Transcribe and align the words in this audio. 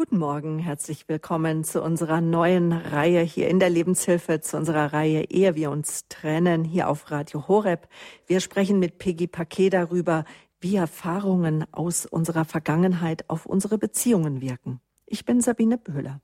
Guten 0.00 0.18
Morgen, 0.18 0.60
herzlich 0.60 1.08
willkommen 1.08 1.64
zu 1.64 1.82
unserer 1.82 2.20
neuen 2.20 2.70
Reihe 2.70 3.20
hier 3.20 3.48
in 3.48 3.58
der 3.58 3.68
Lebenshilfe, 3.68 4.40
zu 4.40 4.56
unserer 4.56 4.92
Reihe 4.92 5.24
Ehe 5.28 5.56
wir 5.56 5.72
uns 5.72 6.06
trennen, 6.08 6.62
hier 6.62 6.88
auf 6.88 7.10
Radio 7.10 7.48
Horeb. 7.48 7.88
Wir 8.28 8.38
sprechen 8.38 8.78
mit 8.78 8.98
Peggy 8.98 9.26
Paquet 9.26 9.70
darüber, 9.70 10.24
wie 10.60 10.76
Erfahrungen 10.76 11.66
aus 11.72 12.06
unserer 12.06 12.44
Vergangenheit 12.44 13.28
auf 13.28 13.44
unsere 13.44 13.76
Beziehungen 13.76 14.40
wirken. 14.40 14.80
Ich 15.04 15.24
bin 15.24 15.40
Sabine 15.40 15.78
Böhler. 15.78 16.20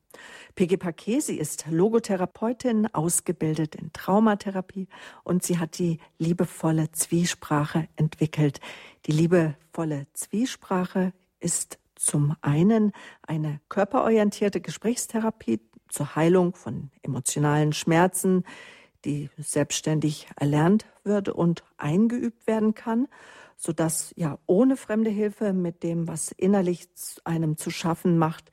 Peggy 0.54 0.76
Paquet, 0.76 1.18
sie 1.18 1.36
ist 1.36 1.66
Logotherapeutin, 1.68 2.86
ausgebildet 2.94 3.74
in 3.74 3.92
Traumatherapie 3.92 4.86
und 5.24 5.42
sie 5.42 5.58
hat 5.58 5.78
die 5.80 5.98
liebevolle 6.18 6.92
Zwiesprache 6.92 7.88
entwickelt. 7.96 8.60
Die 9.06 9.12
liebevolle 9.12 10.06
Zwiesprache 10.12 11.12
ist 11.40 11.80
zum 11.96 12.36
einen 12.40 12.92
eine 13.22 13.60
körperorientierte 13.68 14.60
Gesprächstherapie 14.60 15.60
zur 15.88 16.16
Heilung 16.16 16.54
von 16.54 16.90
emotionalen 17.02 17.72
Schmerzen, 17.72 18.44
die 19.04 19.30
selbstständig 19.38 20.28
erlernt 20.36 20.86
wird 21.04 21.28
und 21.28 21.62
eingeübt 21.76 22.46
werden 22.46 22.74
kann, 22.74 23.06
so 23.56 23.72
dass 23.72 24.12
ja 24.16 24.38
ohne 24.46 24.76
fremde 24.76 25.10
Hilfe 25.10 25.52
mit 25.52 25.82
dem, 25.82 26.08
was 26.08 26.32
innerlich 26.32 26.88
einem 27.24 27.56
zu 27.56 27.70
schaffen 27.70 28.18
macht, 28.18 28.50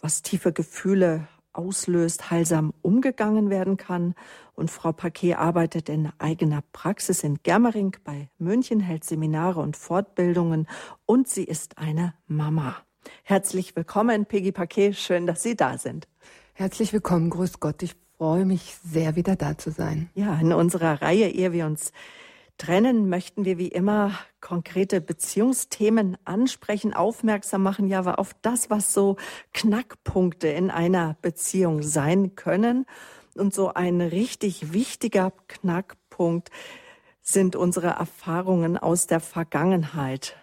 was 0.00 0.22
tiefe 0.22 0.52
Gefühle 0.52 1.28
auslöst, 1.52 2.30
heilsam 2.30 2.72
umgegangen 2.82 3.50
werden 3.50 3.76
kann. 3.76 4.14
Und 4.54 4.70
Frau 4.70 4.92
Paquet 4.92 5.34
arbeitet 5.34 5.88
in 5.88 6.10
eigener 6.18 6.62
Praxis 6.72 7.24
in 7.24 7.38
Germering 7.42 7.96
bei 8.04 8.28
München, 8.38 8.80
hält 8.80 9.04
Seminare 9.04 9.60
und 9.60 9.76
Fortbildungen 9.76 10.66
und 11.06 11.28
sie 11.28 11.44
ist 11.44 11.78
eine 11.78 12.14
Mama. 12.26 12.76
Herzlich 13.24 13.74
willkommen, 13.76 14.26
Peggy 14.26 14.52
Paquet. 14.52 14.92
Schön, 14.94 15.26
dass 15.26 15.42
Sie 15.42 15.56
da 15.56 15.78
sind. 15.78 16.08
Herzlich 16.54 16.92
willkommen, 16.92 17.30
grüß 17.30 17.60
Gott. 17.60 17.82
Ich 17.82 17.96
freue 18.16 18.44
mich 18.44 18.76
sehr, 18.84 19.16
wieder 19.16 19.36
da 19.36 19.58
zu 19.58 19.70
sein. 19.70 20.10
Ja, 20.14 20.38
in 20.38 20.52
unserer 20.52 21.02
Reihe, 21.02 21.28
ehe 21.28 21.52
wir 21.52 21.66
uns 21.66 21.92
trennen, 22.58 23.08
möchten 23.08 23.44
wir 23.44 23.58
wie 23.58 23.68
immer 23.68 24.12
konkrete 24.40 25.00
Beziehungsthemen 25.00 26.16
ansprechen, 26.24 26.94
aufmerksam 26.94 27.62
machen, 27.62 27.88
ja, 27.88 28.04
auf 28.14 28.34
das, 28.42 28.70
was 28.70 28.92
so 28.92 29.16
Knackpunkte 29.52 30.48
in 30.48 30.70
einer 30.70 31.16
Beziehung 31.22 31.82
sein 31.82 32.34
können. 32.36 32.86
Und 33.34 33.54
so 33.54 33.72
ein 33.72 34.00
richtig 34.00 34.72
wichtiger 34.72 35.32
Knackpunkt 35.48 36.50
sind 37.22 37.56
unsere 37.56 37.88
Erfahrungen 37.88 38.76
aus 38.76 39.06
der 39.06 39.20
Vergangenheit, 39.20 40.36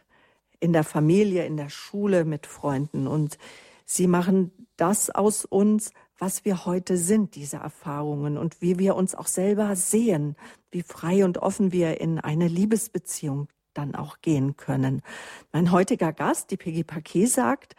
in 0.59 0.73
der 0.73 0.83
Familie, 0.83 1.45
in 1.45 1.57
der 1.57 1.69
Schule, 1.69 2.25
mit 2.25 2.47
Freunden. 2.47 3.07
Und 3.07 3.37
sie 3.85 4.07
machen 4.07 4.67
das 4.77 5.09
aus 5.09 5.45
uns, 5.45 5.91
was 6.19 6.45
wir 6.45 6.65
heute 6.65 6.97
sind, 6.97 7.35
diese 7.35 7.57
Erfahrungen 7.57 8.37
und 8.37 8.61
wie 8.61 8.77
wir 8.77 8.95
uns 8.95 9.15
auch 9.15 9.27
selber 9.27 9.75
sehen, 9.75 10.35
wie 10.69 10.83
frei 10.83 11.25
und 11.25 11.39
offen 11.39 11.71
wir 11.71 11.99
in 12.01 12.19
eine 12.19 12.47
Liebesbeziehung 12.47 13.47
dann 13.73 13.95
auch 13.95 14.21
gehen 14.21 14.57
können. 14.57 15.01
Mein 15.51 15.71
heutiger 15.71 16.13
Gast, 16.13 16.51
die 16.51 16.57
Peggy 16.57 16.83
Paquet, 16.83 17.27
sagt, 17.27 17.75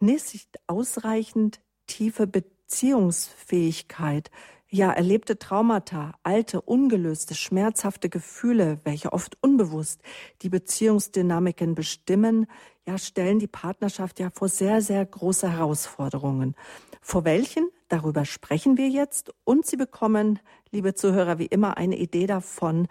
nicht 0.00 0.58
ausreichend 0.66 1.60
tiefe 1.86 2.26
Beziehungsfähigkeit, 2.26 4.30
ja, 4.74 4.90
erlebte 4.90 5.38
Traumata, 5.38 6.14
alte, 6.24 6.60
ungelöste, 6.60 7.36
schmerzhafte 7.36 8.08
Gefühle, 8.08 8.80
welche 8.82 9.12
oft 9.12 9.38
unbewusst 9.40 10.02
die 10.42 10.48
Beziehungsdynamiken 10.48 11.76
bestimmen, 11.76 12.48
ja, 12.84 12.98
stellen 12.98 13.38
die 13.38 13.46
Partnerschaft 13.46 14.18
ja 14.18 14.30
vor 14.34 14.48
sehr, 14.48 14.82
sehr 14.82 15.06
große 15.06 15.48
Herausforderungen. 15.48 16.56
Vor 17.00 17.24
welchen? 17.24 17.68
Darüber 17.88 18.24
sprechen 18.24 18.76
wir 18.76 18.88
jetzt 18.88 19.32
und 19.44 19.64
Sie 19.64 19.76
bekommen, 19.76 20.40
liebe 20.72 20.94
Zuhörer, 20.94 21.38
wie 21.38 21.46
immer 21.46 21.76
eine 21.76 21.96
Idee 21.96 22.26
davon. 22.26 22.88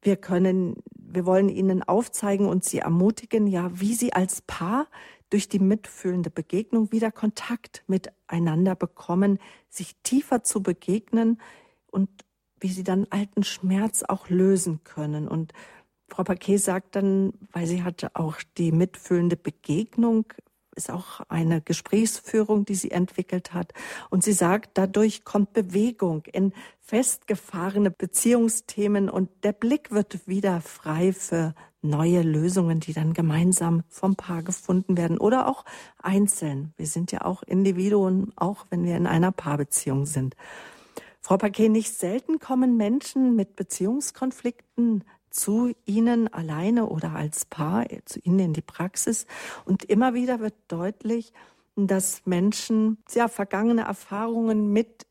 Wir 0.00 0.16
können, 0.16 0.76
wir 0.96 1.26
wollen 1.26 1.50
Ihnen 1.50 1.82
aufzeigen 1.82 2.46
und 2.46 2.64
Sie 2.64 2.78
ermutigen, 2.78 3.46
ja, 3.46 3.70
wie 3.74 3.92
Sie 3.92 4.14
als 4.14 4.40
Paar 4.40 4.86
durch 5.32 5.48
die 5.48 5.58
mitfühlende 5.58 6.30
Begegnung 6.30 6.92
wieder 6.92 7.10
Kontakt 7.10 7.84
miteinander 7.86 8.74
bekommen, 8.74 9.38
sich 9.70 9.96
tiefer 10.02 10.44
zu 10.44 10.62
begegnen 10.62 11.40
und 11.90 12.10
wie 12.60 12.68
sie 12.68 12.84
dann 12.84 13.06
alten 13.10 13.42
Schmerz 13.42 14.02
auch 14.02 14.28
lösen 14.28 14.84
können. 14.84 15.28
Und 15.28 15.52
Frau 16.08 16.22
Paquet 16.24 16.58
sagt 16.58 16.96
dann, 16.96 17.32
weil 17.50 17.66
sie 17.66 17.82
hatte 17.82 18.14
auch 18.14 18.36
die 18.58 18.72
mitfühlende 18.72 19.36
Begegnung, 19.36 20.26
ist 20.76 20.90
auch 20.90 21.20
eine 21.28 21.62
Gesprächsführung, 21.62 22.66
die 22.66 22.74
sie 22.74 22.90
entwickelt 22.90 23.54
hat. 23.54 23.72
Und 24.10 24.22
sie 24.24 24.32
sagt, 24.32 24.72
dadurch 24.74 25.24
kommt 25.24 25.54
Bewegung 25.54 26.24
in 26.26 26.52
festgefahrene 26.80 27.90
Beziehungsthemen 27.90 29.08
und 29.08 29.30
der 29.44 29.52
Blick 29.52 29.90
wird 29.90 30.28
wieder 30.28 30.60
frei 30.60 31.12
für 31.12 31.54
neue 31.82 32.22
Lösungen, 32.22 32.80
die 32.80 32.92
dann 32.92 33.12
gemeinsam 33.12 33.82
vom 33.88 34.16
Paar 34.16 34.42
gefunden 34.42 34.96
werden 34.96 35.18
oder 35.18 35.48
auch 35.48 35.64
einzeln. 36.00 36.72
Wir 36.76 36.86
sind 36.86 37.12
ja 37.12 37.22
auch 37.24 37.42
Individuen, 37.42 38.32
auch 38.36 38.64
wenn 38.70 38.84
wir 38.84 38.96
in 38.96 39.06
einer 39.06 39.32
Paarbeziehung 39.32 40.06
sind. 40.06 40.36
Frau 41.20 41.36
Paquet, 41.36 41.68
nicht 41.68 41.94
selten 41.94 42.38
kommen 42.38 42.76
Menschen 42.76 43.36
mit 43.36 43.54
Beziehungskonflikten 43.56 45.04
zu 45.30 45.72
Ihnen 45.84 46.32
alleine 46.32 46.86
oder 46.86 47.14
als 47.14 47.44
Paar, 47.44 47.86
zu 48.04 48.20
Ihnen 48.20 48.38
in 48.38 48.52
die 48.52 48.62
Praxis. 48.62 49.26
Und 49.64 49.84
immer 49.84 50.14
wieder 50.14 50.40
wird 50.40 50.54
deutlich, 50.68 51.32
dass 51.76 52.26
Menschen 52.26 52.98
ja 53.14 53.28
vergangene 53.28 53.82
Erfahrungen 53.82 54.72
mit 54.72 55.06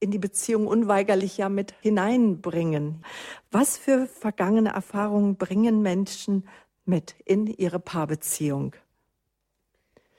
in 0.00 0.10
die 0.10 0.18
Beziehung 0.18 0.66
unweigerlich 0.66 1.36
ja 1.36 1.48
mit 1.48 1.74
hineinbringen. 1.80 3.04
Was 3.50 3.76
für 3.76 4.06
vergangene 4.06 4.70
Erfahrungen 4.70 5.36
bringen 5.36 5.82
Menschen 5.82 6.48
mit 6.86 7.14
in 7.24 7.46
ihre 7.46 7.78
Paarbeziehung? 7.78 8.74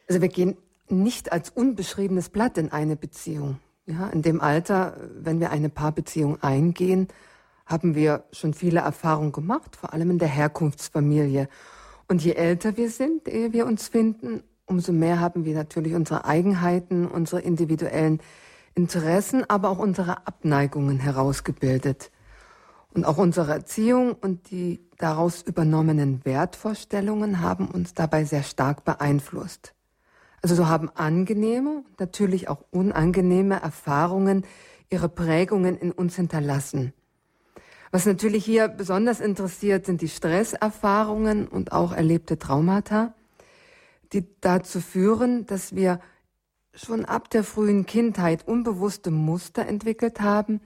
Also 0.08 0.22
wir 0.22 0.30
gehen 0.30 0.58
nicht 0.88 1.32
als 1.32 1.50
unbeschriebenes 1.50 2.30
Blatt 2.30 2.58
in 2.58 2.72
eine 2.72 2.96
Beziehung. 2.96 3.60
Ja, 3.88 4.10
in 4.10 4.22
dem 4.22 4.40
Alter, 4.40 4.96
wenn 5.20 5.40
wir 5.40 5.50
eine 5.50 5.70
Paarbeziehung 5.70 6.42
eingehen, 6.44 7.08
haben 7.66 7.96
wir 7.96 8.26
schon 8.32 8.54
viele 8.54 8.82
Erfahrungen 8.82 9.32
gemacht, 9.32 9.76
vor 9.76 9.94
allem 9.94 10.12
in 10.12 10.20
der 10.20 10.28
Herkunftsfamilie. 10.28 11.50
Und 12.08 12.24
je 12.24 12.34
älter 12.34 12.78
wir 12.78 12.90
sind, 12.90 13.28
ehe 13.28 13.54
wir 13.54 13.66
uns 13.66 13.88
finden, 13.88 14.44
umso 14.66 14.92
mehr 14.92 15.20
haben 15.20 15.46
wir 15.46 15.56
natürlich 15.56 15.96
unsere 15.96 16.26
Eigenheiten, 16.26 17.08
unsere 17.08 17.42
individuellen 17.42 18.22
Interessen, 18.76 19.50
aber 19.50 19.70
auch 19.70 19.80
unsere 19.80 20.28
Abneigungen 20.28 21.00
herausgebildet. 21.00 22.12
Und 22.94 23.06
auch 23.06 23.18
unsere 23.18 23.52
Erziehung 23.52 24.14
und 24.14 24.52
die 24.52 24.82
daraus 24.98 25.42
übernommenen 25.42 26.24
Wertvorstellungen 26.26 27.42
haben 27.42 27.68
uns 27.68 27.94
dabei 27.94 28.26
sehr 28.26 28.44
stark 28.44 28.84
beeinflusst. 28.84 29.74
Also 30.42 30.56
so 30.56 30.68
haben 30.68 30.90
angenehme, 30.90 31.84
natürlich 32.00 32.50
auch 32.50 32.64
unangenehme 32.72 33.62
Erfahrungen 33.62 34.44
ihre 34.90 35.08
Prägungen 35.08 35.78
in 35.78 35.92
uns 35.92 36.16
hinterlassen. 36.16 36.94
Was 37.92 38.06
natürlich 38.06 38.46
hier 38.46 38.68
besonders 38.68 39.20
interessiert, 39.20 39.86
sind 39.86 40.02
die 40.02 40.10
Stresserfahrungen 40.10 41.48
und 41.48 41.72
auch 41.72 41.92
erlebte 41.92 42.40
Traumata, 42.40 43.14
die 44.14 44.26
dazu 44.42 44.80
führen, 44.80 45.46
dass 45.46 45.76
wir 45.76 46.00
schon 46.74 47.06
ab 47.06 47.30
der 47.30 47.44
frühen 47.44 47.86
Kindheit 47.86 48.48
unbewusste 48.48 49.12
Muster 49.12 49.66
entwickelt 49.66 50.22
haben, 50.22 50.62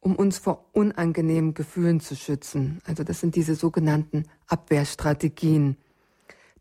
um 0.00 0.14
uns 0.14 0.38
vor 0.38 0.66
unangenehmen 0.72 1.54
Gefühlen 1.54 2.00
zu 2.00 2.14
schützen. 2.14 2.80
Also 2.86 3.02
das 3.02 3.20
sind 3.20 3.34
diese 3.34 3.54
sogenannten 3.54 4.24
Abwehrstrategien. 4.46 5.76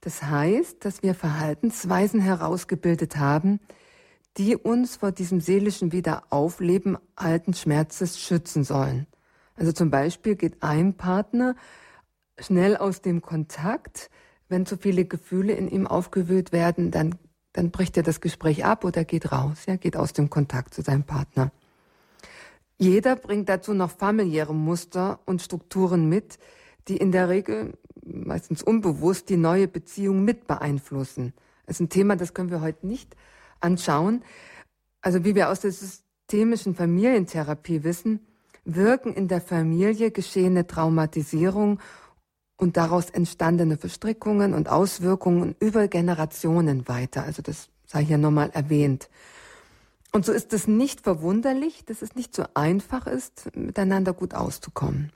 Das 0.02 0.24
heißt, 0.24 0.84
dass 0.84 1.04
wir 1.04 1.14
Verhaltensweisen 1.14 2.20
herausgebildet 2.20 3.18
haben, 3.18 3.60
die 4.38 4.56
uns 4.56 4.96
vor 4.96 5.12
diesem 5.12 5.42
seelischen 5.42 5.92
Wiederaufleben 5.92 6.98
alten 7.16 7.54
Schmerzes 7.54 8.20
schützen 8.20 8.64
sollen. 8.64 9.08
Also 9.56 9.72
zum 9.72 9.90
Beispiel 9.90 10.36
geht 10.36 10.62
ein 10.62 10.94
Partner 10.96 11.56
schnell 12.40 12.78
aus 12.78 13.02
dem 13.02 13.22
Kontakt, 13.22 14.12
wenn 14.50 14.66
zu 14.66 14.78
viele 14.78 15.06
Gefühle 15.06 15.54
in 15.54 15.68
ihm 15.68 15.88
aufgewühlt 15.88 16.52
werden, 16.52 16.92
dann, 16.92 17.16
dann 17.58 17.72
bricht 17.72 17.98
er 17.98 18.04
das 18.04 18.22
Gespräch 18.22 18.66
ab 18.66 18.86
oder 18.86 19.04
geht 19.04 19.32
raus, 19.32 19.66
ja, 19.66 19.78
geht 19.78 19.98
aus 19.98 20.14
dem 20.14 20.30
Kontakt 20.30 20.76
zu 20.76 20.84
seinem 20.84 21.04
Partner. 21.04 21.52
Jeder 22.78 23.16
bringt 23.16 23.50
dazu 23.50 23.74
noch 23.74 23.90
familiäre 23.90 24.54
Muster 24.54 25.20
und 25.26 25.42
Strukturen 25.42 26.08
mit, 26.08 26.38
die 26.88 26.98
in 26.98 27.12
der 27.12 27.30
Regel 27.30 27.74
meistens 28.04 28.62
unbewusst 28.62 29.30
die 29.30 29.38
neue 29.38 29.68
Beziehung 29.68 30.24
mit 30.24 30.46
beeinflussen. 30.46 31.34
Das 31.66 31.78
ist 31.78 31.80
ein 31.80 31.90
Thema, 31.90 32.16
das 32.16 32.36
können 32.36 32.52
wir 32.52 32.62
heute 32.62 32.86
nicht 32.86 33.16
anschauen. 33.60 34.22
Also 35.02 35.26
wie 35.26 35.34
wir 35.34 35.50
aus 35.50 35.62
der 35.62 35.72
systemischen 35.72 36.76
Familientherapie 36.76 37.84
wissen, 37.84 38.20
wirken 38.66 39.16
in 39.16 39.28
der 39.28 39.42
Familie 39.42 40.12
geschehene 40.12 40.68
Traumatisierung 40.68 41.80
und 42.58 42.76
daraus 42.76 43.10
entstandene 43.10 43.78
Verstrickungen 43.78 44.54
und 44.54 44.68
Auswirkungen 44.68 45.56
über 45.60 45.88
Generationen 45.88 46.88
weiter. 46.88 47.24
Also 47.24 47.42
das 47.42 47.70
sei 47.86 48.04
hier 48.04 48.18
nochmal 48.18 48.50
erwähnt. 48.54 49.10
Und 50.12 50.26
so 50.26 50.32
ist 50.32 50.52
es 50.54 50.68
nicht 50.68 51.02
verwunderlich, 51.02 51.86
dass 51.86 52.02
es 52.02 52.16
nicht 52.16 52.36
so 52.36 52.46
einfach 52.56 53.08
ist, 53.08 53.56
miteinander 53.56 54.14
gut 54.14 54.34
auszukommen. 54.34 55.12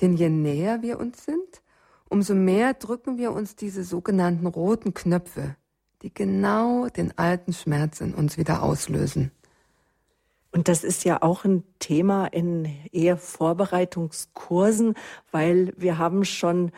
Denn 0.00 0.16
je 0.16 0.28
näher 0.28 0.82
wir 0.82 0.98
uns 0.98 1.24
sind, 1.24 1.62
umso 2.08 2.34
mehr 2.34 2.74
drücken 2.74 3.18
wir 3.18 3.32
uns 3.32 3.56
diese 3.56 3.84
sogenannten 3.84 4.46
roten 4.46 4.94
Knöpfe, 4.94 5.56
die 6.02 6.12
genau 6.12 6.88
den 6.88 7.16
alten 7.16 7.52
Schmerz 7.52 8.00
in 8.00 8.14
uns 8.14 8.36
wieder 8.36 8.62
auslösen. 8.62 9.30
Und 10.56 10.68
das 10.68 10.84
ist 10.84 11.04
ja 11.04 11.20
auch 11.20 11.44
ein 11.44 11.64
Thema 11.80 12.28
in 12.28 12.64
Ehevorbereitungskursen, 12.90 14.94
weil 15.30 15.74
wir 15.76 15.98
haben 15.98 16.24
schon 16.24 16.72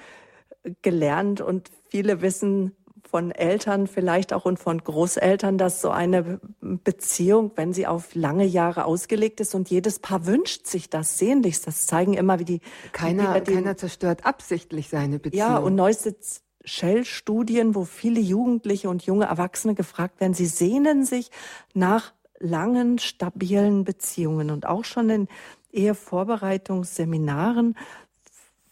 gelernt 0.82 1.40
und 1.40 1.70
viele 1.88 2.20
wissen 2.20 2.74
von 3.08 3.30
Eltern 3.30 3.86
vielleicht 3.86 4.32
auch 4.32 4.46
und 4.46 4.58
von 4.58 4.82
Großeltern, 4.82 5.58
dass 5.58 5.80
so 5.80 5.90
eine 5.90 6.40
Beziehung, 6.60 7.52
wenn 7.54 7.72
sie 7.72 7.86
auf 7.86 8.16
lange 8.16 8.46
Jahre 8.46 8.84
ausgelegt 8.84 9.38
ist 9.38 9.54
und 9.54 9.70
jedes 9.70 10.00
Paar 10.00 10.26
wünscht 10.26 10.66
sich 10.66 10.90
das 10.90 11.16
sehnlichst, 11.16 11.68
das 11.68 11.86
zeigen 11.86 12.14
immer 12.14 12.40
wie 12.40 12.44
die 12.44 12.60
keiner 12.90 13.36
wie 13.36 13.42
die, 13.42 13.54
keiner 13.54 13.76
zerstört 13.76 14.26
absichtlich 14.26 14.88
seine 14.88 15.20
Beziehung. 15.20 15.38
Ja, 15.38 15.56
und 15.56 15.76
neueste 15.76 16.16
Shell-Studien, 16.64 17.76
wo 17.76 17.84
viele 17.84 18.18
Jugendliche 18.18 18.90
und 18.90 19.04
junge 19.04 19.26
Erwachsene 19.26 19.76
gefragt 19.76 20.20
werden, 20.20 20.34
sie 20.34 20.46
sehnen 20.46 21.04
sich 21.04 21.30
nach 21.74 22.12
langen, 22.38 22.98
stabilen 22.98 23.84
Beziehungen. 23.84 24.50
Und 24.50 24.66
auch 24.66 24.84
schon 24.84 25.10
in 25.10 25.28
Ehevorbereitungsseminaren 25.72 27.76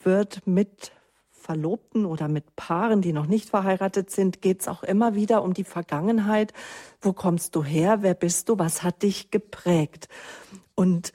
wird 0.01 0.47
mit 0.47 0.93
Verlobten 1.31 2.07
oder 2.07 2.27
mit 2.27 2.57
Paaren, 2.57 3.03
die 3.03 3.13
noch 3.13 3.27
nicht 3.27 3.51
verheiratet 3.51 4.11
sind, 4.11 4.43
geht 4.43 4.63
es 4.63 4.69
auch 4.69 4.83
immer 4.83 5.15
wieder 5.15 5.45
um 5.45 5.55
die 5.55 5.65
Vergangenheit. 5.65 6.53
Wo 7.01 7.13
kommst 7.13 7.55
du 7.55 7.63
her? 7.63 8.03
Wer 8.03 8.15
bist 8.15 8.49
du? 8.49 8.59
Was 8.59 8.83
hat 8.83 9.03
dich 9.03 9.31
geprägt? 9.31 10.09
Und 10.75 11.13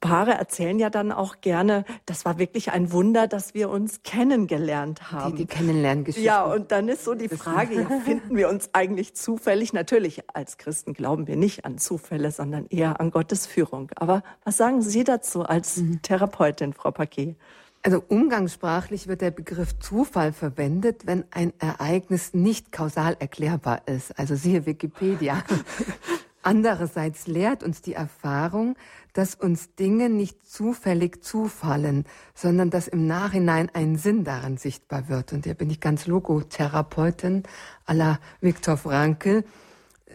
Paare 0.00 0.32
erzählen 0.32 0.78
ja 0.78 0.90
dann 0.90 1.12
auch 1.12 1.40
gerne, 1.40 1.84
das 2.06 2.24
war 2.24 2.38
wirklich 2.38 2.72
ein 2.72 2.92
Wunder, 2.92 3.26
dass 3.26 3.54
wir 3.54 3.70
uns 3.70 4.02
kennengelernt 4.02 5.12
haben. 5.12 5.36
Die, 5.36 5.42
die 5.42 5.46
Kennenlerngeschichte. 5.46 6.26
Ja, 6.26 6.44
und 6.44 6.72
dann 6.72 6.88
ist 6.88 7.04
so 7.04 7.14
die 7.14 7.28
Frage, 7.28 7.82
ja, 7.82 8.00
finden 8.04 8.36
wir 8.36 8.48
uns 8.48 8.70
eigentlich 8.72 9.14
zufällig? 9.14 9.72
Natürlich, 9.72 10.22
als 10.34 10.58
Christen 10.58 10.94
glauben 10.94 11.26
wir 11.26 11.36
nicht 11.36 11.64
an 11.64 11.78
Zufälle, 11.78 12.30
sondern 12.30 12.66
eher 12.66 13.00
an 13.00 13.10
Gottes 13.10 13.46
Führung. 13.46 13.90
Aber 13.96 14.22
was 14.44 14.56
sagen 14.56 14.82
Sie 14.82 15.04
dazu 15.04 15.42
als 15.42 15.78
mhm. 15.78 16.02
Therapeutin, 16.02 16.72
Frau 16.72 16.90
Paquet? 16.90 17.36
Also 17.82 18.02
umgangssprachlich 18.06 19.08
wird 19.08 19.22
der 19.22 19.30
Begriff 19.30 19.78
Zufall 19.78 20.32
verwendet, 20.32 21.06
wenn 21.06 21.24
ein 21.30 21.54
Ereignis 21.58 22.34
nicht 22.34 22.72
kausal 22.72 23.16
erklärbar 23.18 23.82
ist. 23.86 24.18
Also 24.18 24.34
siehe 24.34 24.66
Wikipedia. 24.66 25.42
Andererseits 26.42 27.26
lehrt 27.26 27.62
uns 27.62 27.82
die 27.82 27.92
Erfahrung, 27.92 28.76
dass 29.12 29.34
uns 29.34 29.74
Dinge 29.74 30.08
nicht 30.08 30.48
zufällig 30.48 31.22
zufallen, 31.22 32.06
sondern 32.34 32.70
dass 32.70 32.88
im 32.88 33.06
Nachhinein 33.06 33.70
ein 33.74 33.96
Sinn 33.96 34.24
daran 34.24 34.56
sichtbar 34.56 35.08
wird. 35.08 35.32
Und 35.32 35.44
hier 35.44 35.54
bin 35.54 35.68
ich 35.68 35.80
ganz 35.80 36.06
Logotherapeutin 36.06 37.42
à 37.86 37.94
la 37.94 38.18
Viktor 38.40 38.78
Frankl, 38.78 39.44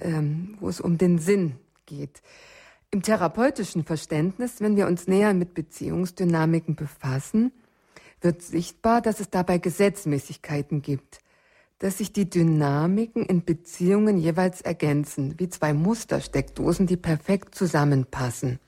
ähm, 0.02 0.58
wo 0.60 0.70
es 0.70 0.82
um 0.82 0.98
den 0.98 1.20
Sinn 1.20 1.58
geht. 1.86 2.24
Im 2.90 3.04
therapeutischen 3.04 3.84
Verständnis, 3.84 4.62
wenn 4.62 4.78
wir 4.78 4.88
uns 4.88 5.08
näher 5.08 5.34
mit 5.34 5.54
Beziehungsdynamiken 5.54 6.76
befassen, 6.76 7.52
wird 8.22 8.42
sichtbar, 8.42 9.02
dass 9.02 9.20
es 9.20 9.30
dabei 9.30 9.60
Gesetzmäßigkeiten 9.60 10.82
gibt 10.82 11.20
dass 11.80 11.98
sich 11.98 12.14
die 12.14 12.30
Dynamiken 12.30 13.26
in 13.26 13.44
Beziehungen 13.44 14.18
jeweils 14.18 14.62
ergänzen, 14.62 15.36
wie 15.38 15.50
zwei 15.50 15.74
Mustersteckdosen, 15.74 16.88
die 16.88 16.98
perfekt 16.98 17.56
zusammenpassen. 17.56 18.60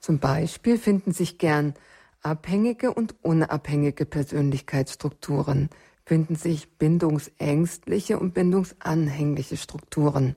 Zum 0.00 0.18
Beispiel 0.18 0.78
finden 0.78 1.12
sich 1.12 1.38
gern 1.38 1.74
abhängige 2.22 2.92
und 2.92 3.14
unabhängige 3.22 4.06
Persönlichkeitsstrukturen, 4.06 5.68
finden 6.04 6.36
sich 6.36 6.70
bindungsängstliche 6.78 8.18
und 8.18 8.34
bindungsanhängliche 8.34 9.56
Strukturen. 9.56 10.36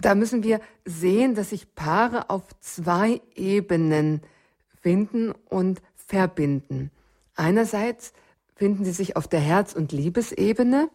Da 0.00 0.14
müssen 0.14 0.42
wir 0.42 0.60
sehen, 0.84 1.34
dass 1.34 1.50
sich 1.50 1.74
Paare 1.74 2.28
auf 2.28 2.42
zwei 2.60 3.20
Ebenen 3.34 4.20
finden 4.80 5.32
und 5.48 5.80
verbinden. 5.94 6.90
Einerseits 7.36 8.12
finden 8.54 8.84
sie 8.84 8.92
sich 8.92 9.16
auf 9.16 9.28
der 9.28 9.40
Herz- 9.40 9.74
und 9.74 9.92
Liebesebene 9.92 10.88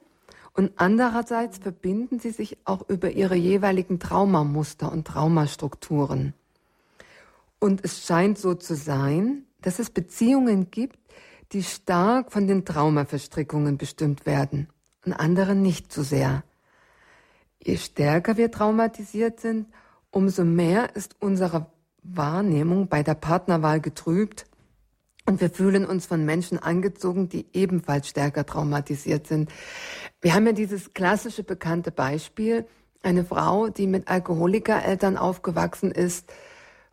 und 0.53 0.71
andererseits 0.77 1.59
verbinden 1.59 2.19
sie 2.19 2.31
sich 2.31 2.57
auch 2.65 2.89
über 2.89 3.11
ihre 3.11 3.35
jeweiligen 3.35 3.99
Traumamuster 3.99 4.91
und 4.91 5.05
Traumastrukturen. 5.05 6.33
Und 7.59 7.83
es 7.83 8.05
scheint 8.05 8.37
so 8.37 8.53
zu 8.55 8.75
sein, 8.75 9.43
dass 9.61 9.79
es 9.79 9.89
Beziehungen 9.89 10.71
gibt, 10.71 10.97
die 11.51 11.63
stark 11.63 12.31
von 12.31 12.47
den 12.47 12.65
Traumaverstrickungen 12.65 13.77
bestimmt 13.77 14.25
werden 14.25 14.67
und 15.05 15.13
andere 15.13 15.55
nicht 15.55 15.91
so 15.91 16.03
sehr. 16.03 16.43
Je 17.63 17.77
stärker 17.77 18.37
wir 18.37 18.51
traumatisiert 18.51 19.39
sind, 19.39 19.67
umso 20.11 20.43
mehr 20.43 20.95
ist 20.95 21.15
unsere 21.19 21.67
Wahrnehmung 22.03 22.87
bei 22.87 23.03
der 23.03 23.15
Partnerwahl 23.15 23.81
getrübt 23.81 24.45
und 25.27 25.41
wir 25.41 25.49
fühlen 25.49 25.85
uns 25.85 26.05
von 26.05 26.25
Menschen 26.25 26.57
angezogen, 26.57 27.29
die 27.29 27.45
ebenfalls 27.53 28.07
stärker 28.07 28.45
traumatisiert 28.45 29.27
sind. 29.27 29.51
Wir 30.21 30.33
haben 30.33 30.45
ja 30.47 30.53
dieses 30.53 30.93
klassische 30.93 31.43
bekannte 31.43 31.91
Beispiel, 31.91 32.65
eine 33.03 33.23
Frau, 33.23 33.67
die 33.67 33.87
mit 33.87 34.07
Alkoholikereltern 34.07 35.17
aufgewachsen 35.17 35.91
ist 35.91 36.31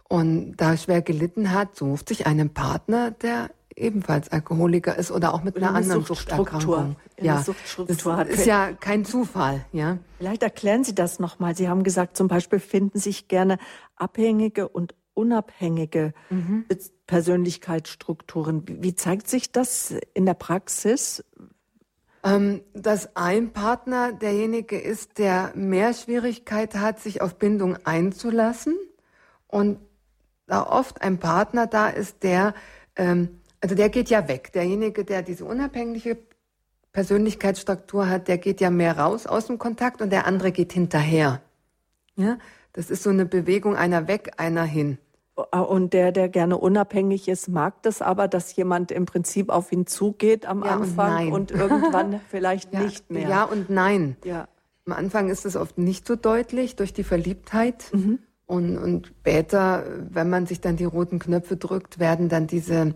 und 0.09 0.57
da 0.57 0.77
schwer 0.77 1.01
gelitten 1.01 1.53
hat, 1.53 1.77
sucht 1.77 2.09
sich 2.09 2.27
einen 2.27 2.53
Partner, 2.53 3.11
der 3.11 3.51
ebenfalls 3.77 4.31
Alkoholiker 4.31 4.97
ist 4.97 5.11
oder 5.11 5.35
auch 5.35 5.43
mit 5.43 5.57
einer 5.57 5.69
eine 5.69 5.79
anderen 5.79 6.05
Suchterkrankung. 6.05 6.97
Ja, 7.21 7.43
Suchtstruktur 7.43 8.17
das 8.17 8.29
ist 8.29 8.47
ja 8.47 8.73
kein 8.73 9.05
Zufall, 9.05 9.65
ja. 9.73 9.99
Vielleicht 10.19 10.43
erklären 10.43 10.85
Sie 10.85 10.95
das 10.95 11.19
nochmal. 11.19 11.57
Sie 11.57 11.69
haben 11.69 11.83
gesagt, 11.83 12.17
zum 12.17 12.29
Beispiel 12.29 12.61
finden 12.61 12.99
sich 12.99 13.29
gerne 13.29 13.59
Abhängige 13.97 14.69
und 14.69 14.95
unabhängige 15.14 16.12
mhm. 16.31 16.66
Persönlichkeitsstrukturen. 17.06 18.64
Wie 18.66 18.94
zeigt 18.94 19.28
sich 19.28 19.52
das 19.52 19.94
in 20.12 20.26
der 20.26 20.34
Praxis? 20.34 21.25
Ähm, 22.25 22.62
dass 22.72 23.16
ein 23.16 23.52
Partner 23.52 24.12
derjenige 24.12 24.78
ist, 24.78 25.19
der 25.19 25.52
mehr 25.55 25.93
Schwierigkeit 25.93 26.75
hat, 26.75 27.00
sich 27.00 27.20
auf 27.20 27.37
Bindung 27.37 27.76
einzulassen 27.85 28.76
und 29.47 29.78
da 30.47 30.66
oft 30.66 31.02
ein 31.02 31.18
Partner 31.18 31.66
da 31.66 31.88
ist, 31.88 32.23
der, 32.23 32.54
ähm, 32.97 33.40
also 33.61 33.75
der 33.75 33.88
geht 33.88 34.11
ja 34.11 34.28
weg. 34.28 34.52
Derjenige, 34.52 35.04
der 35.04 35.23
diese 35.23 35.44
unabhängige 35.44 36.18
Persönlichkeitsstruktur 36.92 38.09
hat, 38.09 38.28
der 38.28 38.38
geht 38.38 38.61
ja 38.61 38.71
mehr 38.71 38.99
raus 38.99 39.26
aus 39.26 39.47
dem 39.47 39.59
Kontakt 39.59 40.00
und 40.00 40.11
der 40.11 40.26
andere 40.26 40.52
geht 40.52 40.73
hinterher. 40.73 41.42
Ja, 42.16 42.38
das 42.73 42.90
ist 42.90 43.02
so 43.02 43.11
eine 43.11 43.26
Bewegung 43.26 43.76
einer 43.76 44.06
weg, 44.09 44.33
einer 44.37 44.64
hin. 44.64 44.99
Und 45.35 45.93
der, 45.95 46.12
der 46.12 46.29
gerne 46.29 46.57
unabhängig 46.57 47.26
ist, 47.26 47.49
mag 47.49 47.83
das 47.83 48.00
aber, 48.03 48.29
dass 48.29 48.55
jemand 48.55 48.93
im 48.93 49.05
Prinzip 49.05 49.50
auf 49.50 49.73
ihn 49.73 49.85
zugeht 49.87 50.47
am 50.47 50.62
ja 50.62 50.76
Anfang 50.76 51.33
und, 51.33 51.50
und 51.50 51.61
irgendwann 51.61 52.21
vielleicht 52.31 52.73
ja, 52.73 52.81
nicht 52.81 53.11
mehr. 53.11 53.29
Ja 53.29 53.45
und 53.45 53.69
nein. 53.69 54.17
Ja. 54.25 54.47
Am 54.87 54.93
Anfang 54.93 55.31
ist 55.31 55.45
es 55.45 55.57
oft 55.57 55.76
nicht 55.76 56.07
so 56.07 56.14
deutlich 56.14 56.76
durch 56.76 56.93
die 56.93 57.03
Verliebtheit. 57.03 57.91
Mhm. 57.93 58.21
Und, 58.47 58.76
und 58.79 59.09
später, 59.09 59.85
wenn 60.11 60.31
man 60.31 60.47
sich 60.47 60.61
dann 60.61 60.76
die 60.76 60.85
roten 60.85 61.19
Knöpfe 61.19 61.57
drückt, 61.57 61.99
werden 61.99 62.29
dann 62.29 62.47
diese 62.47 62.95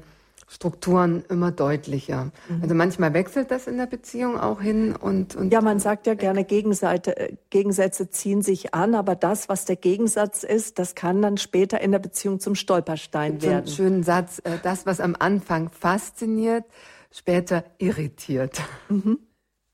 Strukturen 0.50 1.25
immer 1.28 1.52
deutlicher. 1.52 2.33
Mhm. 2.49 2.62
Also 2.62 2.75
manchmal 2.75 3.12
wechselt 3.12 3.50
das 3.50 3.67
in 3.67 3.76
der 3.76 3.87
Beziehung 3.87 4.40
auch 4.40 4.62
hin 4.62 4.97
und, 4.97 5.37
und 5.37 5.52
ja, 5.52 5.61
man 5.61 5.78
sagt 5.78 6.07
ja 6.07 6.14
gerne 6.14 6.45
Gegenseite, 6.45 7.17
äh, 7.17 7.37
Gegensätze 7.50 8.09
ziehen 8.09 8.40
sich 8.40 8.73
an, 8.73 8.95
aber 8.95 9.14
das, 9.14 9.50
was 9.50 9.67
der 9.67 9.76
Gegensatz 9.76 10.45
ist, 10.45 10.78
das 10.78 10.95
kann 10.95 11.21
dann 11.21 11.37
später 11.37 11.83
in 11.83 11.93
der 11.93 11.99
Beziehung 11.99 12.40
zum 12.40 12.55
Stolperstein 12.55 13.43
werden. 13.43 13.67
So 13.67 13.83
einen 13.83 13.90
schönen 13.90 14.02
Satz: 14.02 14.40
äh, 14.43 14.57
Das, 14.62 14.87
was 14.87 15.00
am 15.00 15.14
Anfang 15.19 15.69
fasziniert, 15.69 16.64
später 17.11 17.64
irritiert. 17.76 18.62
Mhm. 18.88 19.19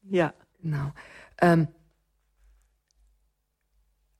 Ja, 0.02 0.34
genau. 0.60 0.90
Ähm, 1.40 1.68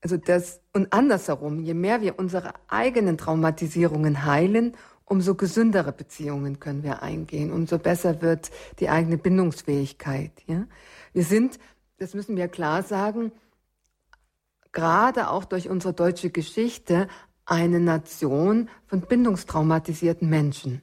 also 0.01 0.17
das 0.17 0.61
und 0.71 0.93
andersherum, 0.93 1.59
je 1.59 1.73
mehr 1.73 1.99
wir 2.01 2.17
unsere 2.17 2.53
eigenen 2.67 3.17
Traumatisierungen 3.17 4.23
heilen, 4.23 4.77
umso 5.05 5.35
gesündere 5.35 5.91
Beziehungen 5.91 6.59
können 6.59 6.83
wir 6.83 7.03
eingehen, 7.03 7.51
umso 7.51 7.77
besser 7.77 8.21
wird 8.21 8.51
die 8.79 8.89
eigene 8.89 9.17
Bindungsfähigkeit. 9.17 10.31
Ja? 10.47 10.65
Wir 11.13 11.23
sind, 11.23 11.59
das 11.97 12.13
müssen 12.13 12.35
wir 12.35 12.47
klar 12.47 12.83
sagen, 12.83 13.31
gerade 14.71 15.29
auch 15.29 15.45
durch 15.45 15.69
unsere 15.69 15.93
deutsche 15.93 16.31
Geschichte 16.31 17.07
eine 17.45 17.79
Nation 17.79 18.69
von 18.87 19.01
bindungstraumatisierten 19.01 20.29
Menschen. 20.29 20.81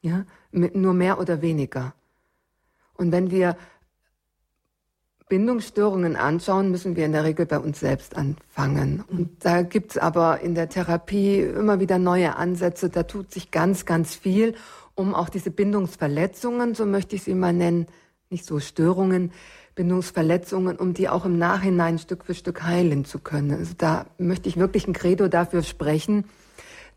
Ja? 0.00 0.24
Nur 0.50 0.94
mehr 0.94 1.20
oder 1.20 1.42
weniger. 1.42 1.94
Und 2.94 3.12
wenn 3.12 3.30
wir 3.30 3.56
Bindungsstörungen 5.28 6.16
anschauen, 6.16 6.70
müssen 6.70 6.96
wir 6.96 7.04
in 7.04 7.12
der 7.12 7.24
Regel 7.24 7.46
bei 7.46 7.58
uns 7.58 7.80
selbst 7.80 8.16
anfangen. 8.16 9.04
Und 9.08 9.44
da 9.44 9.62
gibt's 9.62 9.98
aber 9.98 10.40
in 10.40 10.54
der 10.54 10.68
Therapie 10.68 11.40
immer 11.40 11.80
wieder 11.80 11.98
neue 11.98 12.36
Ansätze. 12.36 12.88
Da 12.88 13.02
tut 13.02 13.32
sich 13.32 13.50
ganz, 13.50 13.84
ganz 13.84 14.14
viel, 14.14 14.54
um 14.94 15.14
auch 15.14 15.28
diese 15.28 15.50
Bindungsverletzungen, 15.50 16.74
so 16.74 16.86
möchte 16.86 17.16
ich 17.16 17.22
sie 17.22 17.34
mal 17.34 17.52
nennen, 17.52 17.86
nicht 18.30 18.44
so 18.44 18.58
Störungen, 18.58 19.32
Bindungsverletzungen, 19.74 20.76
um 20.76 20.92
die 20.92 21.08
auch 21.08 21.24
im 21.24 21.38
Nachhinein 21.38 21.98
Stück 21.98 22.24
für 22.24 22.34
Stück 22.34 22.64
heilen 22.64 23.04
zu 23.04 23.20
können. 23.20 23.52
Also 23.52 23.74
da 23.78 24.06
möchte 24.18 24.48
ich 24.48 24.56
wirklich 24.56 24.88
ein 24.88 24.92
Credo 24.92 25.28
dafür 25.28 25.62
sprechen, 25.62 26.24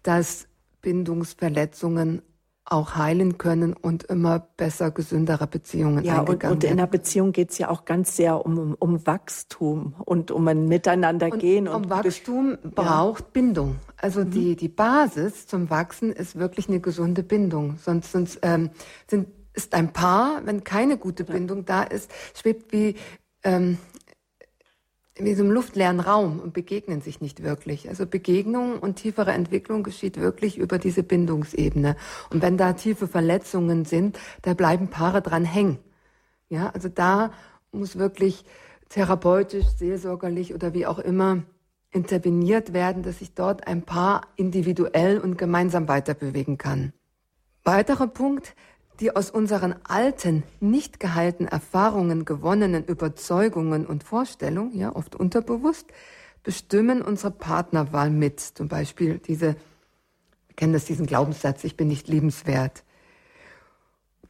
dass 0.02 0.48
Bindungsverletzungen 0.82 2.24
auch 2.72 2.96
heilen 2.96 3.38
können 3.38 3.74
und 3.74 4.04
immer 4.04 4.40
besser 4.40 4.92
gesündere 4.92 5.46
Beziehungen 5.46 6.06
ja, 6.06 6.20
eingegangen 6.20 6.54
und, 6.54 6.64
und 6.64 6.72
in 6.72 6.80
einer 6.80 6.88
Beziehung 6.88 7.34
geht 7.34 7.52
es 7.52 7.58
ja 7.58 7.70
auch 7.70 7.84
ganz 7.84 8.16
sehr 8.16 8.46
um, 8.46 8.76
um 8.80 9.06
Wachstum 9.06 9.96
und 10.06 10.32
um 10.32 10.48
ein 10.48 10.68
Miteinander 10.68 11.30
gehen. 11.32 11.68
Und, 11.68 11.86
um 11.86 11.90
Wachstum 11.90 12.58
ja. 12.64 12.70
braucht 12.74 13.34
Bindung. 13.34 13.76
Also 13.98 14.22
mhm. 14.22 14.32
die, 14.32 14.56
die 14.56 14.70
Basis 14.70 15.48
zum 15.48 15.70
Wachsen 15.70 16.14
ist 16.14 16.38
wirklich 16.40 16.70
eine 16.70 16.80
gesunde 16.80 17.24
Bindung. 17.24 17.78
Sonst, 17.78 18.14
sonst 18.14 18.40
ähm, 18.42 18.70
sind, 19.08 19.28
ist 19.54 19.74
ein 19.74 19.92
Paar, 19.92 20.42
wenn 20.46 20.64
keine 20.64 20.98
gute 20.98 21.26
Bindung 21.26 21.66
da 21.66 21.84
ist, 21.84 22.10
schwebt 22.34 22.72
wie 22.72 22.96
ähm, 23.44 23.80
in 25.22 25.26
diesem 25.26 25.52
luftleeren 25.52 26.00
Raum 26.00 26.40
und 26.40 26.52
begegnen 26.52 27.02
sich 27.02 27.22
nicht 27.22 27.44
wirklich. 27.44 27.88
Also 27.90 28.08
Begegnung 28.08 28.80
und 28.80 28.96
tiefere 28.96 29.34
Entwicklung 29.34 29.84
geschieht 29.84 30.20
wirklich 30.20 30.58
über 30.58 30.80
diese 30.80 31.04
Bindungsebene. 31.04 31.96
Und 32.32 32.42
wenn 32.42 32.58
da 32.58 32.74
tiefe 32.74 33.08
Verletzungen 33.08 33.86
sind, 33.86 34.18
da 34.42 34.56
bleiben 34.56 34.88
Paare 34.88 35.22
dran 35.22 35.46
hängen. 35.46 35.78
Ja, 36.50 36.72
also 36.72 36.90
da 36.90 37.34
muss 37.72 38.00
wirklich 38.00 38.46
therapeutisch, 38.90 39.68
seelsorgerlich 39.78 40.56
oder 40.56 40.74
wie 40.74 40.88
auch 40.88 40.98
immer 40.98 41.44
interveniert 41.92 42.74
werden, 42.74 43.04
dass 43.04 43.20
sich 43.20 43.36
dort 43.36 43.68
ein 43.68 43.84
Paar 43.84 44.24
individuell 44.38 45.20
und 45.20 45.38
gemeinsam 45.38 45.88
weiterbewegen 45.88 46.58
kann. 46.58 46.94
Weiterer 47.64 48.08
Punkt, 48.08 48.56
die 49.02 49.16
aus 49.16 49.32
unseren 49.32 49.76
alten, 49.84 50.44
nicht 50.60 51.00
geheilten 51.00 51.48
Erfahrungen 51.48 52.24
gewonnenen 52.24 52.86
Überzeugungen 52.86 53.88
und 53.88 54.04
Vorstellungen, 54.04 54.78
ja, 54.78 54.96
oft 54.96 55.16
unterbewusst, 55.16 55.88
bestimmen 56.44 57.02
unsere 57.02 57.32
Partnerwahl 57.32 58.12
mit. 58.12 58.40
Zum 58.40 58.68
Beispiel 58.68 59.18
diese, 59.18 59.56
wir 60.48 60.56
kennen 60.56 60.74
das, 60.74 60.86
diesen 60.86 61.08
Glaubenssatz, 61.08 61.64
ich 61.64 61.76
bin 61.76 61.88
nicht 61.88 62.08
liebenswert. 62.08 62.84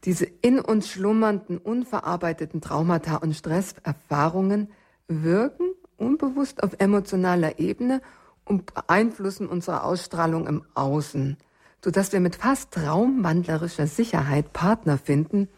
Diese 0.04 0.24
in 0.24 0.58
uns 0.58 0.88
schlummernden, 0.88 1.58
unverarbeiteten 1.58 2.62
Traumata 2.62 3.16
und 3.16 3.36
Stresserfahrungen 3.36 4.72
wirken 5.06 5.66
unbewusst 5.98 6.62
auf 6.62 6.76
emotionaler 6.78 7.58
Ebene 7.58 8.00
und 8.46 8.72
beeinflussen 8.72 9.48
unsere 9.48 9.84
Ausstrahlung 9.84 10.46
im 10.46 10.64
Außen 10.74 11.36
sodass 11.84 12.12
wir 12.12 12.20
mit 12.20 12.36
fast 12.36 12.70
traumwandlerischer 12.72 13.86
Sicherheit 13.86 14.52
Partner 14.52 14.98
finden, 14.98 15.48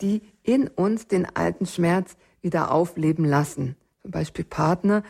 die 0.00 0.22
in 0.42 0.68
uns 0.68 1.08
den 1.08 1.26
alten 1.36 1.66
Schmerz 1.66 2.16
wieder 2.42 2.70
aufleben 2.70 3.24
lassen. 3.24 3.76
Zum 4.02 4.10
Beispiel 4.10 4.44
Partner, 4.44 5.02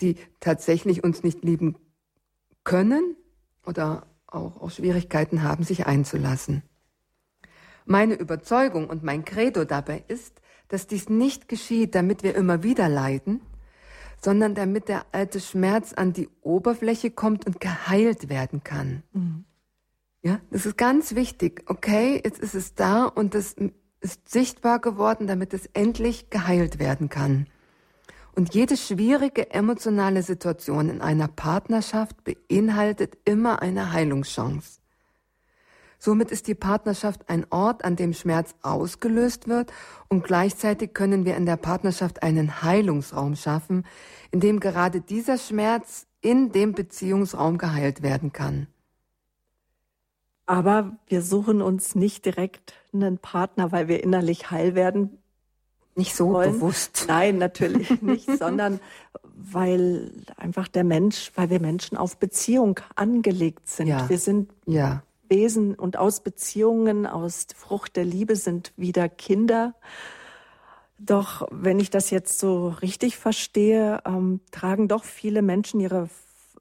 die 0.00 0.16
tatsächlich 0.40 1.04
uns 1.04 1.22
nicht 1.22 1.44
lieben 1.44 1.76
können 2.64 3.16
oder 3.66 4.06
auch, 4.26 4.60
auch 4.60 4.70
Schwierigkeiten 4.70 5.42
haben, 5.42 5.64
sich 5.64 5.86
einzulassen. 5.86 6.62
Meine 7.84 8.14
Überzeugung 8.14 8.90
und 8.90 9.02
mein 9.02 9.24
Credo 9.24 9.64
dabei 9.64 10.04
ist, 10.08 10.40
dass 10.68 10.86
dies 10.86 11.08
nicht 11.08 11.48
geschieht, 11.48 11.94
damit 11.94 12.22
wir 12.22 12.34
immer 12.34 12.62
wieder 12.62 12.88
leiden, 12.88 13.40
sondern 14.20 14.54
damit 14.54 14.88
der 14.88 15.06
alte 15.12 15.40
Schmerz 15.40 15.94
an 15.94 16.12
die 16.12 16.28
Oberfläche 16.42 17.10
kommt 17.10 17.46
und 17.46 17.60
geheilt 17.60 18.28
werden 18.28 18.62
kann. 18.62 19.02
Mhm. 19.12 19.44
Ja, 20.22 20.40
das 20.50 20.66
ist 20.66 20.76
ganz 20.76 21.14
wichtig. 21.14 21.62
Okay, 21.66 22.20
jetzt 22.24 22.40
ist 22.40 22.54
es 22.54 22.74
da 22.74 23.04
und 23.04 23.34
das 23.34 23.54
ist 24.00 24.28
sichtbar 24.28 24.80
geworden, 24.80 25.26
damit 25.26 25.54
es 25.54 25.66
endlich 25.66 26.30
geheilt 26.30 26.78
werden 26.78 27.08
kann. 27.08 27.46
Und 28.34 28.54
jede 28.54 28.76
schwierige 28.76 29.50
emotionale 29.50 30.22
Situation 30.22 30.90
in 30.90 31.00
einer 31.00 31.28
Partnerschaft 31.28 32.16
beinhaltet 32.24 33.18
immer 33.24 33.62
eine 33.62 33.92
Heilungschance. 33.92 34.80
Somit 35.98 36.30
ist 36.30 36.46
die 36.46 36.54
Partnerschaft 36.54 37.28
ein 37.28 37.46
Ort, 37.50 37.84
an 37.84 37.96
dem 37.96 38.12
Schmerz 38.12 38.54
ausgelöst 38.62 39.48
wird 39.48 39.72
und 40.08 40.22
gleichzeitig 40.22 40.94
können 40.94 41.24
wir 41.24 41.36
in 41.36 41.46
der 41.46 41.56
Partnerschaft 41.56 42.22
einen 42.22 42.62
Heilungsraum 42.62 43.34
schaffen, 43.34 43.84
in 44.30 44.38
dem 44.38 44.60
gerade 44.60 45.00
dieser 45.00 45.38
Schmerz 45.38 46.06
in 46.20 46.52
dem 46.52 46.72
Beziehungsraum 46.72 47.58
geheilt 47.58 48.02
werden 48.02 48.32
kann. 48.32 48.68
Aber 50.48 50.96
wir 51.08 51.20
suchen 51.20 51.60
uns 51.60 51.94
nicht 51.94 52.24
direkt 52.24 52.72
einen 52.94 53.18
Partner, 53.18 53.70
weil 53.70 53.86
wir 53.86 54.02
innerlich 54.02 54.50
heil 54.50 54.74
werden. 54.74 55.18
Nicht 55.94 56.16
so 56.16 56.32
wollen. 56.32 56.54
bewusst. 56.54 57.04
Nein, 57.06 57.36
natürlich 57.36 58.00
nicht, 58.02 58.30
sondern 58.38 58.80
weil 59.36 60.10
einfach 60.38 60.66
der 60.66 60.84
Mensch, 60.84 61.32
weil 61.34 61.50
wir 61.50 61.60
Menschen 61.60 61.98
auf 61.98 62.16
Beziehung 62.16 62.80
angelegt 62.96 63.68
sind. 63.68 63.88
Ja. 63.88 64.08
Wir 64.08 64.16
sind 64.16 64.50
ja. 64.64 65.02
Wesen 65.28 65.74
und 65.74 65.98
aus 65.98 66.20
Beziehungen, 66.20 67.06
aus 67.06 67.46
Frucht 67.54 67.96
der 67.96 68.06
Liebe 68.06 68.34
sind 68.34 68.72
wieder 68.78 69.10
Kinder. 69.10 69.74
Doch 70.98 71.46
wenn 71.50 71.78
ich 71.78 71.90
das 71.90 72.08
jetzt 72.08 72.38
so 72.38 72.68
richtig 72.68 73.18
verstehe, 73.18 74.00
ähm, 74.06 74.40
tragen 74.50 74.88
doch 74.88 75.04
viele 75.04 75.42
Menschen 75.42 75.78
ihre 75.78 76.08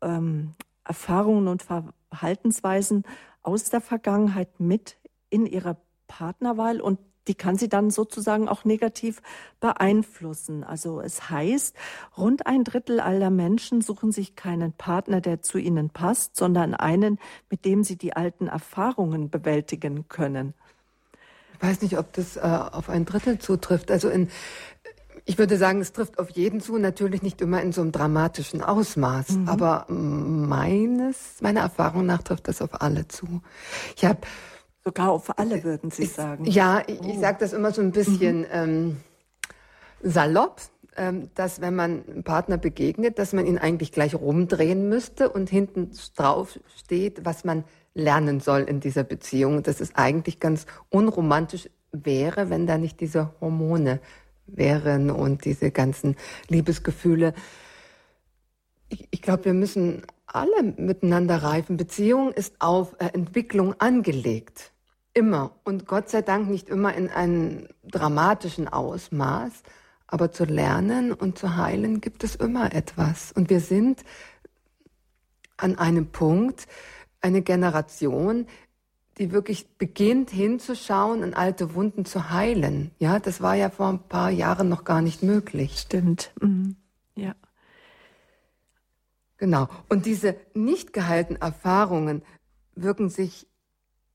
ähm, 0.02 0.56
Erfahrungen 0.84 1.48
und 1.48 1.64
Verhaltensweisen 1.64 3.06
aus 3.48 3.70
der 3.70 3.80
Vergangenheit 3.80 4.60
mit 4.60 4.98
in 5.30 5.46
ihre 5.46 5.78
Partnerwahl 6.08 6.82
und 6.82 7.00
die 7.30 7.36
kann 7.36 7.58
sie 7.58 7.70
dann 7.70 7.92
sozusagen 7.92 8.50
auch 8.50 8.66
negativ 8.66 9.22
beeinflussen. 9.62 10.66
Also 10.66 11.00
es 11.00 11.30
heißt, 11.30 11.74
rund 12.18 12.46
ein 12.46 12.66
Drittel 12.66 13.00
aller 13.00 13.30
Menschen 13.30 13.82
suchen 13.82 14.12
sich 14.12 14.36
keinen 14.36 14.74
Partner, 14.74 15.22
der 15.22 15.42
zu 15.42 15.58
ihnen 15.58 15.90
passt, 15.90 16.36
sondern 16.36 16.74
einen, 16.74 17.20
mit 17.50 17.64
dem 17.64 17.86
sie 17.86 17.98
die 17.98 18.14
alten 18.14 18.48
Erfahrungen 18.48 19.30
bewältigen 19.30 20.10
können. 20.10 20.54
Ich 21.54 21.68
weiß 21.68 21.82
nicht, 21.82 21.98
ob 21.98 22.12
das 22.14 22.36
äh, 22.36 22.42
auf 22.42 22.90
ein 22.90 23.06
Drittel 23.06 23.40
zutrifft. 23.40 23.92
Also 23.92 24.10
in, 24.10 24.30
ich 25.28 25.38
würde 25.38 25.58
sagen, 25.58 25.82
es 25.82 25.92
trifft 25.92 26.20
auf 26.20 26.30
jeden 26.32 26.62
zu, 26.62 26.78
natürlich 26.78 27.22
nicht 27.22 27.42
immer 27.42 27.62
in 27.62 27.74
so 27.74 27.82
einem 27.82 27.92
dramatischen 27.92 28.62
Ausmaß, 28.62 29.32
mhm. 29.32 29.50
aber 29.50 29.86
meines, 29.90 31.42
meiner 31.42 31.60
Erfahrung 31.60 32.06
nach 32.06 32.24
trifft 32.24 32.48
das 32.48 32.62
auf 32.62 32.82
alle 32.82 33.10
zu. 33.10 33.42
Ich 33.98 34.06
habe 34.06 34.22
sogar 34.86 35.12
auf 35.12 35.38
alle 35.38 35.66
würden 35.66 35.92
Sie 35.92 36.06
sagen. 36.06 36.46
Ja, 36.46 36.82
ich, 36.88 37.02
oh. 37.02 37.10
ich 37.10 37.20
sage 37.20 37.38
das 37.42 37.52
immer 37.52 37.74
so 37.74 37.82
ein 37.82 37.92
bisschen 37.92 38.40
mhm. 38.40 38.46
ähm, 38.52 38.98
salopp, 40.02 40.62
ähm, 40.96 41.30
dass 41.36 41.60
wenn 41.60 41.76
man 41.76 42.06
einem 42.08 42.24
Partner 42.24 42.58
begegnet, 42.58 43.20
dass 43.20 43.34
man 43.34 43.46
ihn 43.46 43.58
eigentlich 43.58 43.92
gleich 43.92 44.16
rumdrehen 44.16 44.88
müsste 44.88 45.30
und 45.30 45.50
hinten 45.50 45.92
drauf 46.16 46.58
steht, 46.78 47.26
was 47.26 47.44
man 47.44 47.66
lernen 47.94 48.40
soll 48.40 48.62
in 48.62 48.80
dieser 48.80 49.04
Beziehung. 49.04 49.62
Dass 49.62 49.82
es 49.82 49.94
eigentlich 49.96 50.40
ganz 50.40 50.68
unromantisch 50.90 51.70
wäre, 51.92 52.50
wenn 52.50 52.66
da 52.66 52.78
nicht 52.78 53.02
diese 53.02 53.34
Hormone 53.42 54.00
wären 54.48 55.12
und 55.12 55.46
diese 55.46 55.72
ganzen 55.72 56.16
Liebesgefühle. 56.48 57.34
Ich, 58.90 59.08
ich 59.12 59.22
glaube, 59.22 59.46
wir 59.46 59.54
müssen 59.54 60.04
alle 60.26 60.64
miteinander 60.64 61.38
reifen. 61.38 61.78
Beziehung 61.78 62.32
ist 62.32 62.56
auf 62.60 62.96
äh, 63.00 63.10
Entwicklung 63.14 63.80
angelegt. 63.80 64.72
Immer. 65.14 65.52
Und 65.64 65.88
Gott 65.88 66.10
sei 66.10 66.22
Dank 66.22 66.50
nicht 66.50 66.70
immer 66.70 66.94
in 66.94 67.10
einem 67.10 67.68
dramatischen 67.84 68.68
Ausmaß. 68.68 69.52
Aber 70.08 70.32
zu 70.32 70.46
lernen 70.46 71.12
und 71.12 71.38
zu 71.38 71.58
heilen 71.58 72.00
gibt 72.00 72.24
es 72.24 72.36
immer 72.36 72.74
etwas. 72.74 73.34
Und 73.34 73.50
wir 73.50 73.60
sind 73.60 74.04
an 75.58 75.78
einem 75.78 76.08
Punkt, 76.12 76.68
eine 77.20 77.42
Generation, 77.42 78.48
die 79.18 79.32
wirklich 79.32 79.68
beginnt 79.78 80.30
hinzuschauen 80.30 81.24
und 81.24 81.34
alte 81.34 81.74
Wunden 81.74 82.06
zu 82.06 82.30
heilen. 82.30 82.92
Ja, 83.00 83.20
das 83.20 83.42
war 83.42 83.56
ja 83.56 83.70
vor 83.70 83.88
ein 83.88 84.08
paar 84.08 84.30
Jahren 84.30 84.70
noch 84.70 84.84
gar 84.84 85.02
nicht 85.02 85.24
möglich. 85.24 85.80
Stimmt. 85.80 86.32
Mhm. 86.40 86.76
Ja. 87.16 87.36
Genau. 89.38 89.68
Und 89.90 90.06
diese 90.06 90.36
nicht 90.54 90.94
geheilten 90.94 91.36
Erfahrungen 91.36 92.22
wirken 92.76 93.10
sich 93.10 93.48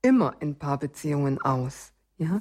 immer 0.03 0.35
in 0.41 0.57
Paarbeziehungen 0.57 1.41
aus. 1.41 1.93
Ja? 2.19 2.41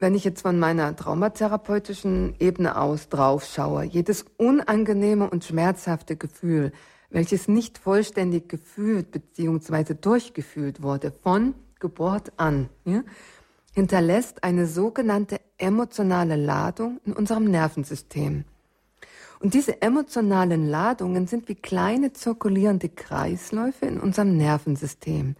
Wenn 0.00 0.14
ich 0.14 0.24
jetzt 0.24 0.42
von 0.42 0.58
meiner 0.58 0.94
traumatherapeutischen 0.94 2.34
Ebene 2.38 2.80
aus 2.80 3.08
drauf 3.08 3.44
schaue, 3.44 3.84
jedes 3.84 4.24
unangenehme 4.36 5.28
und 5.28 5.44
schmerzhafte 5.44 6.16
Gefühl, 6.16 6.72
welches 7.10 7.48
nicht 7.48 7.78
vollständig 7.78 8.48
gefühlt 8.48 9.10
bzw. 9.10 9.94
durchgefühlt 9.94 10.82
wurde 10.82 11.12
von 11.22 11.54
Geburt 11.78 12.32
an, 12.36 12.68
ja, 12.84 13.02
hinterlässt 13.74 14.44
eine 14.44 14.66
sogenannte 14.66 15.40
emotionale 15.56 16.36
Ladung 16.36 17.00
in 17.04 17.12
unserem 17.12 17.44
Nervensystem. 17.44 18.44
Und 19.40 19.54
diese 19.54 19.82
emotionalen 19.82 20.68
Ladungen 20.68 21.26
sind 21.26 21.48
wie 21.48 21.54
kleine 21.54 22.12
zirkulierende 22.12 22.88
Kreisläufe 22.88 23.86
in 23.86 24.00
unserem 24.00 24.36
Nervensystem, 24.36 25.36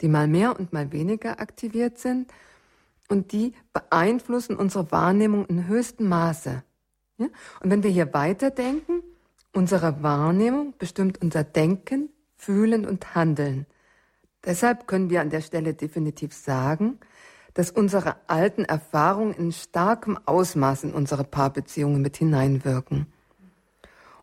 die 0.00 0.08
mal 0.08 0.26
mehr 0.26 0.58
und 0.58 0.72
mal 0.72 0.90
weniger 0.92 1.38
aktiviert 1.38 1.98
sind 1.98 2.32
und 3.08 3.32
die 3.32 3.52
beeinflussen 3.74 4.56
unsere 4.56 4.90
Wahrnehmung 4.90 5.44
in 5.46 5.68
höchstem 5.68 6.08
Maße. 6.08 6.62
Ja? 7.18 7.26
Und 7.60 7.70
wenn 7.70 7.82
wir 7.82 7.90
hier 7.90 8.14
weiterdenken, 8.14 9.02
unsere 9.52 10.02
Wahrnehmung 10.02 10.74
bestimmt 10.78 11.20
unser 11.20 11.44
Denken, 11.44 12.08
Fühlen 12.36 12.86
und 12.86 13.14
Handeln. 13.14 13.66
Deshalb 14.44 14.86
können 14.86 15.10
wir 15.10 15.20
an 15.20 15.30
der 15.30 15.40
Stelle 15.40 15.74
definitiv 15.74 16.34
sagen, 16.34 16.98
dass 17.54 17.70
unsere 17.70 18.16
alten 18.28 18.64
Erfahrungen 18.64 19.34
in 19.34 19.52
starkem 19.52 20.18
Ausmaß 20.24 20.84
in 20.84 20.94
unsere 20.94 21.24
Paarbeziehungen 21.24 22.00
mit 22.00 22.16
hineinwirken. 22.16 23.06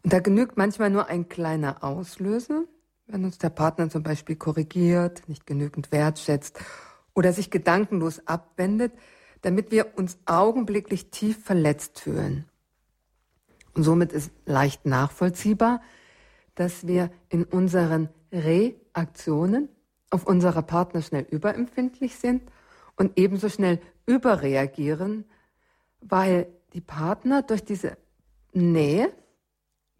Und 0.04 0.14
da 0.14 0.20
genügt 0.20 0.58
manchmal 0.58 0.90
nur 0.90 1.08
ein 1.08 1.30
kleiner 1.30 1.84
Auslöser, 1.84 2.64
wenn 3.08 3.26
uns 3.26 3.38
der 3.38 3.50
Partner 3.50 3.90
zum 3.90 4.04
Beispiel 4.04 4.36
korrigiert, 4.36 5.28
nicht 5.28 5.46
genügend 5.46 5.92
wertschätzt 5.92 6.60
oder 7.14 7.34
sich 7.34 7.50
gedankenlos 7.52 8.26
abwendet, 8.28 8.94
damit 9.42 9.72
wir 9.72 9.98
uns 9.98 10.18
augenblicklich 10.26 11.12
tief 11.12 11.44
verletzt 11.44 12.00
fühlen. 12.00 12.46
Und 13.74 13.84
somit 13.84 14.12
ist 14.12 14.32
leicht 14.46 14.86
nachvollziehbar, 14.86 15.82
dass 16.56 16.88
wir 16.88 17.10
in 17.30 17.46
unseren 17.46 18.10
Reaktionen 18.32 19.70
auf 20.10 20.26
unsere 20.26 20.64
Partner 20.64 21.02
schnell 21.02 21.26
überempfindlich 21.30 22.16
sind 22.16 22.44
und 22.96 23.18
ebenso 23.18 23.50
schnell 23.50 23.80
überreagieren, 24.06 25.26
weil 26.02 26.48
die 26.74 26.82
Partner 26.82 27.42
durch 27.42 27.64
diese 27.64 27.98
Nähe 28.54 29.12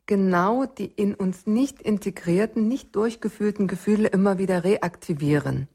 genau 0.06 0.66
die 0.66 0.88
in 0.88 1.14
uns 1.14 1.46
nicht 1.46 1.82
integrierten, 1.82 2.68
nicht 2.68 2.96
durchgeführten 2.96 3.68
Gefühle 3.68 4.08
immer 4.08 4.40
wieder 4.40 4.64
reaktivieren. 4.64 5.68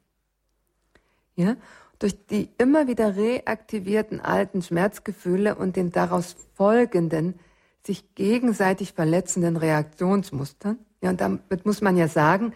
Ja? 1.36 1.56
Durch 2.00 2.26
die 2.26 2.50
immer 2.58 2.88
wieder 2.88 3.14
reaktivierten 3.14 4.20
alten 4.20 4.60
Schmerzgefühle 4.60 5.54
und 5.54 5.76
den 5.76 5.92
daraus 5.92 6.34
folgenden, 6.54 7.38
sich 7.86 8.14
gegenseitig 8.16 8.92
verletzenden 8.92 9.56
Reaktionsmustern. 9.56 10.78
Ja, 11.00 11.10
und 11.10 11.20
damit 11.20 11.64
muss 11.64 11.80
man 11.80 11.96
ja 11.96 12.08
sagen, 12.08 12.54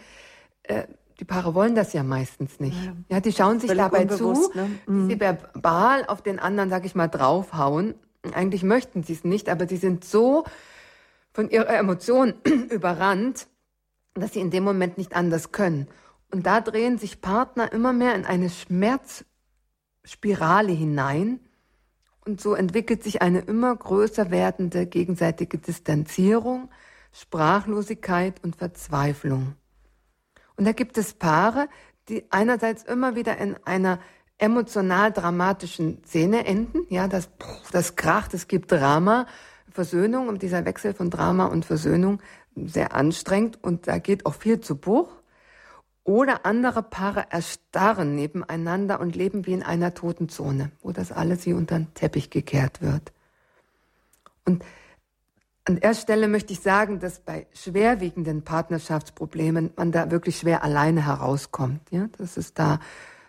äh, 0.65 0.85
die 1.21 1.25
Paare 1.25 1.55
wollen 1.55 1.75
das 1.75 1.93
ja 1.93 2.05
meistens 2.05 2.61
nicht. 2.61 2.77
Ja, 2.85 2.93
ja 3.09 3.21
die 3.21 3.33
schauen 3.33 3.59
sich 3.59 3.73
dabei 3.73 4.05
zu, 4.05 4.53
ne? 4.55 4.71
mhm. 4.87 5.09
sie 5.09 5.19
verbal 5.19 6.05
auf 6.07 6.23
den 6.23 6.39
anderen, 6.39 6.71
sag 6.71 6.85
ich 6.85 6.95
mal, 6.95 7.09
draufhauen. 7.09 7.95
Eigentlich 8.35 8.63
möchten 8.63 9.03
sie 9.03 9.15
es 9.15 9.25
nicht, 9.25 9.49
aber 9.49 9.67
sie 9.67 9.79
sind 9.79 10.05
so 10.05 10.45
von 11.33 11.51
ihrer 11.51 11.77
Emotion 11.77 12.35
überrannt, 12.71 13.49
dass 14.15 14.35
sie 14.35 14.41
in 14.41 14.51
dem 14.51 14.65
Moment 14.65 14.99
nicht 14.99 15.17
anders 15.17 15.53
können. 15.53 15.87
Und 16.31 16.45
da 16.47 16.61
drehen 16.61 16.99
sich 16.99 17.21
Partner 17.21 17.73
immer 17.73 17.93
mehr 17.93 18.15
in 18.15 18.25
eine 18.25 18.51
Schmerzspirale 18.51 20.73
hinein. 20.73 21.41
Und 22.25 22.41
so 22.41 22.55
entwickelt 22.55 23.03
sich 23.03 23.23
eine 23.23 23.41
immer 23.41 23.75
größer 23.75 24.31
werdende 24.31 24.87
gegenseitige 24.87 25.59
Distanzierung, 25.59 26.69
Sprachlosigkeit 27.13 28.45
und 28.45 28.55
Verzweiflung. 28.57 29.55
Und 30.59 30.67
da 30.67 30.73
gibt 30.73 30.99
es 30.99 31.15
Paare, 31.15 31.69
die 32.09 32.25
einerseits 32.31 32.83
immer 32.83 33.15
wieder 33.15 33.39
in 33.39 33.57
einer 33.65 34.01
emotional 34.39 35.13
dramatischen 35.13 36.05
Szene 36.05 36.45
enden. 36.47 36.85
Ja, 36.91 37.09
das, 37.09 37.31
das 37.73 37.97
kracht, 37.97 38.35
es 38.35 38.49
gibt 38.49 38.71
Drama. 38.73 39.27
Versöhnung 39.71 40.27
und 40.27 40.43
dieser 40.43 40.65
Wechsel 40.65 40.93
von 40.93 41.09
Drama 41.11 41.47
und 41.47 41.65
Versöhnung 41.65 42.21
sehr 42.57 42.95
anstrengend 42.95 43.63
und 43.63 43.87
da 43.87 43.99
geht 43.99 44.27
auch 44.27 44.35
viel 44.35 44.61
zu 44.61 44.77
Bruch. 44.77 45.09
Oder 46.03 46.45
andere 46.47 46.83
Paare 46.83 47.27
erstarren 47.31 48.17
nebeneinander 48.17 48.99
und 48.99 49.15
leben 49.15 49.47
wie 49.47 49.53
in 49.53 49.63
einer 49.63 49.95
toten 49.95 50.29
Zone, 50.29 50.73
wo 50.83 50.91
das 50.91 51.13
alles 51.13 51.47
wie 51.47 51.53
unter 51.53 51.79
den 51.79 51.95
Teppich 51.95 52.31
gekehrt 52.31 52.83
wird. 52.83 53.13
Und 54.45 54.65
an 55.69 55.79
der 55.81 55.93
Stelle 55.93 56.29
möchte 56.29 56.55
ich 56.55 56.61
sagen, 56.61 56.99
dass 56.99 57.21
bei 57.21 57.47
schwerwiegenden 57.53 58.43
Partnerschaftsproblemen 58.43 59.71
man 59.77 59.93
da 59.93 60.11
wirklich 60.11 60.39
schwer 60.39 60.65
alleine 60.65 61.05
herauskommt. 61.05 61.83
Ja? 61.91 62.09
Dass 62.17 62.39
es 62.39 62.55
da 62.55 62.81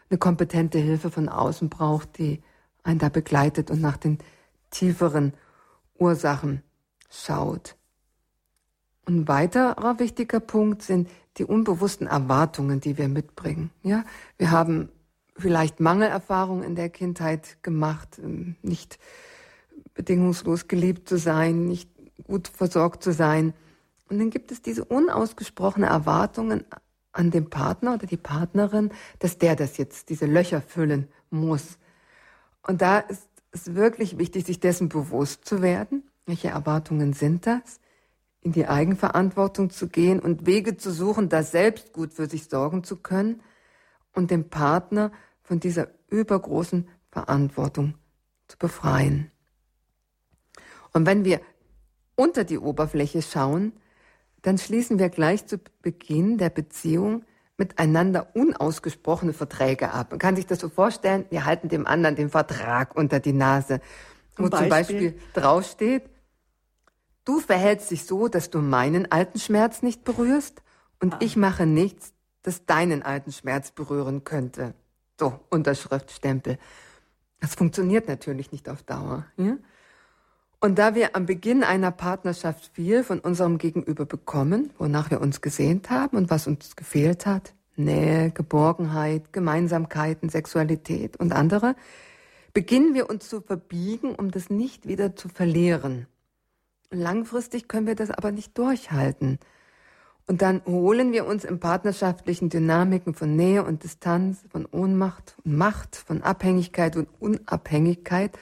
eine 0.10 0.18
kompetente 0.18 0.80
Hilfe 0.80 1.12
von 1.12 1.28
außen 1.28 1.68
braucht, 1.68 2.18
die 2.18 2.42
einen 2.82 2.98
da 2.98 3.10
begleitet 3.10 3.70
und 3.70 3.82
nach 3.82 3.98
den 3.98 4.20
tieferen 4.70 5.34
Ursachen 5.98 6.64
schaut. 7.10 7.76
Ein 9.06 9.28
weiterer 9.28 10.00
wichtiger 10.00 10.40
Punkt 10.40 10.82
sind 10.82 11.10
die 11.38 11.44
unbewussten 11.44 12.08
Erwartungen, 12.08 12.80
die 12.80 12.98
wir 12.98 13.10
mitbringen. 13.10 13.70
Ja, 13.84 14.06
wir 14.38 14.52
haben 14.52 14.88
vielleicht 15.36 15.82
Mangelerfahrungen 15.82 16.64
in 16.64 16.76
der 16.76 16.90
Kindheit 16.90 17.62
gemacht, 17.64 18.18
ähm, 18.24 18.56
nicht 18.62 18.98
bedingungslos 19.94 20.70
geliebt 20.70 21.10
zu 21.10 21.18
sein, 21.18 21.66
nicht 21.66 21.90
gut 22.24 22.48
versorgt 22.48 23.04
zu 23.04 23.12
sein. 23.14 23.54
Und 24.10 24.20
dann 24.20 24.30
gibt 24.30 24.52
es 24.52 24.62
diese 24.62 24.86
unausgesprochene 24.86 25.88
Erwartungen 25.88 26.66
an 27.12 27.32
den 27.32 27.50
Partner 27.50 27.96
oder 27.96 28.08
die 28.08 28.18
Partnerin, 28.18 28.92
dass 29.20 29.38
der 29.38 29.56
das 29.56 29.78
jetzt, 29.78 30.10
diese 30.10 30.26
Löcher 30.26 30.62
füllen 30.62 31.08
muss. 31.30 31.78
Und 32.66 32.82
da 32.82 33.00
ist 33.00 33.28
es 33.52 33.76
wirklich 33.76 34.18
wichtig, 34.18 34.46
sich 34.46 34.60
dessen 34.60 34.90
bewusst 34.90 35.46
zu 35.46 35.62
werden. 35.62 36.04
Welche 36.26 36.50
Erwartungen 36.50 37.14
sind 37.14 37.48
das? 37.48 37.80
In 38.42 38.52
die 38.52 38.68
Eigenverantwortung 38.68 39.70
zu 39.70 39.88
gehen 39.88 40.20
und 40.20 40.46
Wege 40.46 40.78
zu 40.78 40.92
suchen, 40.92 41.30
da 41.30 41.44
selbst 41.44 41.94
gut 41.94 42.14
für 42.14 42.30
sich 42.30 42.46
sorgen 42.46 42.84
zu 42.84 42.98
können 42.98 43.42
und 44.14 44.32
den 44.32 44.50
Partner 44.50 45.12
von 45.42 45.60
dieser 45.60 45.90
übergroßen 46.10 46.88
Verantwortung 47.12 47.96
zu 48.48 48.58
befreien. 48.58 49.32
Und 50.94 51.06
wenn 51.06 51.26
wir 51.26 51.42
unter 52.20 52.44
die 52.44 52.60
Oberfläche 52.60 53.22
schauen, 53.22 53.72
dann 54.42 54.58
schließen 54.58 55.00
wir 55.00 55.08
gleich 55.08 55.46
zu 55.46 55.58
Beginn 55.82 56.38
der 56.38 56.50
Beziehung 56.50 57.24
miteinander 57.58 58.36
unausgesprochene 58.36 59.32
Verträge 59.32 59.92
ab. 59.92 60.12
Man 60.12 60.20
kann 60.20 60.36
sich 60.36 60.46
das 60.46 60.60
so 60.60 60.68
vorstellen, 60.68 61.26
wir 61.30 61.46
halten 61.46 61.70
dem 61.70 61.88
anderen 61.88 62.18
den 62.18 62.30
Vertrag 62.30 62.96
unter 62.96 63.22
die 63.22 63.32
Nase, 63.32 63.80
wo 64.36 64.50
zum 64.50 64.68
Beispiel, 64.68 64.68
zum 64.68 64.70
Beispiel 64.70 65.14
draufsteht, 65.34 66.10
du 67.24 67.40
verhältst 67.40 67.90
dich 67.90 68.06
so, 68.06 68.28
dass 68.28 68.50
du 68.50 68.60
meinen 68.60 69.10
alten 69.10 69.40
Schmerz 69.40 69.82
nicht 69.82 70.04
berührst 70.04 70.62
und 71.00 71.16
ah. 71.16 71.18
ich 71.22 71.38
mache 71.38 71.66
nichts, 71.66 72.14
das 72.42 72.66
deinen 72.66 73.02
alten 73.02 73.32
Schmerz 73.32 73.72
berühren 73.72 74.26
könnte. 74.26 74.74
So, 75.18 75.40
Unterschriftstempel. 75.50 76.58
Das 77.40 77.56
funktioniert 77.56 78.10
natürlich 78.10 78.52
nicht 78.52 78.68
auf 78.68 78.84
Dauer. 78.84 79.26
Ja? 79.38 79.56
Und 80.62 80.78
da 80.78 80.94
wir 80.94 81.16
am 81.16 81.26
Beginn 81.26 81.64
einer 81.64 81.92
Partnerschaft 81.92 82.72
viel 82.74 83.06
von 83.06 83.20
unserem 83.20 83.58
Gegenüber 83.60 84.06
bekommen, 84.06 84.72
wonach 84.78 85.10
wir 85.10 85.22
uns 85.22 85.40
gesehnt 85.40 85.90
haben 85.90 86.18
und 86.18 86.30
was 86.30 86.48
uns 86.48 86.76
gefehlt 86.76 87.26
hat, 87.26 87.54
Nähe, 87.78 88.32
Geborgenheit, 88.32 89.32
Gemeinsamkeiten, 89.32 90.28
Sexualität 90.28 91.16
und 91.16 91.32
andere, 91.32 91.78
beginnen 92.54 92.94
wir 92.94 93.10
uns 93.10 93.30
zu 93.30 93.40
verbiegen, 93.40 94.16
um 94.16 94.32
das 94.32 94.50
nicht 94.50 94.86
wieder 94.86 95.16
zu 95.16 95.30
verlieren. 95.30 96.08
Langfristig 96.92 97.70
können 97.70 97.88
wir 97.88 97.96
das 97.96 98.12
aber 98.12 98.34
nicht 98.34 98.58
durchhalten. 98.58 99.40
Und 100.28 100.42
dann 100.42 100.62
holen 100.66 101.14
wir 101.14 101.26
uns 101.26 101.46
in 101.46 101.62
partnerschaftlichen 101.62 102.50
Dynamiken 102.50 103.14
von 103.14 103.36
Nähe 103.36 103.64
und 103.64 103.84
Distanz, 103.86 104.44
von 104.52 104.66
Ohnmacht 104.66 105.38
und 105.46 105.58
Macht, 105.58 105.96
von 105.96 106.22
Abhängigkeit 106.22 106.98
und 106.98 107.08
Unabhängigkeit 107.20 108.38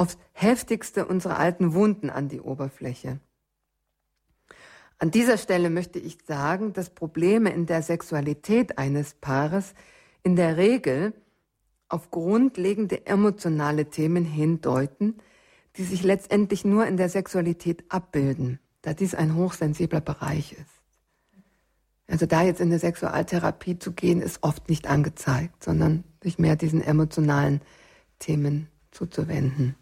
aufs 0.00 0.16
heftigste 0.32 1.04
unsere 1.04 1.36
alten 1.36 1.74
Wunden 1.74 2.08
an 2.08 2.28
die 2.28 2.40
Oberfläche. 2.40 3.20
An 4.98 5.10
dieser 5.10 5.36
Stelle 5.36 5.68
möchte 5.68 5.98
ich 5.98 6.16
sagen, 6.26 6.72
dass 6.72 6.88
Probleme 6.88 7.52
in 7.52 7.66
der 7.66 7.82
Sexualität 7.82 8.78
eines 8.78 9.12
Paares 9.12 9.74
in 10.22 10.36
der 10.36 10.56
Regel 10.56 11.12
auf 11.90 12.10
grundlegende 12.10 13.06
emotionale 13.06 13.90
Themen 13.90 14.24
hindeuten, 14.24 15.18
die 15.76 15.84
sich 15.84 16.02
letztendlich 16.02 16.64
nur 16.64 16.86
in 16.86 16.96
der 16.96 17.10
Sexualität 17.10 17.84
abbilden, 17.90 18.58
da 18.80 18.94
dies 18.94 19.14
ein 19.14 19.34
hochsensibler 19.34 20.00
Bereich 20.00 20.52
ist. 20.52 20.80
Also 22.06 22.24
da 22.24 22.42
jetzt 22.42 22.62
in 22.62 22.68
eine 22.68 22.78
Sexualtherapie 22.78 23.78
zu 23.78 23.92
gehen, 23.92 24.22
ist 24.22 24.42
oft 24.42 24.70
nicht 24.70 24.86
angezeigt, 24.86 25.62
sondern 25.62 26.04
sich 26.22 26.38
mehr 26.38 26.56
diesen 26.56 26.82
emotionalen 26.82 27.60
Themen 28.18 28.68
zuzuwenden. 28.92 29.76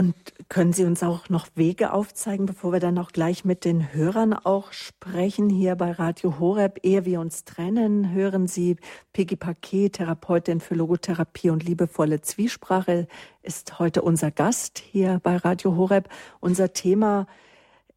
Und 0.00 0.14
können 0.48 0.72
Sie 0.72 0.86
uns 0.86 1.02
auch 1.02 1.28
noch 1.28 1.48
Wege 1.56 1.92
aufzeigen, 1.92 2.46
bevor 2.46 2.72
wir 2.72 2.80
dann 2.80 2.96
auch 2.96 3.12
gleich 3.12 3.44
mit 3.44 3.66
den 3.66 3.92
Hörern 3.92 4.32
auch 4.32 4.72
sprechen 4.72 5.50
hier 5.50 5.76
bei 5.76 5.92
Radio 5.92 6.38
Horeb, 6.38 6.80
ehe 6.84 7.04
wir 7.04 7.20
uns 7.20 7.44
trennen, 7.44 8.10
hören 8.10 8.46
Sie 8.46 8.76
Peggy 9.12 9.36
Paquet, 9.36 9.90
Therapeutin 9.90 10.60
für 10.60 10.74
Logotherapie 10.74 11.50
und 11.50 11.64
liebevolle 11.64 12.22
Zwiesprache, 12.22 13.08
ist 13.42 13.78
heute 13.78 14.00
unser 14.00 14.30
Gast 14.30 14.78
hier 14.78 15.20
bei 15.22 15.36
Radio 15.36 15.76
Horeb. 15.76 16.08
Unser 16.40 16.72
Thema 16.72 17.26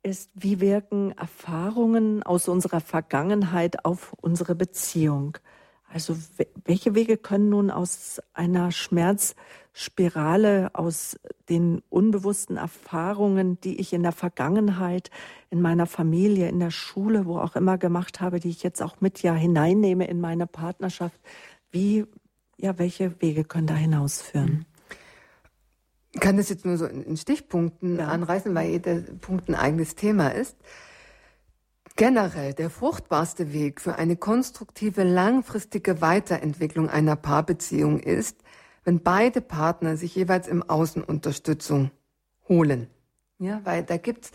ist, 0.02 0.30
wie 0.34 0.60
wirken 0.60 1.14
Erfahrungen 1.18 2.22
aus 2.22 2.50
unserer 2.50 2.82
Vergangenheit 2.82 3.86
auf 3.86 4.12
unsere 4.20 4.56
Beziehung? 4.56 5.38
Also 5.94 6.18
welche 6.66 6.96
Wege 6.96 7.18
können 7.18 7.50
nun 7.50 7.70
aus 7.70 8.20
einer 8.34 8.72
Schmerzspirale, 8.72 10.72
aus 10.74 11.20
den 11.50 11.84
unbewussten 11.90 12.58
Erfahrungen, 12.58 13.62
die 13.62 13.80
ich 13.80 13.94
in 13.94 14.02
der 14.02 14.12
Vergangenheit, 14.12 15.12
in 15.52 15.62
meiner 15.62 15.86
Familie, 15.86 16.50
in 16.50 16.60
der 16.60 16.72
Schule, 16.72 17.28
wo 17.28 17.38
auch 17.38 17.56
immer 17.56 17.78
gemacht 17.78 18.22
habe, 18.22 18.40
die 18.40 18.50
ich 18.50 18.64
jetzt 18.64 18.82
auch 18.82 19.02
mit 19.02 19.22
ja 19.22 19.36
hineinnehme 19.36 20.08
in 20.08 20.20
meine 20.20 20.48
Partnerschaft, 20.48 21.20
wie, 21.70 22.06
ja, 22.58 22.80
welche 22.80 23.22
Wege 23.22 23.44
können 23.44 23.68
da 23.68 23.76
hinausführen? 23.76 24.66
Ich 26.12 26.22
kann 26.22 26.38
das 26.38 26.50
jetzt 26.50 26.66
nur 26.66 26.78
so 26.78 26.86
in 26.86 27.18
Stichpunkten 27.18 28.00
ja. 28.00 28.08
anreißen, 28.08 28.54
weil 28.56 28.72
jeder 28.72 28.96
Punkt 29.22 29.48
ein 29.48 29.56
eigenes 29.56 29.94
Thema 29.94 30.30
ist. 30.30 30.58
Generell 31.96 32.54
der 32.54 32.72
fruchtbarste 32.72 33.54
Weg 33.54 33.80
für 33.80 33.96
eine 33.96 34.16
konstruktive, 34.16 35.04
langfristige 35.04 36.02
Weiterentwicklung 36.02 36.90
einer 36.90 37.16
Paarbeziehung 37.16 38.00
ist, 38.00 38.38
wenn 38.84 39.02
beide 39.02 39.42
Partner 39.42 39.96
sich 39.96 40.16
jeweils 40.16 40.48
im 40.48 40.64
Außen 40.64 41.04
Unterstützung 41.04 41.92
holen. 42.50 42.88
Ja, 43.38 43.62
weil 43.64 43.84
da 43.84 43.98
gibt's, 43.98 44.32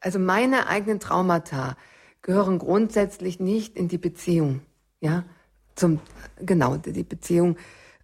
also 0.00 0.20
meine 0.20 0.68
eigenen 0.68 1.00
Traumata 1.00 1.76
gehören 2.22 2.58
grundsätzlich 2.58 3.40
nicht 3.40 3.76
in 3.76 3.88
die 3.88 3.98
Beziehung. 3.98 4.60
Ja, 5.00 5.24
zum, 5.74 6.00
genau, 6.38 6.76
die 6.76 7.02
Beziehung 7.02 7.56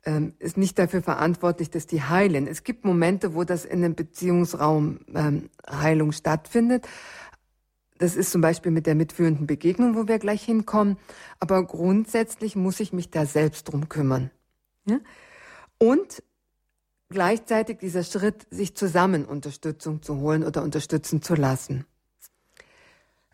ähm, 0.05 0.35
ist 0.39 0.57
nicht 0.57 0.79
dafür 0.79 1.03
verantwortlich, 1.03 1.71
dass 1.71 1.87
die 1.87 2.03
heilen. 2.03 2.47
Es 2.47 2.65
gibt 2.65 2.85
Momente, 2.85 3.35
wo 3.35 3.45
das 3.45 3.65
in 3.65 3.85
einem 3.85 3.95
Beziehungsraum 3.95 5.01
ähm, 5.15 5.51
Heilung 5.69 6.13
stattfindet. 6.13 6.87
Das 7.99 8.17
ist 8.17 8.31
zum 8.31 8.41
Beispiel 8.41 8.73
mit 8.73 8.87
der 8.87 8.95
mitführenden 8.95 9.47
Begegnung, 9.47 9.97
wo 9.97 10.07
wir 10.07 10.19
gleich 10.19 10.45
hinkommen. 10.45 10.99
Aber 11.41 11.65
grundsätzlich 11.65 12.57
muss 12.57 12.81
ich 12.81 12.93
mich 12.93 13.11
da 13.11 13.25
selbst 13.27 13.65
drum 13.65 13.89
kümmern. 13.89 14.31
Ja? 14.87 15.01
Und 15.79 16.23
gleichzeitig 17.09 17.79
dieser 17.79 18.05
Schritt, 18.05 18.47
sich 18.51 18.75
zusammen 18.75 19.25
Unterstützung 19.25 20.03
zu 20.03 20.19
holen 20.19 20.45
oder 20.45 20.63
unterstützen 20.63 21.23
zu 21.23 21.35
lassen. 21.35 21.87